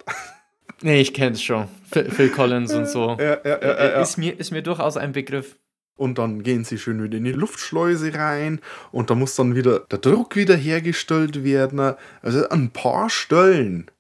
Nee, 0.83 1.01
ich 1.01 1.13
kenn's 1.13 1.43
schon. 1.43 1.67
Phil, 1.91 2.11
Phil 2.11 2.31
Collins 2.31 2.73
und 2.73 2.89
so. 2.89 3.17
Ja, 3.19 3.25
ja, 3.25 3.41
ja, 3.45 3.61
ja, 3.61 3.91
ja. 3.91 4.01
Ist, 4.01 4.17
mir, 4.17 4.39
ist 4.39 4.53
mir 4.53 4.63
durchaus 4.63 4.97
ein 4.97 5.13
Begriff. 5.13 5.57
Und 5.97 6.19
dann 6.19 6.45
gehen 6.45 6.63
sie 6.63 6.79
schön 6.79 7.03
wieder 7.03 7.19
in 7.19 7.25
die 7.25 7.33
Luftschleuse 7.33 8.15
rein 8.15 8.61
und 8.93 9.11
da 9.11 9.17
muss 9.17 9.35
dann 9.35 9.57
wieder 9.57 9.81
der 9.81 9.99
Druck 9.99 10.37
wieder 10.37 10.55
hergestellt 10.55 11.43
werden. 11.43 11.97
Also 12.23 12.49
an 12.51 12.67
ein 12.67 12.71
paar 12.71 13.11
Stellen. 13.11 13.91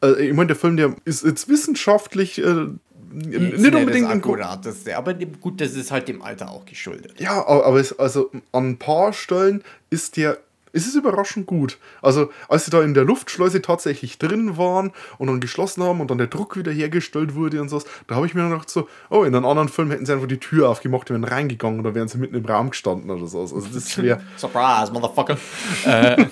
Also 0.00 0.16
ich 0.16 0.32
meine, 0.32 0.48
der 0.48 0.56
Film, 0.56 0.76
der 0.76 0.94
ist 1.04 1.24
jetzt 1.24 1.48
wissenschaftlich 1.48 2.38
äh, 2.38 2.68
nicht 3.10 3.74
unbedingt 3.74 4.04
das 4.04 4.12
ein 4.12 4.18
akkurateste, 4.18 4.96
aber 4.96 5.14
gut, 5.14 5.60
das 5.60 5.74
ist 5.74 5.90
halt 5.90 6.08
dem 6.08 6.22
Alter 6.22 6.50
auch 6.50 6.64
geschuldet. 6.64 7.20
Ja, 7.20 7.46
aber 7.46 7.80
es, 7.80 7.98
also 7.98 8.30
an 8.52 8.70
ein 8.70 8.78
paar 8.78 9.12
Stellen 9.12 9.62
ist 9.90 10.16
der. 10.16 10.38
Es 10.70 10.86
ist 10.86 10.96
überraschend 10.96 11.46
gut. 11.46 11.78
Also, 12.02 12.30
als 12.46 12.66
sie 12.66 12.70
da 12.70 12.82
in 12.82 12.92
der 12.92 13.04
Luftschleuse 13.04 13.62
tatsächlich 13.62 14.18
drin 14.18 14.58
waren 14.58 14.92
und 15.16 15.28
dann 15.28 15.40
geschlossen 15.40 15.82
haben 15.82 16.02
und 16.02 16.10
dann 16.10 16.18
der 16.18 16.26
Druck 16.26 16.58
wieder 16.58 16.70
hergestellt 16.70 17.34
wurde 17.34 17.62
und 17.62 17.70
sowas, 17.70 17.86
da 18.06 18.16
habe 18.16 18.26
ich 18.26 18.34
mir 18.34 18.46
gedacht 18.46 18.68
so, 18.68 18.86
oh, 19.08 19.24
in 19.24 19.34
einem 19.34 19.46
anderen 19.46 19.70
Film 19.70 19.90
hätten 19.90 20.04
sie 20.04 20.12
einfach 20.12 20.28
die 20.28 20.38
Tür 20.38 20.68
aufgemacht 20.68 21.10
und 21.10 21.22
wären 21.22 21.32
reingegangen 21.32 21.80
oder 21.80 21.94
wären 21.94 22.08
sie 22.08 22.18
mitten 22.18 22.34
im 22.34 22.44
Raum 22.44 22.70
gestanden 22.70 23.10
oder 23.10 23.26
so. 23.26 23.40
Also, 23.40 23.60
das 23.60 23.96
wäre. 23.96 24.20
Surprise, 24.36 24.92
Motherfucker. 24.92 25.38
äh, 25.86 26.26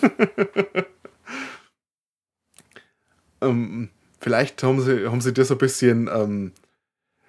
ähm, 3.41 3.91
vielleicht 4.21 4.63
haben 4.63 4.81
sie, 4.81 5.07
haben 5.09 5.21
sie 5.21 5.33
das 5.33 5.51
ein 5.51 5.59
bisschen 5.59 6.09
ähm, 6.13 6.53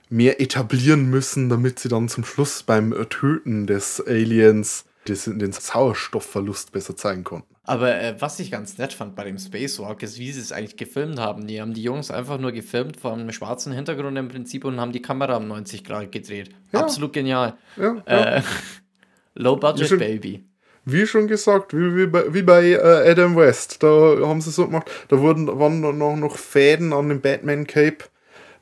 mehr 0.10 0.40
etablieren 0.42 1.10
müssen, 1.10 1.50
damit 1.50 1.80
sie 1.80 1.90
dann 1.90 2.10
zum 2.10 2.24
Schluss 2.24 2.64
beim 2.64 2.94
Töten 3.10 3.68
des 3.68 4.06
Aliens 4.06 4.86
den 5.08 5.54
Sauerstoffverlust 5.54 6.74
besser 6.74 6.98
zeigen 6.98 7.24
konnten. 7.24 7.56
aber 7.64 7.96
äh, 7.96 8.16
was 8.20 8.40
ich 8.40 8.52
ganz 8.52 8.78
nett 8.78 8.92
fand 8.92 9.16
bei 9.16 9.24
dem 9.24 9.38
Spacewalk 9.38 10.04
ist, 10.04 10.20
wie 10.20 10.32
sie 10.34 10.42
es 10.42 10.52
eigentlich 10.52 10.76
gefilmt 10.76 11.18
haben. 11.18 11.48
Die 11.48 11.62
haben 11.62 11.74
die 11.74 11.84
Jungs 11.84 12.12
einfach 12.12 12.38
nur 12.38 12.52
gefilmt 12.52 12.98
vor 12.98 13.14
einem 13.14 13.32
schwarzen 13.32 13.72
Hintergrund 13.72 14.18
im 14.18 14.28
Prinzip 14.28 14.66
und 14.66 14.80
haben 14.80 14.92
die 14.92 15.02
Kamera 15.02 15.38
um 15.38 15.48
90 15.48 15.84
Grad 15.86 16.12
gedreht. 16.12 16.50
Ja. 16.74 16.82
Absolut 16.82 17.14
genial. 17.14 17.58
Ja, 17.78 18.04
ja. 18.08 18.36
Äh, 18.38 18.42
Low 19.36 19.56
Budget 19.56 19.98
Baby. 19.98 20.44
Wie 20.90 21.06
schon 21.06 21.28
gesagt, 21.28 21.74
wie, 21.74 21.96
wie 21.96 22.08
bei, 22.08 22.34
wie 22.34 22.44
bei 22.44 22.72
äh, 22.72 23.12
Adam 23.12 23.36
West, 23.36 23.84
da 23.84 23.88
haben 24.22 24.40
sie 24.40 24.52
so 24.52 24.66
gemacht, 24.66 24.90
da 25.10 25.20
wurden, 25.20 25.48
waren 25.60 25.82
noch, 25.82 26.16
noch 26.16 26.38
Fäden 26.38 26.94
an 26.94 27.10
dem 27.10 27.20
Batman 27.20 27.68
Cape, 27.68 28.06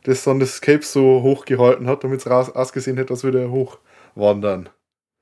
das 0.03 0.23
dann 0.23 0.39
das 0.39 0.59
Cape 0.59 0.83
so 0.83 1.21
hochgehalten 1.21 1.87
hat, 1.87 2.03
damit 2.03 2.25
es 2.25 2.27
ausgesehen 2.27 2.97
hätte, 2.97 3.13
als 3.13 3.23
würde 3.23 3.41
er 3.41 3.51
hochwandern. 3.51 4.69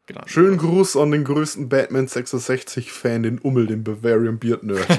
Genau. 0.08 0.22
Schönen 0.26 0.58
Gruß 0.58 0.96
an 0.98 1.12
den 1.12 1.26
größten 1.26 1.68
Batman 1.70 2.08
66-Fan, 2.08 3.24
den 3.24 3.40
Ummel, 3.40 3.68
den 3.68 3.84
Bavarian 3.84 4.40
Beard 4.40 4.64
Nerd. 4.64 4.88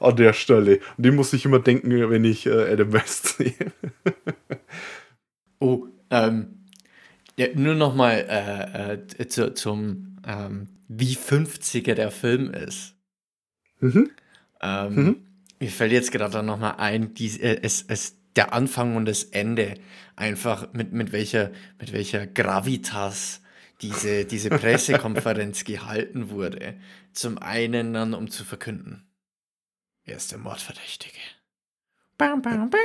an 0.00 0.16
der 0.16 0.32
Stelle. 0.32 0.80
Und 0.96 1.04
den 1.04 1.14
muss 1.14 1.32
ich 1.34 1.44
immer 1.44 1.58
denken, 1.58 1.90
wenn 2.10 2.24
ich 2.24 2.46
äh, 2.46 2.72
Adam 2.72 2.92
West 2.92 3.36
sehe. 3.36 3.54
Oh, 5.58 5.88
ähm, 6.10 6.59
ja, 7.40 7.46
nur 7.54 7.74
nochmal 7.74 8.26
äh, 8.28 9.22
äh, 9.22 9.28
zu, 9.28 9.54
zum, 9.54 10.18
ähm, 10.26 10.68
wie 10.88 11.16
50er 11.16 11.94
der 11.94 12.10
Film 12.10 12.52
ist. 12.52 12.94
Mhm. 13.80 14.10
Ähm, 14.60 14.94
Mhm. 14.94 15.26
Mir 15.58 15.70
fällt 15.70 15.92
jetzt 15.92 16.12
gerade 16.12 16.32
dann 16.32 16.46
nochmal 16.46 16.76
ein, 16.76 17.14
die, 17.14 17.40
äh, 17.40 17.60
es, 17.62 17.82
es, 17.88 18.16
der 18.36 18.52
Anfang 18.52 18.96
und 18.96 19.06
das 19.06 19.24
Ende, 19.24 19.74
einfach 20.16 20.72
mit, 20.74 20.92
mit, 20.92 21.12
welcher, 21.12 21.50
mit 21.78 21.92
welcher 21.92 22.26
Gravitas 22.26 23.40
diese, 23.80 24.26
diese 24.26 24.50
Pressekonferenz 24.50 25.64
gehalten 25.64 26.28
wurde. 26.28 26.78
Zum 27.12 27.38
einen 27.38 27.94
dann, 27.94 28.12
um 28.12 28.30
zu 28.30 28.44
verkünden, 28.44 29.06
er 30.04 30.16
ist 30.16 30.30
der 30.30 30.38
Mordverdächtige. 30.38 31.18
Bam, 32.18 32.42
bam, 32.42 32.68
bam. 32.68 32.80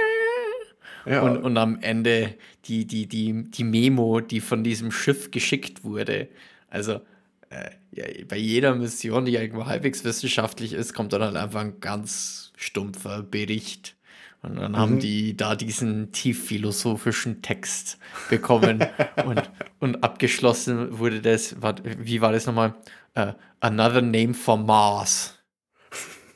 Ja, 1.06 1.22
Und, 1.22 1.38
und 1.38 1.58
am 1.58 1.80
Ende 1.82 2.36
die, 2.66 2.86
die, 2.86 3.08
die, 3.08 3.50
die 3.52 3.64
Memo, 3.64 4.22
die 4.22 4.42
von 4.42 4.64
diesem 4.64 4.92
Schiff 4.92 5.32
geschickt 5.32 5.84
wurde. 5.84 6.28
Also 6.70 7.02
äh, 7.50 7.70
ja, 7.92 8.06
bei 8.28 8.38
jeder 8.38 8.74
Mission, 8.76 9.26
die 9.26 9.36
irgendwo 9.36 9.66
halbwegs 9.68 10.04
wissenschaftlich 10.04 10.74
ist, 10.74 10.94
kommt 10.94 11.14
dann 11.14 11.22
halt 11.22 11.36
einfach 11.36 11.62
ein 11.62 11.80
ganz 11.80 12.52
stumpfer 12.58 13.22
Bericht. 13.24 13.96
Und 14.42 14.58
dann 14.58 14.78
haben 14.78 15.00
die 15.00 15.36
da 15.36 15.56
diesen 15.56 16.12
tief 16.12 16.46
philosophischen 16.46 17.42
Text 17.42 17.98
bekommen 18.30 18.86
und, 19.26 19.50
und 19.80 20.04
abgeschlossen 20.04 21.00
wurde 21.00 21.22
das, 21.22 21.62
wat- 21.62 21.82
wie 21.84 22.22
war 22.22 22.32
das 22.32 22.46
nochmal? 22.46 22.76
Äh, 23.16 23.34
another 23.60 24.02
name 24.02 24.34
for 24.34 24.58
Mars. 24.58 25.40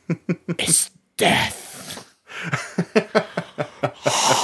is 0.58 0.92
death. 1.20 1.54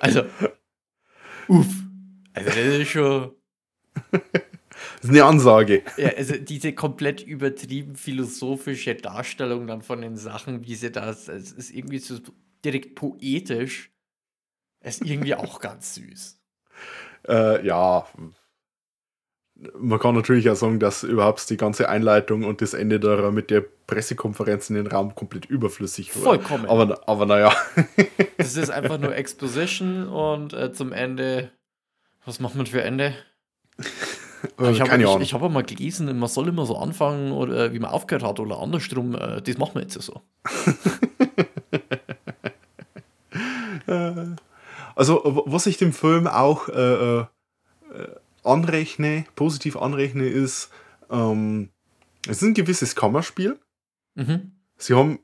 Also, 0.00 0.22
uff. 1.48 1.66
Also, 2.34 2.48
das 2.50 2.56
ist 2.56 2.88
schon. 2.88 3.32
das 4.12 4.22
ist 5.02 5.10
eine 5.10 5.24
Ansage. 5.24 5.82
Ja, 5.96 6.10
also 6.16 6.36
diese 6.36 6.72
komplett 6.72 7.22
übertrieben 7.22 7.96
philosophische 7.96 8.94
Darstellung 8.94 9.66
dann 9.66 9.82
von 9.82 10.00
den 10.00 10.16
Sachen, 10.16 10.64
wie 10.64 10.74
sie 10.74 10.92
das, 10.92 11.28
es 11.28 11.52
ist 11.52 11.70
irgendwie 11.70 11.98
so 11.98 12.18
direkt 12.64 12.94
poetisch. 12.94 13.90
Ist 14.80 15.04
irgendwie 15.04 15.34
auch 15.34 15.60
ganz 15.60 15.96
süß. 15.96 16.40
Äh, 17.26 17.66
ja. 17.66 18.06
Man 19.76 19.98
kann 19.98 20.14
natürlich 20.14 20.48
auch 20.50 20.54
sagen, 20.54 20.78
dass 20.78 21.02
überhaupt 21.02 21.50
die 21.50 21.56
ganze 21.56 21.88
Einleitung 21.88 22.44
und 22.44 22.60
das 22.62 22.74
Ende 22.74 23.00
da 23.00 23.30
mit 23.32 23.50
der 23.50 23.64
Pressekonferenz 23.88 24.70
in 24.70 24.76
den 24.76 24.86
Raum 24.86 25.16
komplett 25.16 25.46
überflüssig 25.46 26.14
war. 26.16 26.22
Vollkommen. 26.22 26.66
Aber, 26.66 27.00
aber 27.08 27.26
naja. 27.26 27.52
Das 28.36 28.56
ist 28.56 28.70
einfach 28.70 28.98
nur 28.98 29.16
Exposition 29.16 30.06
und 30.06 30.52
äh, 30.52 30.72
zum 30.72 30.92
Ende. 30.92 31.50
Was 32.24 32.38
macht 32.38 32.54
man 32.54 32.66
für 32.66 32.82
Ende? 32.82 33.14
Ich 33.78 34.80
habe 34.80 34.88
Keine 34.90 35.04
ich, 35.04 35.16
ich 35.20 35.34
hab 35.34 35.42
mal 35.50 35.64
gelesen, 35.64 36.16
man 36.16 36.28
soll 36.28 36.46
immer 36.46 36.64
so 36.64 36.76
anfangen, 36.76 37.32
oder 37.32 37.64
äh, 37.66 37.72
wie 37.72 37.80
man 37.80 37.90
aufgehört 37.90 38.22
hat, 38.22 38.38
oder 38.38 38.60
andersrum. 38.60 39.16
Äh, 39.16 39.42
das 39.42 39.58
machen 39.58 39.74
wir 39.74 39.82
jetzt 39.82 40.00
so. 40.00 40.22
Also, 44.94 45.22
w- 45.24 45.42
was 45.46 45.66
ich 45.66 45.76
dem 45.76 45.92
Film 45.92 46.26
auch 46.26 46.68
äh, 46.68 47.20
äh, 47.20 47.24
anrechne, 48.48 49.24
positiv 49.36 49.76
anrechne, 49.76 50.26
ist, 50.26 50.70
ähm, 51.10 51.70
es 52.26 52.38
ist 52.38 52.42
ein 52.42 52.54
gewisses 52.54 52.96
Kammerspiel. 52.96 53.58
Mhm. 54.14 54.52
Sie 54.76 54.94
haben 54.94 55.18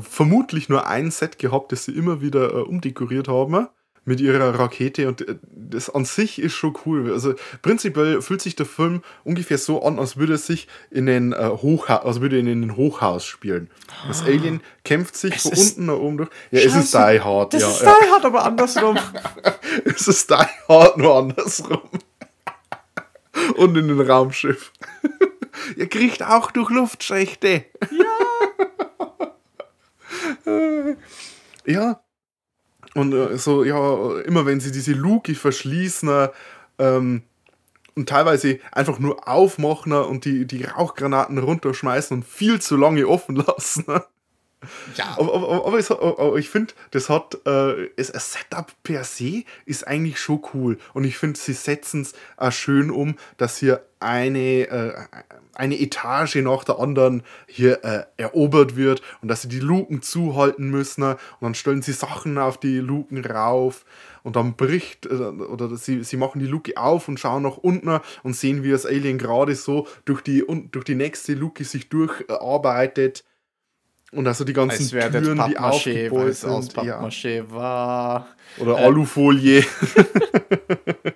vermutlich 0.00 0.68
nur 0.68 0.86
ein 0.86 1.10
Set 1.10 1.38
gehabt, 1.38 1.72
das 1.72 1.84
sie 1.84 1.92
immer 1.92 2.20
wieder 2.20 2.52
äh, 2.52 2.62
umdekoriert 2.62 3.28
haben 3.28 3.68
mit 4.04 4.20
ihrer 4.20 4.58
Rakete 4.58 5.06
und 5.06 5.26
äh, 5.28 5.36
das 5.50 5.88
an 5.90 6.04
sich 6.04 6.40
ist 6.40 6.54
schon 6.54 6.76
cool. 6.84 7.12
Also 7.12 7.34
prinzipiell 7.62 8.20
fühlt 8.20 8.42
sich 8.42 8.56
der 8.56 8.66
Film 8.66 9.02
ungefähr 9.24 9.58
so 9.58 9.82
an, 9.82 9.98
als 9.98 10.16
würde 10.16 10.34
es 10.34 10.46
sich 10.46 10.66
in 10.90 11.06
den 11.06 11.32
äh, 11.32 11.50
Hochhaus, 11.50 12.04
als 12.04 12.20
würde 12.20 12.36
er 12.36 12.40
in 12.40 12.46
den 12.46 12.76
Hochhaus 12.76 13.24
spielen. 13.24 13.70
Das 14.08 14.22
Alien 14.22 14.60
kämpft 14.84 15.16
sich 15.16 15.32
Ah. 15.32 15.36
Es 15.36 15.42
von 15.42 15.58
unten 15.58 15.86
nach 15.86 15.94
oben 15.94 16.16
durch. 16.18 16.30
Ja, 16.50 16.60
es 16.60 16.74
ist 16.74 16.92
Scheiße, 16.92 17.14
Die 17.14 17.20
Hard. 17.20 17.54
Das 17.54 17.62
ja, 17.62 17.68
ist 17.68 17.82
ja. 17.82 17.94
Die 18.02 18.10
Hard, 18.10 18.24
aber 18.24 18.44
andersrum. 18.44 18.98
Es 19.84 20.06
ist 20.06 20.30
Die 20.30 20.34
Hard 20.68 20.98
nur 20.98 21.16
andersrum. 21.16 21.80
Und 23.56 23.76
in 23.76 23.88
den 23.88 24.00
Raumschiff. 24.00 24.72
Ihr 25.76 25.88
kriegt 25.88 26.22
auch 26.22 26.50
durch 26.50 26.70
Luftschächte. 26.70 27.64
Ja. 27.90 28.16
ja. 31.66 32.00
Und 32.94 33.12
äh, 33.12 33.38
so, 33.38 33.64
ja, 33.64 34.20
immer 34.20 34.46
wenn 34.46 34.60
sie 34.60 34.72
diese 34.72 34.92
Luke 34.92 35.34
verschließen 35.34 36.08
äh, 36.08 36.28
ähm, 36.78 37.22
und 37.94 38.08
teilweise 38.08 38.58
einfach 38.70 38.98
nur 38.98 39.28
aufmachen 39.28 39.92
und 39.92 40.24
die, 40.24 40.46
die 40.46 40.64
Rauchgranaten 40.64 41.38
runterschmeißen 41.38 42.18
und 42.18 42.24
viel 42.24 42.60
zu 42.60 42.76
lange 42.76 43.06
offen 43.06 43.36
lassen. 43.36 43.84
Ja. 44.96 45.16
Aber, 45.18 45.34
aber, 45.34 46.18
aber, 46.18 46.36
ich 46.36 46.48
finde, 46.48 46.74
das 46.90 47.08
hat, 47.08 47.34
äh, 47.46 47.90
das 47.96 48.32
Setup 48.32 48.72
per 48.82 49.04
se 49.04 49.44
ist 49.66 49.86
eigentlich 49.86 50.20
schon 50.20 50.42
cool. 50.54 50.78
Und 50.94 51.04
ich 51.04 51.16
finde, 51.18 51.38
sie 51.38 51.52
setzen 51.52 52.02
es 52.02 52.14
auch 52.36 52.52
schön 52.52 52.90
um, 52.90 53.16
dass 53.36 53.58
hier 53.58 53.84
eine, 54.00 54.68
äh, 54.68 54.94
eine 55.54 55.80
Etage 55.80 56.36
nach 56.36 56.64
der 56.64 56.78
anderen 56.78 57.22
hier 57.46 57.84
äh, 57.84 58.04
erobert 58.16 58.76
wird 58.76 59.02
und 59.20 59.28
dass 59.28 59.42
sie 59.42 59.48
die 59.48 59.60
Luken 59.60 60.02
zuhalten 60.02 60.70
müssen. 60.70 61.02
Und 61.02 61.18
dann 61.40 61.54
stellen 61.54 61.82
sie 61.82 61.92
Sachen 61.92 62.38
auf 62.38 62.58
die 62.58 62.78
Luken 62.78 63.24
rauf. 63.24 63.84
Und 64.22 64.36
dann 64.36 64.54
bricht, 64.54 65.06
äh, 65.06 65.14
oder 65.14 65.76
sie, 65.76 66.04
sie 66.04 66.16
machen 66.16 66.38
die 66.38 66.46
Luke 66.46 66.76
auf 66.76 67.08
und 67.08 67.18
schauen 67.18 67.42
nach 67.42 67.56
unten 67.56 68.00
und 68.22 68.36
sehen, 68.36 68.62
wie 68.62 68.70
das 68.70 68.86
Alien 68.86 69.18
gerade 69.18 69.54
so 69.54 69.86
durch 70.04 70.20
die, 70.20 70.44
durch 70.70 70.84
die 70.84 70.94
nächste 70.94 71.34
Luke 71.34 71.64
sich 71.64 71.88
durcharbeitet. 71.88 73.24
Und 74.12 74.26
also 74.26 74.44
die 74.44 74.52
ganzen 74.52 74.82
Als 74.98 75.10
Türen, 75.10 75.42
die 75.48 75.56
aufgebaut 75.58 76.28
es 76.28 76.44
aus 76.44 76.66
sind. 76.66 76.84
Ja. 76.84 77.00
War. 77.50 78.28
Oder 78.58 78.78
Äh. 78.78 78.84
Alufolie. 78.84 79.64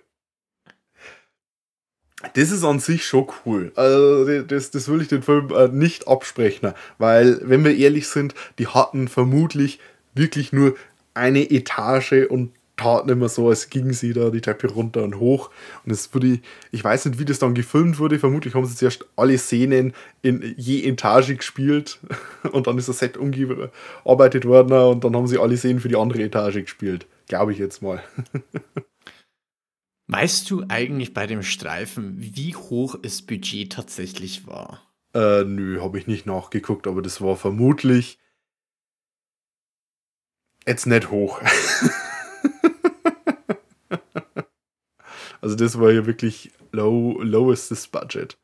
das 2.32 2.50
ist 2.50 2.64
an 2.64 2.80
sich 2.80 3.04
schon 3.04 3.26
cool. 3.44 3.70
Also 3.76 4.42
das, 4.42 4.70
das 4.70 4.88
will 4.88 5.02
ich 5.02 5.08
den 5.08 5.22
Film 5.22 5.52
äh, 5.54 5.68
nicht 5.68 6.08
absprechen, 6.08 6.72
weil, 6.96 7.38
wenn 7.42 7.64
wir 7.64 7.76
ehrlich 7.76 8.08
sind, 8.08 8.34
die 8.58 8.66
hatten 8.66 9.08
vermutlich 9.08 9.78
wirklich 10.14 10.54
nur 10.54 10.74
eine 11.12 11.50
Etage 11.50 12.26
und 12.30 12.52
taten 12.76 13.08
immer 13.08 13.28
so, 13.28 13.48
als 13.48 13.70
gingen 13.70 13.92
sie 13.92 14.12
da 14.12 14.30
die 14.30 14.40
Treppe 14.40 14.68
runter 14.68 15.02
und 15.02 15.18
hoch. 15.18 15.50
Und 15.84 15.92
es 15.92 16.12
wurde, 16.14 16.40
ich 16.70 16.84
weiß 16.84 17.06
nicht, 17.06 17.18
wie 17.18 17.24
das 17.24 17.38
dann 17.38 17.54
gefilmt 17.54 17.98
wurde. 17.98 18.18
Vermutlich 18.18 18.54
haben 18.54 18.66
sie 18.66 18.76
zuerst 18.76 19.06
alle 19.16 19.38
Szenen 19.38 19.94
in 20.22 20.54
je 20.56 20.84
Etage 20.84 21.36
gespielt 21.36 21.98
und 22.52 22.66
dann 22.66 22.78
ist 22.78 22.88
das 22.88 22.98
Set 22.98 23.16
umgearbeitet 23.16 24.44
worden 24.44 24.72
und 24.72 25.04
dann 25.04 25.16
haben 25.16 25.26
sie 25.26 25.38
alle 25.38 25.56
Szenen 25.56 25.80
für 25.80 25.88
die 25.88 25.96
andere 25.96 26.22
Etage 26.22 26.56
gespielt. 26.56 27.06
Glaube 27.28 27.52
ich 27.52 27.58
jetzt 27.58 27.82
mal. 27.82 28.02
Weißt 30.08 30.48
du 30.50 30.64
eigentlich 30.68 31.14
bei 31.14 31.26
dem 31.26 31.42
Streifen, 31.42 32.14
wie 32.18 32.54
hoch 32.54 32.96
das 33.02 33.22
Budget 33.22 33.72
tatsächlich 33.72 34.46
war? 34.46 34.82
Äh, 35.14 35.42
nö, 35.42 35.80
habe 35.80 35.98
ich 35.98 36.06
nicht 36.06 36.26
nachgeguckt, 36.26 36.86
aber 36.86 37.02
das 37.02 37.20
war 37.20 37.36
vermutlich 37.36 38.20
jetzt 40.64 40.86
nicht 40.86 41.10
hoch. 41.10 41.40
also 45.40 45.56
das 45.56 45.78
war 45.78 45.90
ja 45.90 46.06
wirklich 46.06 46.52
low, 46.72 47.20
lowestes 47.20 47.86
Budget. 47.86 48.38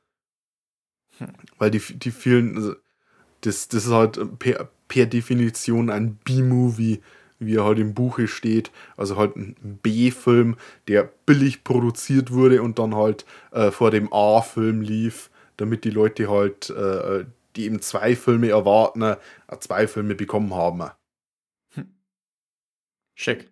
Weil 1.59 1.71
die, 1.71 1.81
die 1.81 2.11
vielen, 2.11 2.57
also 2.57 2.75
das, 3.43 3.69
das 3.69 3.87
ist 3.87 3.93
halt 3.93 4.39
per, 4.39 4.71
per 4.89 5.07
Definition 5.07 5.91
ein 5.91 6.17
B-Movie, 6.17 7.01
wie 7.39 7.57
er 7.57 7.65
halt 7.65 7.79
im 7.79 7.95
Buche 7.95 8.29
steht. 8.29 8.71
Also 8.97 9.17
halt 9.17 9.37
ein 9.37 9.57
B-Film, 9.83 10.57
der 10.89 11.05
billig 11.27 11.65
produziert 11.65 12.33
wurde 12.33 12.63
und 12.63 12.79
dann 12.79 12.95
halt 12.95 13.25
äh, 13.51 13.71
vor 13.71 13.91
dem 13.91 14.13
A-Film 14.13 14.81
lief, 14.81 15.31
damit 15.57 15.85
die 15.85 15.91
Leute 15.91 16.31
halt, 16.31 16.71
äh, 16.71 17.25
die 17.57 17.65
eben 17.65 17.81
zwei 17.83 18.17
Filme 18.17 18.49
erwarten, 18.49 19.03
äh, 19.03 19.17
zwei 19.61 19.87
Filme 19.87 20.15
bekommen 20.15 20.55
haben. 20.55 20.91
Schick. 23.15 23.52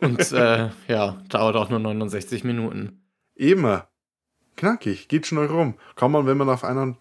Und 0.00 0.32
äh, 0.32 0.70
ja, 0.88 1.20
dauert 1.28 1.56
auch 1.56 1.68
nur 1.68 1.78
69 1.78 2.44
Minuten. 2.44 3.02
Eben. 3.34 3.82
Knackig, 4.56 5.08
geht 5.08 5.26
schnell 5.26 5.46
rum. 5.46 5.74
Kann 5.96 6.12
man, 6.12 6.26
wenn 6.26 6.38
man 6.38 6.48
auf 6.48 6.64
einer 6.64 6.96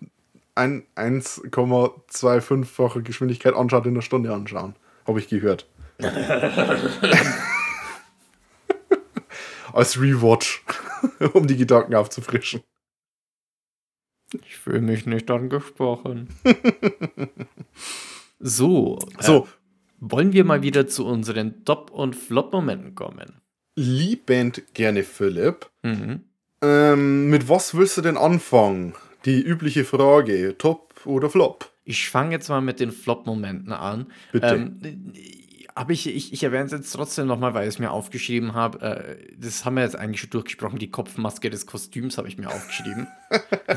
ein 0.55 0.83
1,25-fache 0.95 3.01
Geschwindigkeit 3.01 3.53
anschaut, 3.53 3.85
in 3.85 3.93
der 3.93 4.01
Stunde 4.01 4.33
anschauen. 4.33 4.75
Habe 5.05 5.19
ich 5.19 5.27
gehört. 5.27 5.67
Als 9.73 9.99
Rewatch, 9.99 10.63
um 11.33 11.47
die 11.47 11.57
Gedanken 11.57 11.95
aufzufrischen. 11.95 12.61
Ich 14.45 14.57
fühle 14.57 14.81
mich 14.81 15.05
nicht 15.05 15.29
angesprochen. 15.29 16.29
so, 18.39 18.97
So, 19.19 19.43
äh, 19.43 19.47
wollen 19.99 20.33
wir 20.33 20.43
mal 20.43 20.61
wieder 20.61 20.87
zu 20.87 21.05
unseren 21.05 21.65
Top- 21.65 21.91
und 21.91 22.15
Flop-Momenten 22.15 22.95
kommen? 22.95 23.41
liebend 23.75 24.73
gerne 24.73 25.03
Philipp. 25.03 25.69
Mhm. 25.83 26.23
Ähm, 26.61 27.29
mit 27.29 27.49
was 27.49 27.75
willst 27.75 27.97
du 27.97 28.01
denn 28.01 28.17
anfangen? 28.17 28.93
Die 29.25 29.41
übliche 29.41 29.85
Frage, 29.85 30.57
Top 30.57 31.05
oder 31.05 31.29
Flop? 31.29 31.71
Ich 31.83 32.09
fange 32.09 32.31
jetzt 32.31 32.49
mal 32.49 32.61
mit 32.61 32.79
den 32.79 32.91
Flop-Momenten 32.91 33.71
an. 33.71 34.07
Bitte. 34.31 34.47
Ähm, 34.47 35.13
aber 35.75 35.91
ich, 35.91 36.07
ich, 36.07 36.31
ich 36.31 36.43
erwähne 36.43 36.65
es 36.65 36.71
jetzt 36.71 36.91
trotzdem 36.91 37.27
nochmal, 37.27 37.53
weil 37.53 37.63
ich 37.63 37.75
es 37.75 37.79
mir 37.79 37.91
aufgeschrieben 37.91 38.53
habe. 38.53 38.81
Äh, 38.81 39.35
das 39.37 39.65
haben 39.65 39.75
wir 39.75 39.83
jetzt 39.83 39.95
eigentlich 39.95 40.21
schon 40.21 40.29
durchgesprochen. 40.29 40.79
Die 40.79 40.89
Kopfmaske 40.89 41.49
des 41.49 41.65
Kostüms 41.65 42.17
habe 42.17 42.27
ich 42.27 42.37
mir 42.37 42.49
aufgeschrieben. 42.49 43.07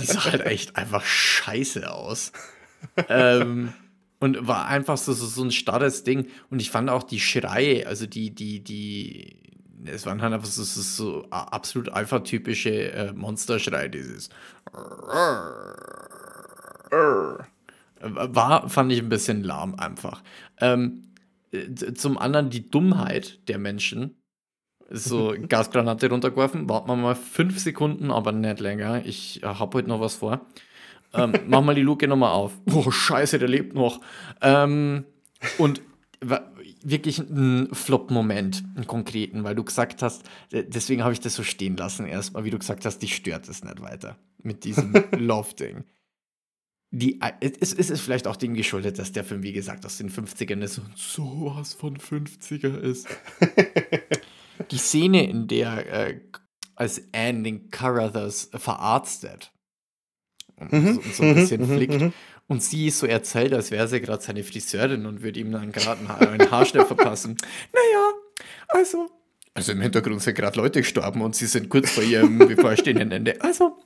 Die 0.01 0.07
sah 0.07 0.25
halt 0.25 0.47
echt 0.47 0.77
einfach 0.77 1.05
scheiße 1.05 1.91
aus. 1.91 2.33
ähm, 3.09 3.73
und 4.21 4.47
war 4.47 4.67
einfach 4.67 4.97
so, 4.97 5.13
so, 5.13 5.27
so 5.27 5.43
ein 5.43 5.51
starres 5.51 6.05
Ding. 6.05 6.29
Und 6.51 6.61
ich 6.61 6.71
fand 6.71 6.91
auch 6.91 7.03
die 7.03 7.21
Schreie, 7.21 7.87
also 7.87 8.07
die, 8.07 8.35
die, 8.35 8.63
die, 8.63 9.37
es 9.85 10.07
waren 10.07 10.23
halt 10.23 10.33
einfach 10.33 10.49
so, 10.49 10.63
so, 10.63 10.81
so 10.81 11.25
absolut 11.31 11.89
alpha-typische 11.91 12.93
äh, 12.93 13.13
Monsterschrei, 13.13 13.89
dieses. 13.89 14.29
War, 18.01 18.69
fand 18.69 18.93
ich 18.93 19.01
ein 19.01 19.09
bisschen 19.09 19.43
lahm 19.43 19.75
einfach. 19.77 20.23
Ähm, 20.61 21.13
äh, 21.53 21.95
zum 21.95 22.19
anderen 22.19 22.51
die 22.51 22.69
Dummheit 22.69 23.49
der 23.49 23.59
Menschen. 23.59 24.17
So, 24.91 25.35
Gasgranate 25.49 26.09
runtergeworfen, 26.09 26.69
warten 26.69 26.89
wir 26.89 26.97
mal 26.97 27.15
fünf 27.15 27.59
Sekunden, 27.59 28.11
aber 28.11 28.33
nicht 28.33 28.61
länger. 28.61 29.05
Ich 29.05 29.43
äh, 29.43 29.47
hab 29.47 29.75
heute 29.75 29.89
noch 29.89 30.01
was 30.01 30.17
vor. 30.17 30.47
Ähm, 31.15 31.33
mach 31.47 31.63
mal 31.63 31.75
die 31.75 31.83
Luke 31.83 32.07
nochmal 32.07 32.33
auf. 32.33 32.53
Oh, 32.73 32.91
scheiße, 32.91 33.39
der 33.39 33.49
lebt 33.49 33.75
noch. 33.75 34.01
Ähm, 34.41 35.05
und 35.57 35.81
wirklich 36.83 37.19
ein 37.19 37.69
Flop-Moment, 37.73 38.65
einen 38.75 38.87
konkreten, 38.87 39.45
weil 39.45 39.55
du 39.55 39.65
gesagt 39.65 40.03
hast, 40.03 40.25
äh, 40.53 40.65
deswegen 40.65 41.03
habe 41.03 41.13
ich 41.13 41.21
das 41.21 41.35
so 41.35 41.43
stehen 41.43 41.77
lassen 41.77 42.07
erstmal, 42.07 42.45
wie 42.45 42.51
du 42.51 42.59
gesagt 42.59 42.85
hast, 42.85 42.99
dich 42.99 43.15
stört 43.15 43.49
es 43.49 43.65
nicht 43.65 43.81
weiter 43.81 44.19
mit 44.43 44.65
diesem 44.65 44.93
Love-Ding. 45.17 45.85
Die, 46.91 47.21
äh, 47.21 47.33
es, 47.41 47.73
es 47.73 47.91
ist 47.91 48.01
vielleicht 48.01 48.27
auch 48.27 48.37
dem 48.37 48.55
geschuldet, 48.55 48.99
dass 48.99 49.13
der 49.13 49.25
Film, 49.25 49.43
wie 49.43 49.53
gesagt, 49.53 49.85
aus 49.85 49.99
den 49.99 50.11
50ern 50.11 50.63
ist 50.63 50.79
und 50.79 50.97
sowas 50.97 51.75
von 51.75 51.99
50er 51.99 52.79
ist. 52.79 53.09
Die 54.71 54.79
Szene, 54.79 55.29
in 55.29 55.47
der 55.47 56.09
äh, 56.09 56.21
als 56.75 57.03
Anne 57.13 57.43
den 57.43 57.71
Carruthers 57.71 58.51
verarztet 58.55 59.53
und 60.61 60.95
so, 60.95 61.01
so 61.13 61.23
ein 61.23 61.35
bisschen 61.35 61.67
flickt 61.67 62.13
und 62.49 62.63
sie 62.63 62.87
ist 62.89 62.99
so 62.99 63.07
erzählt, 63.07 63.53
als 63.53 63.71
wäre 63.71 63.89
sie 63.89 64.01
gerade 64.01 64.23
seine 64.23 64.43
Friseurin 64.43 65.07
und 65.07 65.23
würde 65.23 65.39
ihm 65.41 65.53
dann 65.53 65.71
gerade 65.73 66.01
einen, 66.01 66.09
Ha- 66.09 66.17
einen 66.19 66.51
Haarschnitt 66.51 66.87
verpassen. 66.87 67.37
Naja, 67.73 68.05
also. 68.69 69.09
Also 69.55 69.73
im 69.73 69.81
Hintergrund 69.81 70.23
sind 70.23 70.35
gerade 70.37 70.59
Leute 70.59 70.81
gestorben 70.81 71.21
und 71.23 71.35
sie 71.35 71.47
sind 71.47 71.69
kurz 71.69 71.91
vor 71.91 72.05
ihrem 72.05 72.39
bevorstehenden 72.49 73.11
Ende. 73.11 73.41
Also, 73.43 73.77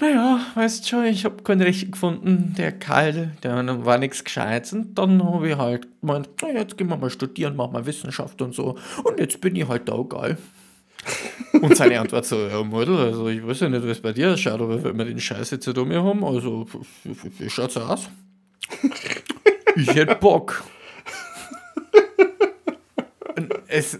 naja, 0.00 0.40
weißt 0.54 0.88
schon, 0.88 1.04
ich 1.04 1.24
habe 1.24 1.42
keinen 1.44 1.62
Rechten 1.62 1.92
gefunden. 1.92 2.54
Der 2.58 2.72
Karl, 2.72 3.32
der 3.42 3.84
war 3.84 3.98
nichts 3.98 4.24
Gescheites. 4.24 4.72
Und 4.72 4.94
dann 4.98 5.22
habe 5.24 5.50
ich 5.50 5.56
halt 5.56 5.86
gemeint, 6.00 6.28
na, 6.42 6.48
jetzt 6.50 6.76
gehen 6.76 6.88
wir 6.88 6.96
mal 6.96 7.10
studieren, 7.10 7.54
machen 7.54 7.72
mal 7.74 7.86
Wissenschaft 7.86 8.42
und 8.42 8.54
so. 8.54 8.76
Und 9.04 9.20
jetzt 9.20 9.40
bin 9.40 9.54
ich 9.54 9.68
halt 9.68 9.88
da 9.88 9.96
geil. 10.08 10.36
Und 11.60 11.76
seine 11.76 12.00
Antwort 12.00 12.24
so, 12.24 12.46
ja, 12.46 12.62
Model, 12.62 12.96
also 12.96 13.28
ich 13.28 13.46
weiß 13.46 13.60
ja 13.60 13.68
nicht, 13.68 13.84
es 13.84 14.00
bei 14.00 14.12
dir 14.12 14.32
ausschaut, 14.32 14.60
aber 14.60 14.82
wenn 14.82 14.96
wir 14.98 15.04
den 15.04 15.20
Scheiß 15.20 15.50
jetzt 15.50 15.64
hier 15.64 15.76
um 15.76 15.88
mir 15.88 16.02
haben, 16.02 16.24
also 16.24 16.66
wie, 17.04 17.50
schaut's 17.50 17.76
aus? 17.76 18.08
Ich 19.76 19.94
hätte 19.94 20.14
Bock. 20.16 20.64
Es, 23.66 23.98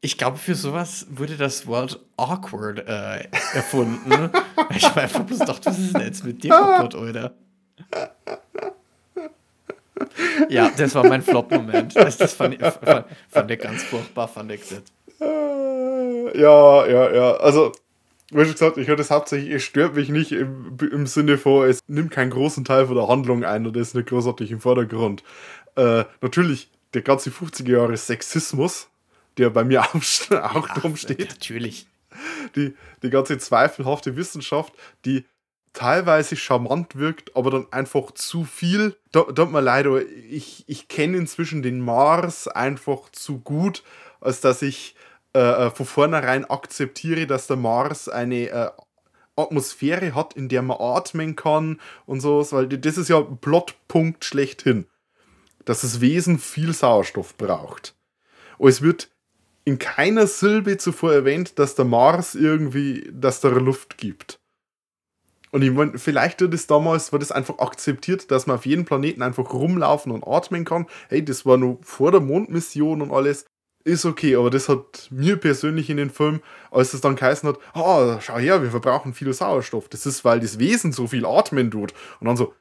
ich 0.00 0.18
glaube, 0.18 0.36
für 0.36 0.54
sowas 0.54 1.06
wurde 1.10 1.36
das 1.36 1.66
Wort 1.66 1.98
awkward 2.16 2.86
äh, 2.86 3.28
erfunden. 3.54 4.30
ich 4.70 4.82
mir 4.94 5.02
einfach 5.02 5.24
bloß 5.24 5.40
gedacht, 5.40 5.66
was 5.66 5.78
ist 5.78 5.94
denn 5.94 6.02
jetzt 6.02 6.24
mit 6.24 6.42
dir 6.42 6.50
kaputt, 6.50 6.94
Alter? 6.94 7.34
Ja, 10.48 10.70
das 10.76 10.94
war 10.94 11.06
mein 11.06 11.22
Flop-Moment. 11.22 11.96
Das, 11.96 12.18
das 12.18 12.34
fand, 12.34 12.54
ich, 12.54 12.60
fand, 12.60 13.06
fand 13.28 13.50
ich 13.50 13.60
ganz 13.60 13.82
furchtbar, 13.82 14.28
fand 14.28 14.52
ich 14.52 14.60
das. 14.68 14.82
Äh, 15.20 16.40
Ja, 16.40 16.86
ja, 16.86 17.14
ja. 17.14 17.32
Also, 17.36 17.72
wie 18.30 18.44
schon 18.44 18.52
gesagt, 18.52 18.76
ich 18.78 18.88
höre 18.88 18.96
das 18.96 19.10
hauptsächlich, 19.10 19.50
es 19.52 19.62
stört 19.62 19.94
mich 19.94 20.08
nicht 20.08 20.32
im, 20.32 20.76
im 20.92 21.06
Sinne 21.06 21.38
von, 21.38 21.68
es 21.68 21.80
nimmt 21.88 22.10
keinen 22.10 22.30
großen 22.30 22.64
Teil 22.64 22.86
von 22.86 22.96
der 22.96 23.08
Handlung 23.08 23.44
ein 23.44 23.66
oder 23.66 23.80
ist 23.80 23.94
nicht 23.94 24.08
großartig 24.08 24.50
im 24.50 24.60
Vordergrund. 24.60 25.22
Äh, 25.76 26.04
natürlich, 26.20 26.70
der 26.94 27.02
ganze 27.02 27.30
50er 27.30 27.70
Jahre 27.72 27.96
Sexismus, 27.96 28.88
der 29.38 29.50
bei 29.50 29.64
mir 29.64 29.82
auch, 29.84 29.94
auch 30.54 30.68
drum 30.70 30.96
steht. 30.96 31.30
Natürlich. 31.30 31.86
die, 32.56 32.74
die 33.02 33.10
ganze 33.10 33.38
zweifelhafte 33.38 34.16
Wissenschaft, 34.16 34.72
die 35.04 35.24
teilweise 35.72 36.36
charmant 36.36 36.96
wirkt, 36.96 37.36
aber 37.36 37.50
dann 37.50 37.66
einfach 37.70 38.12
zu 38.12 38.44
viel. 38.44 38.96
Hat 39.14 39.50
mir 39.52 39.60
leider, 39.60 40.00
ich, 40.06 40.64
ich 40.66 40.88
kenne 40.88 41.18
inzwischen 41.18 41.62
den 41.62 41.80
Mars 41.80 42.48
einfach 42.48 43.10
zu 43.12 43.40
gut, 43.40 43.82
als 44.20 44.40
dass 44.40 44.62
ich 44.62 44.94
äh, 45.36 45.66
äh, 45.66 45.70
von 45.70 45.84
vornherein 45.84 46.46
akzeptiere, 46.46 47.26
dass 47.26 47.46
der 47.46 47.58
Mars 47.58 48.08
eine 48.08 48.48
äh, 48.48 48.70
Atmosphäre 49.36 50.14
hat, 50.14 50.32
in 50.32 50.48
der 50.48 50.62
man 50.62 50.78
atmen 50.80 51.36
kann 51.36 51.78
und 52.06 52.20
so, 52.20 52.40
weil 52.52 52.66
das 52.68 52.96
ist 52.96 53.10
ja 53.10 53.20
Plotpunkt 53.20 54.24
schlechthin, 54.24 54.86
dass 55.66 55.82
das 55.82 56.00
Wesen 56.00 56.38
viel 56.38 56.72
Sauerstoff 56.72 57.36
braucht. 57.36 57.94
Und 58.56 58.70
es 58.70 58.80
wird 58.80 59.10
in 59.66 59.78
keiner 59.78 60.26
Silbe 60.26 60.78
zuvor 60.78 61.12
erwähnt, 61.12 61.58
dass 61.58 61.74
der 61.74 61.84
Mars 61.84 62.34
irgendwie, 62.34 63.06
dass 63.12 63.42
da 63.42 63.48
Luft 63.48 63.98
gibt. 63.98 64.40
Und 65.50 65.60
ich 65.60 65.70
meine, 65.70 65.98
vielleicht 65.98 66.40
wird 66.40 66.54
es 66.54 66.66
damals, 66.66 67.12
war 67.12 67.18
das 67.18 67.30
einfach 67.30 67.58
akzeptiert, 67.58 68.30
dass 68.30 68.46
man 68.46 68.56
auf 68.56 68.64
jedem 68.64 68.86
Planeten 68.86 69.20
einfach 69.20 69.52
rumlaufen 69.52 70.12
und 70.12 70.26
atmen 70.26 70.64
kann. 70.64 70.86
Hey, 71.10 71.22
das 71.22 71.44
war 71.44 71.58
nur 71.58 71.76
vor 71.82 72.10
der 72.10 72.20
Mondmission 72.20 73.02
und 73.02 73.10
alles. 73.10 73.44
Ist 73.86 74.04
okay, 74.04 74.34
aber 74.34 74.50
das 74.50 74.68
hat 74.68 75.06
mir 75.10 75.36
persönlich 75.36 75.88
in 75.90 75.96
den 75.96 76.10
Film, 76.10 76.42
als 76.72 76.92
es 76.92 77.00
dann 77.00 77.14
geheißen 77.14 77.48
hat, 77.48 77.58
ah, 77.72 78.20
schau 78.20 78.36
her, 78.36 78.60
wir 78.60 78.70
verbrauchen 78.72 79.14
viel 79.14 79.32
Sauerstoff. 79.32 79.88
Das 79.88 80.06
ist, 80.06 80.24
weil 80.24 80.40
das 80.40 80.58
Wesen 80.58 80.90
so 80.90 81.06
viel 81.06 81.24
atmen 81.24 81.70
tut. 81.70 81.94
Und 82.18 82.26
dann 82.26 82.36
so, 82.36 82.52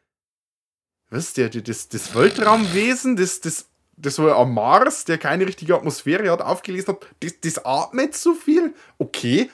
was, 1.10 1.34
der, 1.34 1.50
der, 1.50 1.64
das, 1.64 1.90
das 1.90 2.14
Weltraumwesen, 2.14 3.16
das, 3.16 3.42
das, 3.42 3.68
das 3.98 4.20
war 4.20 4.36
am 4.36 4.54
Mars, 4.54 5.06
der 5.06 5.18
keine 5.18 5.48
richtige 5.48 5.74
Atmosphäre 5.76 6.30
hat, 6.30 6.44
aufgelesen 6.44 6.90
hat, 6.94 7.08
das, 7.22 7.40
das 7.42 7.66
atmet 7.66 8.16
so 8.16 8.36
viel? 8.36 8.76
Okay, 9.00 9.50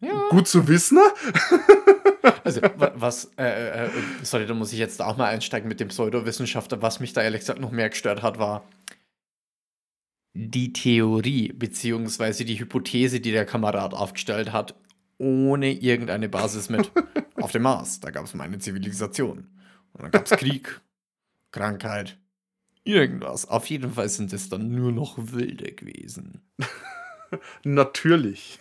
Ja. 0.00 0.28
gut 0.30 0.46
zu 0.46 0.68
wissen. 0.68 0.98
Also, 2.44 2.60
wa- 2.62 2.92
was, 2.94 3.32
äh, 3.36 3.86
äh, 3.86 3.90
sorry, 4.22 4.46
da 4.46 4.54
muss 4.54 4.72
ich 4.72 4.78
jetzt 4.78 5.02
auch 5.02 5.16
mal 5.16 5.26
einsteigen 5.26 5.68
mit 5.68 5.80
dem 5.80 5.88
Pseudowissenschaftler. 5.88 6.80
Was 6.80 7.00
mich 7.00 7.12
da 7.12 7.20
ehrlich 7.22 7.40
gesagt 7.40 7.58
noch 7.58 7.72
mehr 7.72 7.88
gestört 7.90 8.22
hat, 8.22 8.38
war 8.38 8.62
die 10.34 10.72
Theorie, 10.72 11.52
beziehungsweise 11.52 12.44
die 12.44 12.58
Hypothese, 12.58 13.20
die 13.20 13.32
der 13.32 13.44
Kamerad 13.44 13.94
aufgestellt 13.94 14.52
hat, 14.52 14.74
ohne 15.18 15.72
irgendeine 15.72 16.28
Basis 16.28 16.68
mit. 16.68 16.90
Auf 17.36 17.52
dem 17.52 17.62
Mars, 17.62 18.00
da 18.00 18.10
gab 18.10 18.24
es 18.24 18.34
mal 18.34 18.44
eine 18.44 18.58
Zivilisation. 18.58 19.48
Und 19.92 20.02
dann 20.02 20.10
gab 20.10 20.26
es 20.26 20.30
Krieg, 20.38 20.80
Krankheit, 21.52 22.18
irgendwas. 22.84 23.48
Auf 23.48 23.66
jeden 23.66 23.92
Fall 23.92 24.08
sind 24.08 24.32
es 24.32 24.48
dann 24.48 24.74
nur 24.74 24.92
noch 24.92 25.16
Wilde 25.18 25.72
gewesen. 25.72 26.42
Natürlich. 27.64 28.58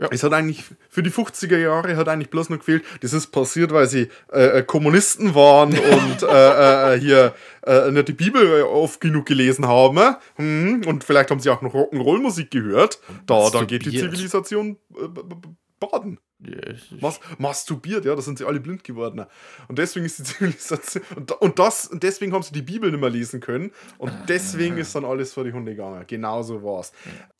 Ja. 0.00 0.08
Es 0.10 0.22
hat 0.22 0.32
eigentlich, 0.32 0.64
für 0.88 1.02
die 1.02 1.10
50er 1.10 1.58
Jahre 1.58 1.96
hat 1.96 2.08
eigentlich 2.08 2.30
bloß 2.30 2.48
noch 2.48 2.58
gefehlt, 2.58 2.84
das 3.02 3.12
ist 3.12 3.26
passiert, 3.28 3.70
weil 3.70 3.86
sie 3.86 4.08
äh, 4.32 4.58
äh, 4.58 4.62
Kommunisten 4.62 5.34
waren 5.34 5.68
und 5.78 6.22
äh, 6.22 6.94
äh, 6.94 6.98
hier 6.98 7.34
äh, 7.66 7.90
nicht 7.90 8.08
die 8.08 8.14
Bibel 8.14 8.62
oft 8.62 9.00
genug 9.00 9.26
gelesen 9.26 9.68
haben. 9.68 9.98
äh? 9.98 10.14
Hm, 10.36 10.82
und 10.86 11.04
vielleicht 11.04 11.30
haben 11.30 11.40
sie 11.40 11.50
auch 11.50 11.60
noch 11.60 11.74
Rock'n'Roll-Musik 11.74 12.50
gehört. 12.50 12.98
Da, 13.26 13.50
dann 13.50 13.66
geht 13.66 13.84
die. 13.84 13.90
Zivilisation 13.90 14.78
äh, 14.96 15.08
baden. 15.78 16.18
Mas 17.00 17.20
masturbiert, 17.36 18.04
ja, 18.06 18.14
da 18.14 18.22
sind 18.22 18.38
sie 18.38 18.46
alle 18.46 18.60
blind 18.60 18.82
geworden. 18.82 19.26
Und 19.68 19.78
deswegen 19.78 20.06
ist 20.06 20.18
die 20.18 20.22
Zivilisation. 20.24 21.02
Und, 21.14 21.32
und, 21.32 21.58
das, 21.58 21.86
und 21.88 22.02
deswegen 22.02 22.32
haben 22.32 22.42
sie 22.42 22.52
die 22.52 22.62
Bibel 22.62 22.90
nicht 22.90 23.00
mehr 23.00 23.10
lesen 23.10 23.40
können. 23.40 23.72
Und 23.98 24.12
deswegen 24.28 24.78
ist 24.78 24.94
dann 24.94 25.04
alles 25.04 25.34
vor 25.34 25.44
die 25.44 25.52
Hunde 25.52 25.72
gegangen. 25.72 26.04
Genauso 26.06 26.62
war's. 26.62 26.92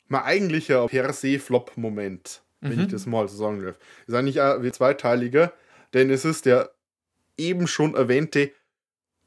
Mein 0.08 0.22
eigentlicher 0.22 0.86
per 0.88 1.12
se 1.12 1.38
Flop-Moment, 1.38 2.42
wenn 2.60 2.80
ich 2.80 2.88
das 2.88 3.06
mal 3.06 3.26
so 3.28 3.36
sagen 3.36 3.62
darf, 3.62 3.76
ist 4.06 4.14
eigentlich 4.14 4.40
auch 4.40 4.62
wie 4.62 4.72
zweiteiliger, 4.72 5.52
denn 5.94 6.10
es 6.10 6.24
ist 6.24 6.46
der 6.46 6.70
eben 7.36 7.66
schon 7.66 7.94
erwähnte 7.94 8.50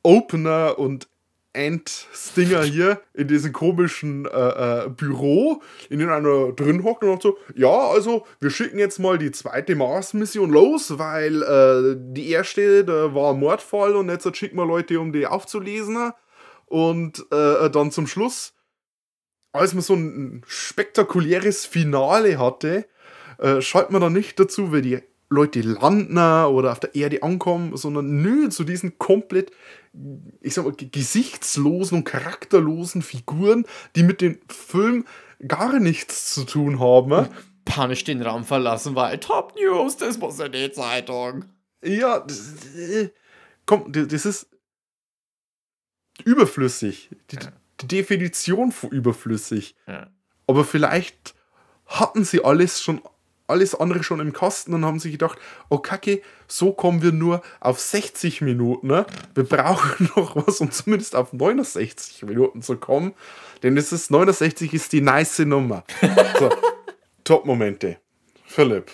Opener 0.03 0.77
und 0.77 1.07
End-Stinger 1.53 2.63
hier 2.63 3.01
in 3.13 3.27
diesem 3.27 3.53
komischen 3.53 4.25
äh, 4.25 4.85
äh, 4.85 4.89
Büro, 4.89 5.61
in 5.89 5.99
dem 5.99 6.09
einer 6.09 6.51
drin 6.51 6.83
hockt 6.83 7.03
und 7.03 7.11
sagt 7.11 7.23
so, 7.23 7.37
ja, 7.55 7.89
also 7.89 8.25
wir 8.39 8.49
schicken 8.49 8.79
jetzt 8.79 8.99
mal 8.99 9.19
die 9.19 9.31
zweite 9.31 9.75
Mars-Mission 9.75 10.49
los, 10.49 10.97
weil 10.97 11.43
äh, 11.43 11.95
die 11.95 12.31
erste, 12.31 12.83
da 12.83 13.13
war 13.13 13.33
ein 13.33 13.39
Mordfall 13.39 13.95
und 13.95 14.09
jetzt 14.09 14.35
schicken 14.35 14.57
wir 14.57 14.65
Leute, 14.65 14.99
um 14.99 15.13
die 15.13 15.27
aufzulesen. 15.27 16.11
Und 16.65 17.23
äh, 17.31 17.69
dann 17.69 17.91
zum 17.91 18.07
Schluss, 18.07 18.53
als 19.51 19.75
man 19.75 19.83
so 19.83 19.93
ein 19.93 20.43
spektakuläres 20.47 21.67
Finale 21.67 22.39
hatte, 22.39 22.87
äh, 23.43 23.61
schaltet 23.61 23.91
man 23.91 24.01
dann 24.01 24.13
nicht 24.13 24.39
dazu, 24.39 24.71
weil 24.71 24.81
die 24.81 24.99
Leute 25.29 25.61
landen 25.61 26.17
oder 26.17 26.71
auf 26.71 26.79
der 26.79 26.95
Erde 26.95 27.23
ankommen, 27.23 27.75
sondern 27.75 28.21
nö, 28.21 28.49
zu 28.49 28.63
diesen 28.63 28.97
komplett, 28.99 29.51
ich 30.41 30.53
sag 30.53 30.65
mal, 30.65 30.73
ge- 30.73 30.89
gesichtslosen 30.89 31.99
und 31.99 32.03
charakterlosen 32.03 33.01
Figuren, 33.01 33.65
die 33.95 34.03
mit 34.03 34.21
dem 34.21 34.39
Film 34.47 35.05
gar 35.47 35.79
nichts 35.79 36.33
zu 36.33 36.43
tun 36.43 36.79
haben. 36.79 37.27
Panisch 37.65 38.03
den 38.03 38.21
Raum 38.21 38.43
verlassen, 38.43 38.95
weil 38.95 39.19
Top 39.19 39.55
News, 39.55 39.97
das 39.97 40.17
muss 40.17 40.39
in 40.39 40.51
die 40.51 40.71
Zeitung. 40.71 41.45
Ja, 41.83 42.19
das, 42.19 42.55
komm, 43.65 43.91
das 43.91 44.25
ist 44.25 44.47
überflüssig. 46.25 47.09
Die, 47.31 47.37
die 47.81 47.87
Definition 47.87 48.71
von 48.71 48.91
überflüssig. 48.91 49.75
Ja. 49.87 50.11
Aber 50.45 50.63
vielleicht 50.63 51.33
hatten 51.85 52.23
sie 52.23 52.43
alles 52.43 52.81
schon, 52.81 53.01
alles 53.47 53.75
andere 53.75 54.03
schon 54.03 54.19
im 54.19 54.33
Kasten 54.33 54.73
und 54.73 54.85
haben 54.85 54.99
sich 54.99 55.11
gedacht, 55.11 55.37
oh 55.69 55.77
Kacke, 55.77 56.21
so 56.47 56.71
kommen 56.71 57.01
wir 57.01 57.11
nur 57.11 57.41
auf 57.59 57.79
60 57.79 58.41
Minuten. 58.41 58.87
Ne? 58.87 59.05
Wir 59.35 59.43
brauchen 59.43 60.09
noch 60.15 60.35
was, 60.35 60.61
um 60.61 60.71
zumindest 60.71 61.15
auf 61.15 61.33
69 61.33 62.23
Minuten 62.23 62.61
zu 62.61 62.77
kommen. 62.77 63.13
Denn 63.61 63.77
es 63.77 63.91
ist 63.91 64.11
69 64.11 64.73
ist 64.73 64.93
die 64.93 65.01
nice 65.01 65.39
Nummer. 65.39 65.83
So, 66.39 66.49
Top-Momente. 67.23 67.97
Philipp, 68.45 68.91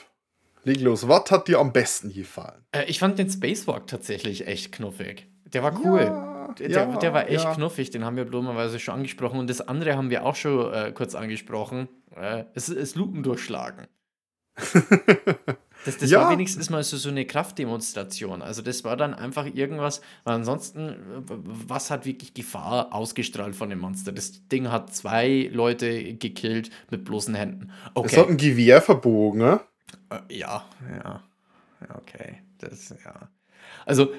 leg 0.64 0.82
los. 0.82 1.08
Was 1.08 1.32
hat 1.32 1.48
dir 1.48 1.60
am 1.60 1.72
besten 1.72 2.14
gefallen? 2.14 2.64
Äh, 2.72 2.86
ich 2.86 3.00
fand 3.00 3.18
den 3.18 3.30
Spacewalk 3.30 3.88
tatsächlich 3.88 4.46
echt 4.46 4.72
knuffig. 4.72 5.28
Der 5.46 5.64
war 5.64 5.80
cool. 5.84 6.02
Ja, 6.02 6.54
der, 6.60 6.70
ja, 6.70 6.98
der 6.98 7.14
war 7.14 7.28
echt 7.30 7.44
ja. 7.44 7.56
knuffig, 7.56 7.90
den 7.90 8.06
haben 8.06 8.18
wir 8.18 8.26
blumerweise 8.26 8.80
schon 8.80 8.96
angesprochen. 8.96 9.40
Und 9.40 9.50
das 9.50 9.62
andere 9.62 9.96
haben 9.96 10.10
wir 10.10 10.26
auch 10.26 10.36
schon 10.36 10.74
äh, 10.74 10.92
kurz 10.92 11.16
angesprochen. 11.16 11.88
Äh, 12.16 12.44
es 12.54 12.70
ist 12.70 12.96
Lupen 12.96 13.24
durchschlagen. 13.24 13.88
Das, 15.86 15.96
das 15.98 16.12
Ja. 16.12 16.24
war 16.24 16.32
wenigstens 16.32 16.70
mal 16.70 16.84
so, 16.84 16.98
so 16.98 17.08
eine 17.08 17.26
Kraftdemonstration. 17.26 18.42
Also 18.42 18.62
das 18.62 18.84
war 18.84 18.98
dann 18.98 19.14
einfach 19.14 19.46
irgendwas, 19.46 20.02
weil 20.26 20.36
ansonsten, 20.36 20.98
was 21.26 21.90
hat 21.90 22.06
wirklich 22.06 22.34
Gefahr 22.34 22.94
ausgestrahlt 22.94 23.56
von 23.56 23.70
dem 23.70 23.80
Monster? 23.80 24.12
Das 24.12 24.46
Ding 24.50 24.70
hat 24.72 24.94
zwei 24.94 25.50
Leute 25.54 26.16
gekillt 26.16 26.70
mit 26.90 27.06
bloßen 27.06 27.34
Händen. 27.34 27.72
Es 27.86 27.92
Okay. 27.96 28.18
hat 28.18 28.28
ein 28.28 28.36
Gewehr 28.36 28.82
verbogen, 28.82 29.40
ne? 29.40 29.62
Äh, 30.10 30.20
Ja, 30.38 30.66
ja. 31.02 31.24
Ja, 31.82 31.96
Okay. 31.96 32.42
Das, 32.58 32.90
ja. 33.06 33.30
Also, 33.86 34.12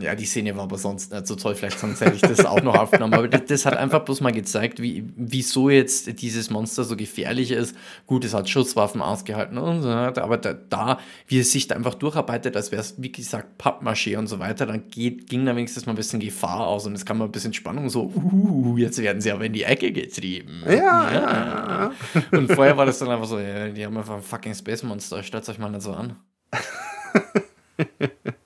ja, 0.00 0.14
die 0.14 0.26
Szene 0.26 0.56
war 0.56 0.64
aber 0.64 0.78
sonst 0.78 1.12
nicht 1.12 1.26
so 1.26 1.34
toll. 1.34 1.54
Vielleicht 1.54 1.80
sonst 1.80 2.00
hätte 2.00 2.14
ich 2.14 2.20
das 2.20 2.44
auch 2.44 2.62
noch 2.62 2.76
aufgenommen. 2.76 3.14
Aber 3.14 3.28
das, 3.28 3.44
das 3.46 3.66
hat 3.66 3.76
einfach 3.76 4.00
bloß 4.00 4.20
mal 4.20 4.32
gezeigt, 4.32 4.80
wie, 4.80 5.04
wieso 5.16 5.70
jetzt 5.70 6.22
dieses 6.22 6.50
Monster 6.50 6.84
so 6.84 6.96
gefährlich 6.96 7.50
ist. 7.50 7.74
Gut, 8.06 8.24
es 8.24 8.32
hat 8.32 8.48
Schusswaffen 8.48 9.02
ausgehalten 9.02 9.58
und 9.58 9.82
so 9.82 9.88
weiter. 9.88 10.22
Aber 10.22 10.36
da, 10.36 10.54
da 10.54 10.98
wie 11.26 11.40
es 11.40 11.50
sich 11.50 11.66
da 11.66 11.74
einfach 11.74 11.94
durcharbeitet, 11.94 12.56
als 12.56 12.70
wäre 12.70 12.80
es, 12.80 12.94
wie 12.98 13.10
gesagt, 13.10 13.60
Pappmaché 13.60 14.16
und 14.16 14.28
so 14.28 14.38
weiter, 14.38 14.66
dann 14.66 14.88
geht, 14.88 15.28
ging 15.28 15.44
da 15.44 15.56
wenigstens 15.56 15.86
mal 15.86 15.92
ein 15.94 15.96
bisschen 15.96 16.20
Gefahr 16.20 16.66
aus 16.66 16.86
und 16.86 16.94
es 16.94 17.04
kam 17.04 17.18
mal 17.18 17.24
ein 17.24 17.32
bisschen 17.32 17.52
Spannung. 17.52 17.90
So, 17.90 18.12
uh, 18.14 18.76
jetzt 18.76 19.02
werden 19.02 19.20
sie 19.20 19.32
aber 19.32 19.46
in 19.46 19.52
die 19.52 19.64
Ecke 19.64 19.90
getrieben. 19.90 20.62
Ja, 20.66 21.12
ja. 21.12 21.92
Und 22.30 22.52
vorher 22.52 22.76
war 22.76 22.86
das 22.86 22.98
dann 22.98 23.08
einfach 23.08 23.26
so, 23.26 23.38
ja, 23.38 23.68
die 23.68 23.84
haben 23.84 23.96
einfach 23.96 24.16
ein 24.16 24.22
fucking 24.22 24.54
Space 24.54 24.82
Monster, 24.84 25.22
stellt 25.22 25.48
euch 25.48 25.58
mal 25.58 25.70
nicht 25.70 25.82
so 25.82 25.92
an. 25.92 26.16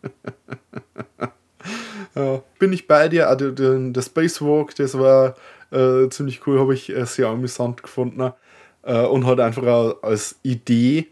Ja, 2.15 2.43
bin 2.59 2.73
ich 2.73 2.87
bei 2.87 3.09
dir. 3.09 3.29
Also, 3.29 3.51
der, 3.51 4.03
Spacewalk, 4.03 4.75
das 4.75 4.99
war 4.99 5.35
äh, 5.71 6.09
ziemlich 6.11 6.47
cool, 6.47 6.59
habe 6.59 6.75
ich 6.75 6.91
äh, 6.91 7.07
sehr 7.07 7.29
amüsant 7.29 7.83
gefunden. 7.83 8.33
Äh, 8.83 9.03
und 9.03 9.27
halt 9.27 9.41
einfach 9.41 9.65
auch 9.65 10.03
als 10.03 10.37
Idee 10.43 11.09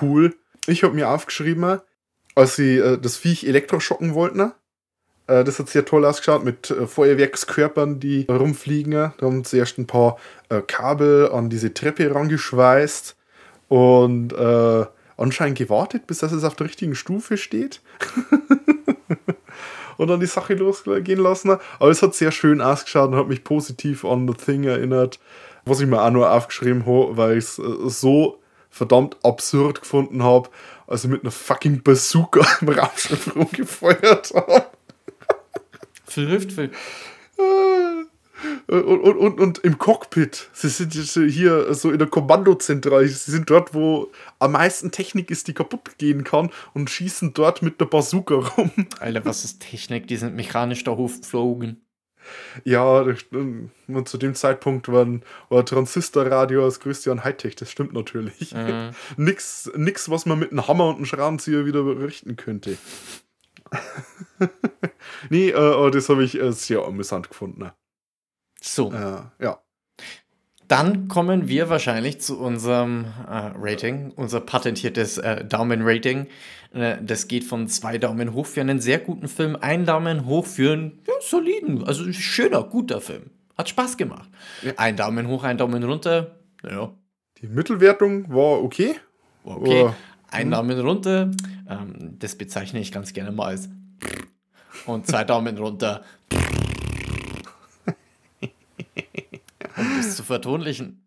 cool. 0.00 0.34
Ich 0.66 0.82
habe 0.82 0.94
mir 0.94 1.08
aufgeschrieben, 1.08 1.80
als 2.34 2.56
sie 2.56 2.78
äh, 2.78 2.98
das 2.98 3.16
Viech 3.16 3.44
elektroschocken 3.44 4.14
wollten. 4.14 4.52
Äh, 5.26 5.44
das 5.44 5.58
hat 5.58 5.68
sehr 5.68 5.84
toll 5.84 6.04
ausgeschaut 6.04 6.44
mit 6.44 6.70
äh, 6.70 6.86
Feuerwerkskörpern, 6.86 8.00
die 8.00 8.26
rumfliegen. 8.28 8.92
Da 8.92 9.14
haben 9.20 9.44
sie 9.44 9.58
erst 9.58 9.78
ein 9.78 9.86
paar 9.86 10.18
äh, 10.48 10.60
Kabel 10.60 11.30
an 11.32 11.48
diese 11.50 11.72
Treppe 11.72 12.14
rangeschweißt 12.14 13.16
und 13.68 14.32
äh, 14.32 14.86
anscheinend 15.16 15.58
gewartet, 15.58 16.06
bis 16.06 16.18
das 16.18 16.32
es 16.32 16.44
auf 16.44 16.56
der 16.56 16.66
richtigen 16.66 16.94
Stufe 16.94 17.36
steht 17.36 17.80
und 19.96 20.08
dann 20.08 20.20
die 20.20 20.26
Sache 20.26 20.54
losgehen 20.54 21.20
lassen. 21.20 21.58
Aber 21.78 21.90
es 21.90 22.02
hat 22.02 22.14
sehr 22.14 22.32
schön 22.32 22.60
ausgeschaut 22.60 23.10
und 23.10 23.16
hat 23.16 23.28
mich 23.28 23.44
positiv 23.44 24.04
an 24.04 24.26
The 24.26 24.34
Thing 24.34 24.64
erinnert, 24.64 25.18
was 25.64 25.80
ich 25.80 25.86
mir 25.86 26.02
auch 26.02 26.10
nur 26.10 26.30
aufgeschrieben 26.30 26.86
habe, 26.86 27.16
weil 27.16 27.38
ich 27.38 27.44
es 27.44 27.58
äh, 27.58 27.88
so 27.88 28.38
verdammt 28.70 29.16
absurd 29.22 29.82
gefunden 29.82 30.22
habe, 30.22 30.48
als 30.86 31.04
ich 31.04 31.10
mit 31.10 31.22
einer 31.22 31.30
fucking 31.30 31.82
Bazooka 31.82 32.46
im 32.60 32.68
Raumschiff 32.68 33.34
rumgefeuert 33.36 34.32
habe. 34.34 34.66
Hilft 36.14 36.52
Phil. 36.52 36.70
Und, 38.66 38.82
und, 38.82 39.16
und, 39.16 39.40
und 39.40 39.58
im 39.58 39.78
Cockpit. 39.78 40.50
Sie 40.52 40.68
sind 40.68 40.94
jetzt 40.94 41.14
hier 41.14 41.72
so 41.74 41.90
in 41.90 41.98
der 41.98 42.08
Kommandozentrale. 42.08 43.06
Sie 43.08 43.30
sind 43.30 43.50
dort, 43.50 43.74
wo 43.74 44.10
am 44.38 44.52
meisten 44.52 44.90
Technik 44.90 45.30
ist, 45.30 45.48
die 45.48 45.54
kaputt 45.54 45.98
gehen 45.98 46.24
kann 46.24 46.50
und 46.74 46.90
schießen 46.90 47.34
dort 47.34 47.62
mit 47.62 47.80
der 47.80 47.86
Bazooka 47.86 48.34
rum. 48.34 48.70
Alter, 48.98 49.24
was 49.24 49.44
ist 49.44 49.60
Technik? 49.60 50.06
Die 50.06 50.16
sind 50.16 50.34
mechanisch 50.34 50.84
da 50.84 50.92
hochgeflogen. 50.92 51.82
Ja, 52.64 53.04
und 53.30 54.08
zu 54.08 54.18
dem 54.18 54.34
Zeitpunkt 54.34 54.88
waren, 54.88 55.24
war 55.48 55.64
Transistorradio 55.64 56.64
das 56.64 56.80
größte 56.80 57.10
an 57.10 57.24
Hightech, 57.24 57.56
das 57.56 57.70
stimmt 57.70 57.92
natürlich. 57.92 58.54
Mhm. 58.54 58.90
nix, 59.16 59.70
nix, 59.76 60.08
was 60.08 60.26
man 60.26 60.38
mit 60.38 60.52
einem 60.52 60.66
Hammer 60.68 60.88
und 60.88 60.96
einem 60.96 61.06
Schraubenzieher 61.06 61.66
wieder 61.66 61.84
richten 61.84 62.36
könnte. 62.36 62.76
nee, 65.30 65.50
äh, 65.50 65.54
aber 65.54 65.90
das 65.90 66.08
habe 66.08 66.24
ich 66.24 66.40
äh, 66.40 66.52
sehr 66.52 66.82
amüsant 66.82 67.28
gefunden. 67.28 67.70
So, 68.62 68.92
Äh, 68.92 69.44
ja. 69.44 69.58
dann 70.68 71.08
kommen 71.08 71.48
wir 71.48 71.68
wahrscheinlich 71.68 72.20
zu 72.20 72.38
unserem 72.38 73.04
äh, 73.28 73.50
Rating, 73.58 74.12
unser 74.14 74.40
patentiertes 74.40 75.18
äh, 75.18 75.44
Daumen-Rating. 75.44 76.28
Äh, 76.72 76.96
das 77.02 77.26
geht 77.28 77.44
von 77.44 77.66
zwei 77.68 77.98
Daumen 77.98 78.32
hoch 78.32 78.46
für 78.46 78.60
einen 78.60 78.80
sehr 78.80 78.98
guten 79.00 79.26
Film, 79.28 79.56
ein 79.60 79.84
Daumen 79.84 80.26
hoch 80.26 80.46
für 80.46 80.72
einen 80.72 81.02
ja, 81.06 81.14
soliden, 81.20 81.84
also 81.84 82.10
schöner, 82.12 82.62
guter 82.62 83.00
Film. 83.00 83.30
Hat 83.58 83.68
Spaß 83.68 83.96
gemacht. 83.96 84.30
Ein 84.76 84.96
Daumen 84.96 85.26
hoch, 85.28 85.44
ein 85.44 85.58
Daumen 85.58 85.82
runter. 85.82 86.36
Ja, 86.68 86.92
Die 87.42 87.48
Mittelwertung 87.48 88.32
war 88.32 88.62
okay. 88.62 88.94
war 89.44 89.58
okay. 89.60 89.82
Oh. 89.88 89.94
Ein 90.30 90.50
Daumen 90.52 90.80
runter, 90.80 91.30
ähm, 91.68 92.16
das 92.18 92.36
bezeichne 92.36 92.80
ich 92.80 92.90
ganz 92.92 93.12
gerne 93.12 93.32
mal 93.32 93.48
als. 93.48 93.68
Und 94.86 95.06
zwei 95.06 95.24
Daumen 95.24 95.58
runter. 95.58 96.02
Um 99.76 99.86
das 99.96 100.16
zu 100.16 100.22
vertonlichen. 100.22 101.02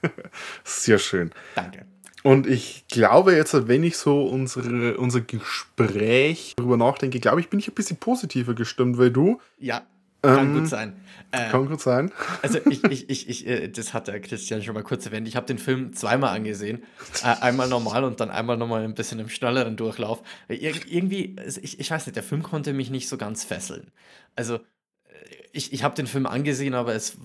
Sehr 0.64 0.98
schön. 0.98 1.30
Danke. 1.54 1.86
Und 2.22 2.46
ich 2.46 2.86
glaube 2.88 3.34
jetzt, 3.34 3.68
wenn 3.68 3.84
ich 3.84 3.98
so 3.98 4.24
unsere, 4.26 4.96
unser 4.96 5.20
Gespräch 5.20 6.54
darüber 6.56 6.76
nachdenke, 6.76 7.20
glaube 7.20 7.40
ich, 7.40 7.50
bin 7.50 7.58
ich 7.58 7.68
ein 7.68 7.74
bisschen 7.74 7.98
positiver 7.98 8.54
gestimmt, 8.54 8.96
weil 8.96 9.10
du, 9.10 9.40
Ja, 9.58 9.82
kann 10.22 10.38
Ähm, 10.48 10.54
gut 10.54 10.68
sein. 10.68 10.96
Äh, 11.32 11.50
kann 11.50 11.66
gut 11.68 11.82
sein. 11.82 12.10
also 12.40 12.60
ich, 12.70 12.82
ich, 12.84 13.10
ich, 13.10 13.28
ich 13.28 13.46
äh, 13.46 13.68
das 13.68 13.92
hat 13.92 14.08
der 14.08 14.20
Christian 14.20 14.62
schon 14.62 14.72
mal 14.74 14.82
kurz 14.82 15.04
erwähnt. 15.04 15.28
Ich 15.28 15.36
habe 15.36 15.46
den 15.46 15.58
Film 15.58 15.92
zweimal 15.92 16.34
angesehen. 16.34 16.82
Äh, 17.22 17.42
einmal 17.42 17.68
normal 17.68 18.04
und 18.04 18.20
dann 18.20 18.30
einmal 18.30 18.56
nochmal 18.56 18.84
ein 18.84 18.94
bisschen 18.94 19.18
im 19.20 19.28
schnelleren 19.28 19.76
Durchlauf. 19.76 20.22
Weil 20.48 20.62
Ir 20.62 20.72
irgendwie, 20.86 21.36
ich, 21.60 21.78
ich 21.78 21.90
weiß 21.90 22.06
nicht, 22.06 22.16
der 22.16 22.22
Film 22.22 22.42
konnte 22.42 22.72
mich 22.72 22.88
nicht 22.88 23.06
so 23.08 23.18
ganz 23.18 23.44
fesseln. 23.44 23.90
Also 24.34 24.54
äh, 24.54 24.60
ich, 25.54 25.72
ich 25.72 25.82
habe 25.82 25.94
den 25.94 26.06
Film 26.06 26.26
angesehen, 26.26 26.74
aber 26.74 26.94
es 26.94 27.16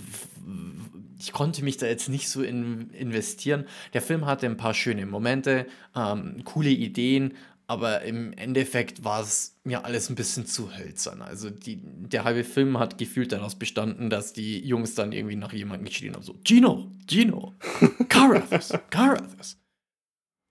ich 1.19 1.33
konnte 1.33 1.63
mich 1.63 1.77
da 1.77 1.85
jetzt 1.85 2.07
nicht 2.07 2.29
so 2.29 2.41
in, 2.41 2.91
investieren. 2.91 3.65
Der 3.93 4.01
Film 4.01 4.25
hatte 4.25 4.45
ein 4.45 4.57
paar 4.57 4.73
schöne 4.73 5.05
Momente, 5.05 5.67
ähm, 5.95 6.43
coole 6.45 6.69
Ideen, 6.69 7.33
aber 7.67 8.01
im 8.03 8.33
Endeffekt 8.33 9.03
war 9.03 9.21
es 9.21 9.59
mir 9.63 9.85
alles 9.85 10.09
ein 10.09 10.15
bisschen 10.15 10.45
zu 10.45 10.75
hölzern. 10.75 11.21
Also 11.21 11.49
die, 11.49 11.81
der 11.83 12.23
halbe 12.23 12.43
Film 12.43 12.79
hat 12.79 12.97
gefühlt 12.97 13.31
daraus 13.31 13.59
bestanden, 13.59 14.09
dass 14.09 14.33
die 14.33 14.65
Jungs 14.65 14.95
dann 14.95 15.11
irgendwie 15.11 15.35
nach 15.35 15.53
jemandem 15.53 15.85
geschrien 15.85 16.15
haben, 16.15 16.23
so, 16.23 16.35
Gino, 16.43 16.89
Gino, 17.07 17.53
Carathis, 18.07 18.73
Carathis. 18.89 19.57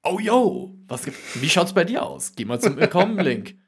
Oh 0.04 0.20
yo, 0.20 0.76
was 0.86 1.04
gibt, 1.04 1.16
wie 1.42 1.48
schaut's 1.48 1.72
bei 1.72 1.84
dir 1.84 2.04
aus? 2.04 2.34
Geh 2.36 2.44
mal 2.44 2.60
zum 2.60 2.76
Willkommen-Link. 2.76 3.56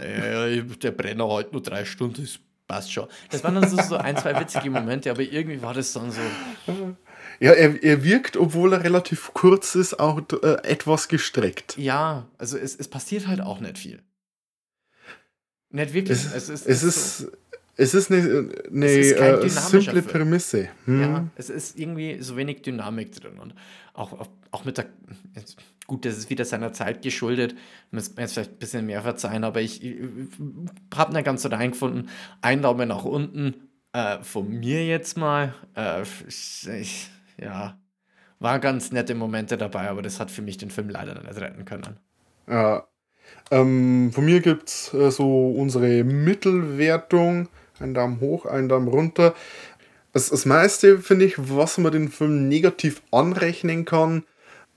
Äh, 0.00 0.62
der 0.82 0.90
Brenner 0.90 1.28
heute 1.28 1.52
nur 1.52 1.62
drei 1.62 1.86
Stunden, 1.86 2.20
das 2.20 2.40
passt 2.72 2.92
schon. 2.92 3.06
Das 3.30 3.44
waren 3.44 3.54
dann 3.54 3.68
so, 3.68 3.76
so 3.82 3.96
ein, 3.96 4.16
zwei 4.16 4.38
witzige 4.40 4.70
Momente, 4.70 5.10
aber 5.10 5.20
irgendwie 5.22 5.60
war 5.62 5.74
das 5.74 5.92
dann 5.92 6.10
so. 6.10 6.20
Ja, 7.40 7.52
er, 7.52 7.82
er 7.82 8.02
wirkt, 8.04 8.36
obwohl 8.36 8.72
er 8.72 8.82
relativ 8.84 9.30
kurz 9.34 9.74
ist, 9.74 9.98
auch 10.00 10.20
äh, 10.42 10.46
etwas 10.62 11.08
gestreckt. 11.08 11.76
Ja, 11.76 12.28
also 12.38 12.56
es, 12.56 12.74
es 12.76 12.88
passiert 12.88 13.26
halt 13.26 13.40
auch 13.40 13.60
nicht 13.60 13.78
viel. 13.78 14.02
Nicht 15.70 15.92
wirklich. 15.92 16.18
Es, 16.18 16.32
es 16.34 16.48
ist, 16.48 16.66
es 16.66 16.82
ist, 16.82 17.18
so- 17.18 17.28
es 17.76 17.94
ist 17.94 18.10
eine, 18.10 18.50
eine 18.70 18.86
Es 18.86 19.06
ist 19.06 19.16
kein 19.16 19.40
äh, 19.40 19.48
simple 19.48 20.02
Film. 20.02 20.04
Prämisse. 20.04 20.68
Hm. 20.84 21.00
Ja, 21.00 21.26
es 21.36 21.50
ist 21.50 21.78
irgendwie 21.78 22.18
so 22.20 22.36
wenig 22.36 22.62
Dynamik 22.62 23.12
drin 23.12 23.38
und 23.38 23.54
auch, 23.94 24.26
auch, 24.50 24.64
mit 24.64 24.78
der. 24.78 24.86
Gut, 25.86 26.04
das 26.04 26.16
ist 26.16 26.30
wieder 26.30 26.44
seiner 26.44 26.72
Zeit 26.72 27.02
geschuldet. 27.02 27.54
Müsste 27.90 28.14
mir 28.16 28.22
jetzt 28.22 28.34
vielleicht 28.34 28.52
ein 28.52 28.58
bisschen 28.58 28.86
mehr 28.86 29.02
verzeihen, 29.02 29.44
aber 29.44 29.60
ich, 29.60 29.82
ich, 29.82 29.96
habe 30.94 31.12
nicht 31.12 31.24
ganz 31.24 31.42
so 31.42 31.48
reingefunden. 31.48 32.08
Ein 32.40 32.62
Daumen 32.62 32.88
nach 32.88 33.04
unten 33.04 33.54
äh, 33.92 34.22
von 34.22 34.48
mir 34.48 34.86
jetzt 34.86 35.16
mal. 35.16 35.54
Äh, 35.74 36.02
ich, 36.28 36.68
ich, 36.68 37.10
ja, 37.38 37.78
war 38.38 38.58
ganz 38.58 38.92
nette 38.92 39.14
Momente 39.14 39.56
dabei, 39.56 39.88
aber 39.88 40.02
das 40.02 40.20
hat 40.20 40.30
für 40.30 40.42
mich 40.42 40.58
den 40.58 40.70
Film 40.70 40.90
leider 40.90 41.14
nicht 41.14 41.40
retten 41.40 41.64
können. 41.64 41.98
Ja. 42.48 42.86
Ähm, 43.50 44.10
von 44.12 44.24
mir 44.24 44.40
gibt 44.40 44.68
es 44.68 44.94
äh, 44.94 45.10
so 45.10 45.50
unsere 45.50 46.04
Mittelwertung. 46.04 47.48
Ein 47.82 47.94
Daumen 47.94 48.20
hoch, 48.20 48.46
ein 48.46 48.68
Daumen 48.68 48.88
runter. 48.88 49.34
Das, 50.12 50.28
das 50.30 50.44
meiste, 50.44 50.98
finde 50.98 51.24
ich, 51.24 51.34
was 51.38 51.78
man 51.78 51.92
den 51.92 52.08
Film 52.08 52.48
negativ 52.48 53.02
anrechnen 53.10 53.84
kann, 53.84 54.24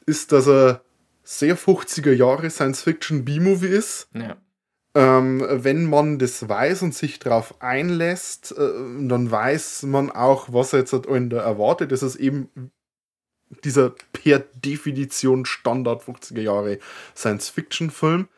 ist, 0.06 0.32
dass 0.32 0.48
er 0.48 0.82
sehr 1.24 1.58
50er 1.58 2.14
Jahre 2.14 2.50
Science-Fiction 2.50 3.26
B-Movie 3.26 3.68
ist. 3.68 4.08
Ja. 4.14 4.38
Ähm, 4.94 5.46
wenn 5.50 5.86
man 5.90 6.20
das 6.20 6.48
weiß 6.48 6.84
und 6.84 6.96
sich 6.96 7.20
darauf 7.20 7.62
einlässt, 7.62 8.54
äh, 8.58 9.08
dann 9.08 9.30
weiß 9.30 9.84
man 9.84 10.10
auch, 10.10 10.54
was 10.54 10.72
er 10.72 10.80
jetzt 10.80 10.94
halt 10.94 11.10
einen 11.10 11.30
da 11.30 11.42
erwartet. 11.42 11.92
Das 11.92 12.02
ist 12.02 12.16
eben 12.16 12.72
dieser 13.64 13.94
per 14.14 14.40
Definition 14.40 15.46
Standard 15.46 16.02
50er 16.04 16.42
Jahre 16.42 16.80
Science-Fiction-Film 17.16 18.30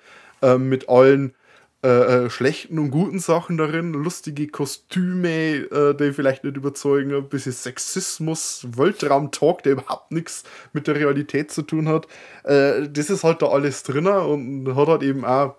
äh, 0.41 0.57
mit 0.57 0.89
allen 0.89 1.35
äh, 1.83 2.25
äh, 2.25 2.29
schlechten 2.31 2.79
und 2.79 2.89
guten 2.89 3.19
Sachen 3.19 3.57
darin, 3.57 3.93
lustige 3.93 4.47
Kostüme, 4.47 5.57
äh, 5.71 5.93
die 5.93 6.11
vielleicht 6.11 6.43
nicht 6.43 6.57
überzeugen, 6.57 7.13
ein 7.13 7.29
bisschen 7.29 7.51
Sexismus, 7.51 8.65
Weltraum-Talk, 8.75 9.61
der 9.61 9.73
überhaupt 9.73 10.11
nichts 10.11 10.43
mit 10.73 10.87
der 10.87 10.95
Realität 10.95 11.51
zu 11.51 11.61
tun 11.61 11.87
hat. 11.87 12.07
Äh, 12.43 12.89
das 12.89 13.11
ist 13.11 13.23
halt 13.23 13.43
da 13.43 13.49
alles 13.49 13.83
drin 13.83 14.07
und 14.07 14.75
hat 14.75 14.87
halt 14.87 15.03
eben 15.03 15.23
auch 15.23 15.55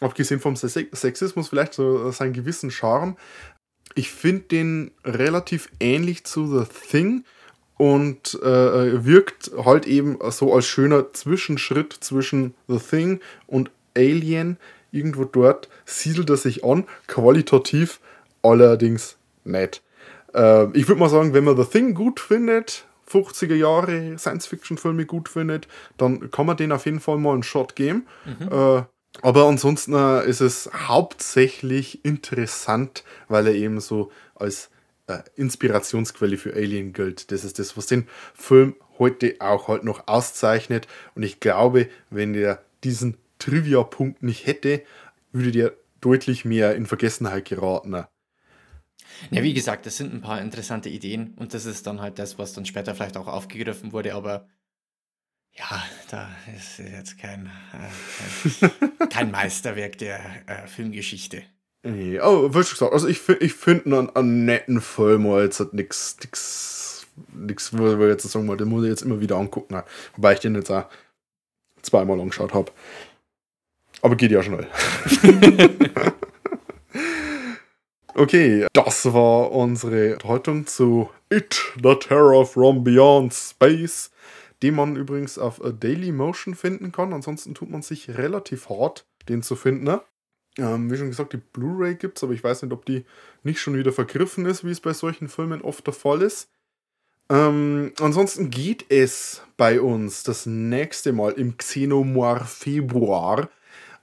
abgesehen 0.00 0.40
vom 0.40 0.56
Se- 0.56 0.88
Sexismus 0.92 1.48
vielleicht 1.48 1.74
so 1.74 2.10
seinen 2.10 2.32
gewissen 2.32 2.72
Charme. 2.72 3.16
Ich 3.94 4.10
finde 4.10 4.42
den 4.42 4.90
relativ 5.04 5.70
ähnlich 5.78 6.24
zu 6.24 6.46
The 6.46 6.66
Thing 6.90 7.24
und 7.78 8.34
äh, 8.42 9.04
wirkt 9.04 9.52
halt 9.64 9.86
eben 9.86 10.18
so 10.30 10.52
als 10.52 10.66
schöner 10.66 11.12
Zwischenschritt 11.12 11.92
zwischen 12.00 12.54
The 12.66 12.78
Thing 12.78 13.20
und 13.46 13.70
Alien. 13.96 14.58
Irgendwo 14.96 15.24
dort 15.24 15.68
siedelt 15.84 16.30
er 16.30 16.36
sich 16.36 16.64
an, 16.64 16.84
qualitativ 17.06 18.00
allerdings 18.42 19.16
nicht. 19.44 19.82
Äh, 20.34 20.70
ich 20.76 20.88
würde 20.88 21.00
mal 21.00 21.10
sagen, 21.10 21.34
wenn 21.34 21.44
man 21.44 21.56
The 21.56 21.64
Thing 21.64 21.94
gut 21.94 22.20
findet, 22.20 22.86
50er 23.08 23.54
Jahre 23.54 24.18
Science-Fiction-Filme 24.18 25.06
gut 25.06 25.28
findet, 25.28 25.68
dann 25.96 26.30
kann 26.30 26.46
man 26.46 26.56
den 26.56 26.72
auf 26.72 26.86
jeden 26.86 27.00
Fall 27.00 27.18
mal 27.18 27.34
einen 27.34 27.42
Shot 27.42 27.76
geben. 27.76 28.06
Äh, 28.50 28.82
aber 29.22 29.46
ansonsten 29.46 29.94
äh, 29.94 30.28
ist 30.28 30.40
es 30.40 30.70
hauptsächlich 30.88 32.04
interessant, 32.04 33.04
weil 33.28 33.46
er 33.46 33.54
eben 33.54 33.80
so 33.80 34.10
als 34.34 34.70
äh, 35.06 35.18
Inspirationsquelle 35.36 36.36
für 36.36 36.54
Alien 36.54 36.92
gilt. 36.92 37.30
Das 37.30 37.44
ist 37.44 37.58
das, 37.58 37.76
was 37.76 37.86
den 37.86 38.08
Film 38.34 38.74
heute 38.98 39.36
auch 39.38 39.68
halt 39.68 39.84
noch 39.84 40.06
auszeichnet. 40.06 40.86
Und 41.14 41.22
ich 41.22 41.40
glaube, 41.40 41.88
wenn 42.10 42.32
der 42.32 42.62
diesen 42.84 43.16
Trivia-Punkt 43.38 44.22
nicht 44.22 44.46
hätte, 44.46 44.82
würde 45.32 45.52
der 45.52 45.74
deutlich 46.00 46.44
mehr 46.44 46.74
in 46.74 46.86
Vergessenheit 46.86 47.46
geraten. 47.46 48.04
Ja, 49.30 49.42
wie 49.42 49.54
gesagt, 49.54 49.86
das 49.86 49.96
sind 49.96 50.12
ein 50.12 50.20
paar 50.20 50.40
interessante 50.40 50.88
Ideen 50.88 51.34
und 51.36 51.54
das 51.54 51.64
ist 51.64 51.86
dann 51.86 52.00
halt 52.00 52.18
das, 52.18 52.38
was 52.38 52.52
dann 52.52 52.66
später 52.66 52.94
vielleicht 52.94 53.16
auch 53.16 53.26
aufgegriffen 53.26 53.92
wurde, 53.92 54.14
aber 54.14 54.48
ja, 55.52 55.82
da 56.10 56.28
ist 56.54 56.78
jetzt 56.78 57.18
kein, 57.18 57.50
äh, 57.72 58.68
kein, 58.68 59.08
kein 59.08 59.30
Meisterwerk 59.30 59.96
der 59.98 60.20
äh, 60.46 60.66
Filmgeschichte. 60.66 61.42
Nee, 61.82 62.20
oh, 62.20 62.52
wie 62.52 62.62
schon 62.64 62.74
gesagt, 62.74 62.92
also 62.92 63.08
ich, 63.08 63.26
ich 63.40 63.54
finde 63.54 63.98
einen, 63.98 64.10
einen 64.10 64.44
netten 64.44 64.80
Film, 64.80 65.26
aber 65.26 65.44
jetzt 65.44 65.60
hat 65.60 65.72
nix, 65.72 66.16
nix, 66.20 67.06
nix, 67.32 67.72
wo 67.72 67.98
wir 67.98 68.08
jetzt 68.08 68.28
sagen, 68.28 68.44
mal, 68.44 68.56
den 68.56 68.68
muss 68.68 68.82
ich 68.84 68.90
jetzt 68.90 69.02
immer 69.02 69.20
wieder 69.20 69.36
angucken. 69.36 69.82
Wobei 70.16 70.34
ich 70.34 70.40
den 70.40 70.56
jetzt 70.56 70.70
auch 70.70 70.86
zweimal 71.82 72.20
angeschaut 72.20 72.52
habe. 72.52 72.72
Aber 74.06 74.14
geht 74.14 74.30
ja 74.30 74.40
schnell. 74.40 74.68
okay, 78.14 78.64
das 78.72 79.12
war 79.12 79.50
unsere 79.50 80.18
Haltung 80.22 80.64
zu 80.68 81.10
It, 81.28 81.60
The 81.82 81.96
Terror 81.96 82.46
from 82.46 82.84
Beyond 82.84 83.34
Space, 83.34 84.12
den 84.62 84.76
man 84.76 84.94
übrigens 84.94 85.40
auf 85.40 85.60
Daily 85.80 86.12
Motion 86.12 86.54
finden 86.54 86.92
kann. 86.92 87.12
Ansonsten 87.12 87.54
tut 87.54 87.68
man 87.68 87.82
sich 87.82 88.16
relativ 88.16 88.68
hart, 88.68 89.06
den 89.28 89.42
zu 89.42 89.56
finden. 89.56 89.82
Ne? 89.82 90.00
Ähm, 90.56 90.88
wie 90.88 90.96
schon 90.96 91.08
gesagt, 91.08 91.32
die 91.32 91.38
Blu-ray 91.38 91.96
gibt 91.96 92.18
es, 92.18 92.22
aber 92.22 92.32
ich 92.32 92.44
weiß 92.44 92.62
nicht, 92.62 92.72
ob 92.72 92.86
die 92.86 93.04
nicht 93.42 93.58
schon 93.58 93.76
wieder 93.76 93.90
vergriffen 93.90 94.46
ist, 94.46 94.64
wie 94.64 94.70
es 94.70 94.78
bei 94.78 94.92
solchen 94.92 95.26
Filmen 95.26 95.62
oft 95.62 95.84
der 95.84 95.94
Fall 95.94 96.22
ist. 96.22 96.48
Ähm, 97.28 97.92
ansonsten 97.98 98.50
geht 98.50 98.86
es 98.88 99.42
bei 99.56 99.80
uns 99.80 100.22
das 100.22 100.46
nächste 100.46 101.12
Mal 101.12 101.32
im 101.32 101.56
Xenomorph 101.56 102.48
Februar 102.48 103.48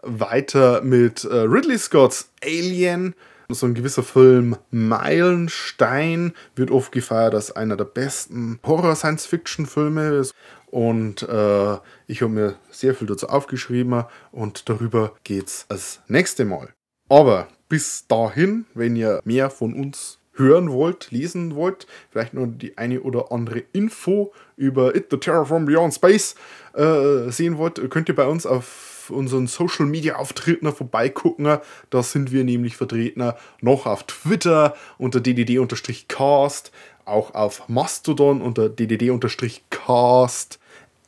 weiter 0.04 0.82
mit 0.82 1.24
äh, 1.24 1.36
Ridley 1.36 1.78
Scotts 1.78 2.30
Alien. 2.44 3.16
So 3.50 3.66
ein 3.66 3.74
gewisser 3.74 4.04
Film 4.04 4.56
Meilenstein 4.72 6.34
wird 6.56 6.72
oft 6.72 6.92
gefeiert 6.92 7.36
als 7.36 7.52
einer 7.56 7.76
der 7.76 7.86
besten 7.86 8.60
Horror-Science-Fiction-Filme. 8.66 10.26
Und 10.68 11.24
äh, 11.24 11.78
ich 12.08 12.22
habe 12.22 12.32
mir 12.32 12.56
sehr 12.72 12.96
viel 12.96 13.08
dazu 13.08 13.28
aufgeschrieben 13.28 14.06
und 14.32 14.70
darüber 14.70 15.14
geht's 15.24 15.66
das 15.68 16.02
nächste 16.08 16.46
Mal. 16.46 16.70
Aber 17.10 17.48
bis 17.70 18.08
dahin, 18.08 18.66
wenn 18.74 18.96
ihr 18.96 19.20
mehr 19.24 19.50
von 19.50 19.74
uns 19.74 20.20
hören 20.34 20.72
wollt, 20.72 21.12
lesen 21.12 21.56
wollt, 21.56 21.86
vielleicht 22.10 22.34
nur 22.34 22.48
die 22.48 22.78
eine 22.78 23.02
oder 23.02 23.32
andere 23.32 23.64
Info 23.72 24.34
über 24.56 24.96
It, 24.96 25.08
the 25.12 25.18
Terror 25.18 25.46
from 25.46 25.66
Beyond 25.66 25.94
Space 25.94 26.36
äh, 26.74 27.30
sehen 27.30 27.58
wollt, 27.58 27.80
könnt 27.92 28.10
ihr 28.10 28.16
bei 28.16 28.26
uns 28.26 28.46
auf 28.46 28.93
unseren 29.10 29.48
Social 29.48 29.86
Media 29.86 30.16
Auftritten 30.16 30.72
vorbeigucken. 30.72 31.58
Da 31.90 32.04
sind 32.04 32.32
wir 32.32 32.44
nämlich 32.44 32.78
vertreten 32.78 33.34
noch 33.62 33.86
auf 33.86 34.04
Twitter 34.04 34.76
unter 34.98 35.20
ddd-cast, 35.20 36.72
auch 37.06 37.34
auf 37.34 37.70
Mastodon 37.70 38.42
unter 38.42 38.70
ddd-cast 38.70 40.60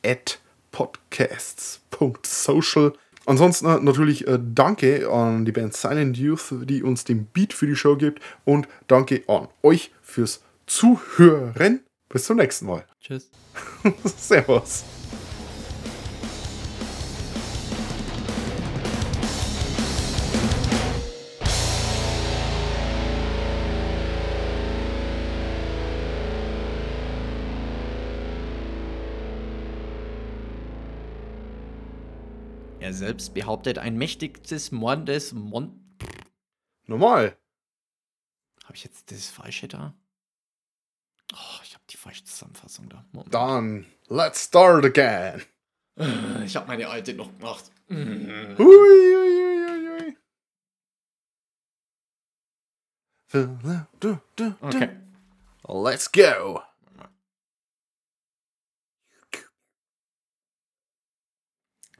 at 0.04 0.40
podcasts.social. 0.72 2.92
Ansonsten 3.26 3.66
äh, 3.66 3.80
natürlich 3.80 4.26
äh, 4.26 4.38
danke 4.40 5.10
an 5.10 5.44
die 5.44 5.52
Band 5.52 5.74
Silent 5.74 6.16
Youth, 6.16 6.54
die 6.62 6.82
uns 6.82 7.04
den 7.04 7.26
Beat 7.26 7.52
für 7.52 7.66
die 7.66 7.76
Show 7.76 7.96
gibt 7.96 8.22
und 8.44 8.68
danke 8.86 9.22
an 9.26 9.48
euch 9.62 9.90
fürs 10.00 10.42
Zuhören. 10.66 11.80
Bis 12.08 12.24
zum 12.24 12.36
nächsten 12.36 12.66
Mal. 12.66 12.84
Tschüss. 13.00 13.28
Servus. 14.16 14.84
Selbst 32.96 33.34
behauptet 33.34 33.78
ein 33.78 33.96
mächtiges 33.96 34.72
mordendes 34.72 35.32
Mon... 35.32 35.96
Normal. 36.86 37.36
Habe 38.64 38.74
ich 38.74 38.84
jetzt 38.84 39.10
das 39.12 39.28
Falsche 39.28 39.68
da? 39.68 39.94
Oh, 41.32 41.60
ich 41.62 41.74
habe 41.74 41.84
die 41.90 41.96
falsche 41.96 42.24
Zusammenfassung 42.24 42.88
da. 42.88 43.04
Moment. 43.12 43.34
Dann, 43.34 43.86
let's 44.08 44.44
start 44.44 44.84
again. 44.84 45.42
Ich 46.44 46.56
habe 46.56 46.66
meine 46.66 46.88
alte 46.88 47.14
noch 47.14 47.32
gemacht. 47.36 47.70
Hui, 47.88 47.96
hui, 48.56 49.14
hui, 49.14 50.16
hui. 53.32 54.56
Okay. 54.60 54.90
Let's 55.68 56.10
go. 56.12 56.62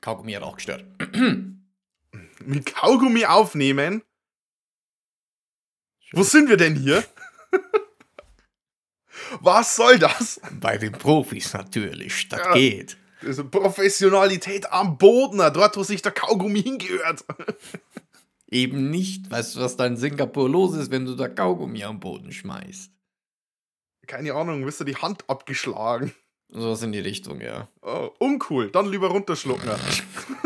Kaugummi 0.07 0.35
hat 0.35 0.45
auch 0.45 0.55
gestört. 0.55 0.85
Mit 2.45 2.67
Kaugummi 2.77 3.25
aufnehmen. 3.27 4.03
Wo 6.13 6.23
sind 6.23 6.49
wir 6.49 6.57
denn 6.57 6.77
hier? 6.77 7.03
Was 9.41 9.75
soll 9.75 9.99
das? 9.99 10.41
Bei 10.61 10.79
den 10.79 10.93
Profis 10.93 11.53
natürlich. 11.55 12.29
Das 12.29 12.39
Ja. 12.39 12.53
geht. 12.55 12.97
Das 13.21 13.39
ist 13.39 13.51
Professionalität 13.51 14.71
am 14.71 14.97
Boden, 14.97 15.39
dort 15.39 15.77
wo 15.77 15.83
sich 15.83 16.03
der 16.03 16.13
Kaugummi 16.13 16.63
hingehört. 16.63 17.25
Eben 18.49 18.91
nicht. 18.91 19.29
Weißt 19.29 19.57
du, 19.57 19.61
was 19.61 19.77
da 19.77 19.87
in 19.87 19.97
Singapur 19.97 20.49
los 20.49 20.77
ist, 20.77 20.93
wenn 20.93 21.05
du 21.05 21.17
da 21.17 21.27
Kaugummi 21.29 21.83
am 21.83 21.99
Boden 21.99 22.31
schmeißt? 22.31 22.93
Keine 24.07 24.35
Ahnung, 24.35 24.65
wirst 24.67 24.79
du 24.79 24.85
die 24.85 24.95
Hand 24.95 25.29
abgeschlagen. 25.29 26.15
Sowas 26.51 26.83
in 26.83 26.93
die 26.93 27.01
Richtung, 27.01 27.41
ja. 27.41 27.69
Oh, 27.83 28.11
uncool, 28.19 28.71
dann 28.71 28.91
lieber 28.91 29.09
runterschlucken. 29.09 29.71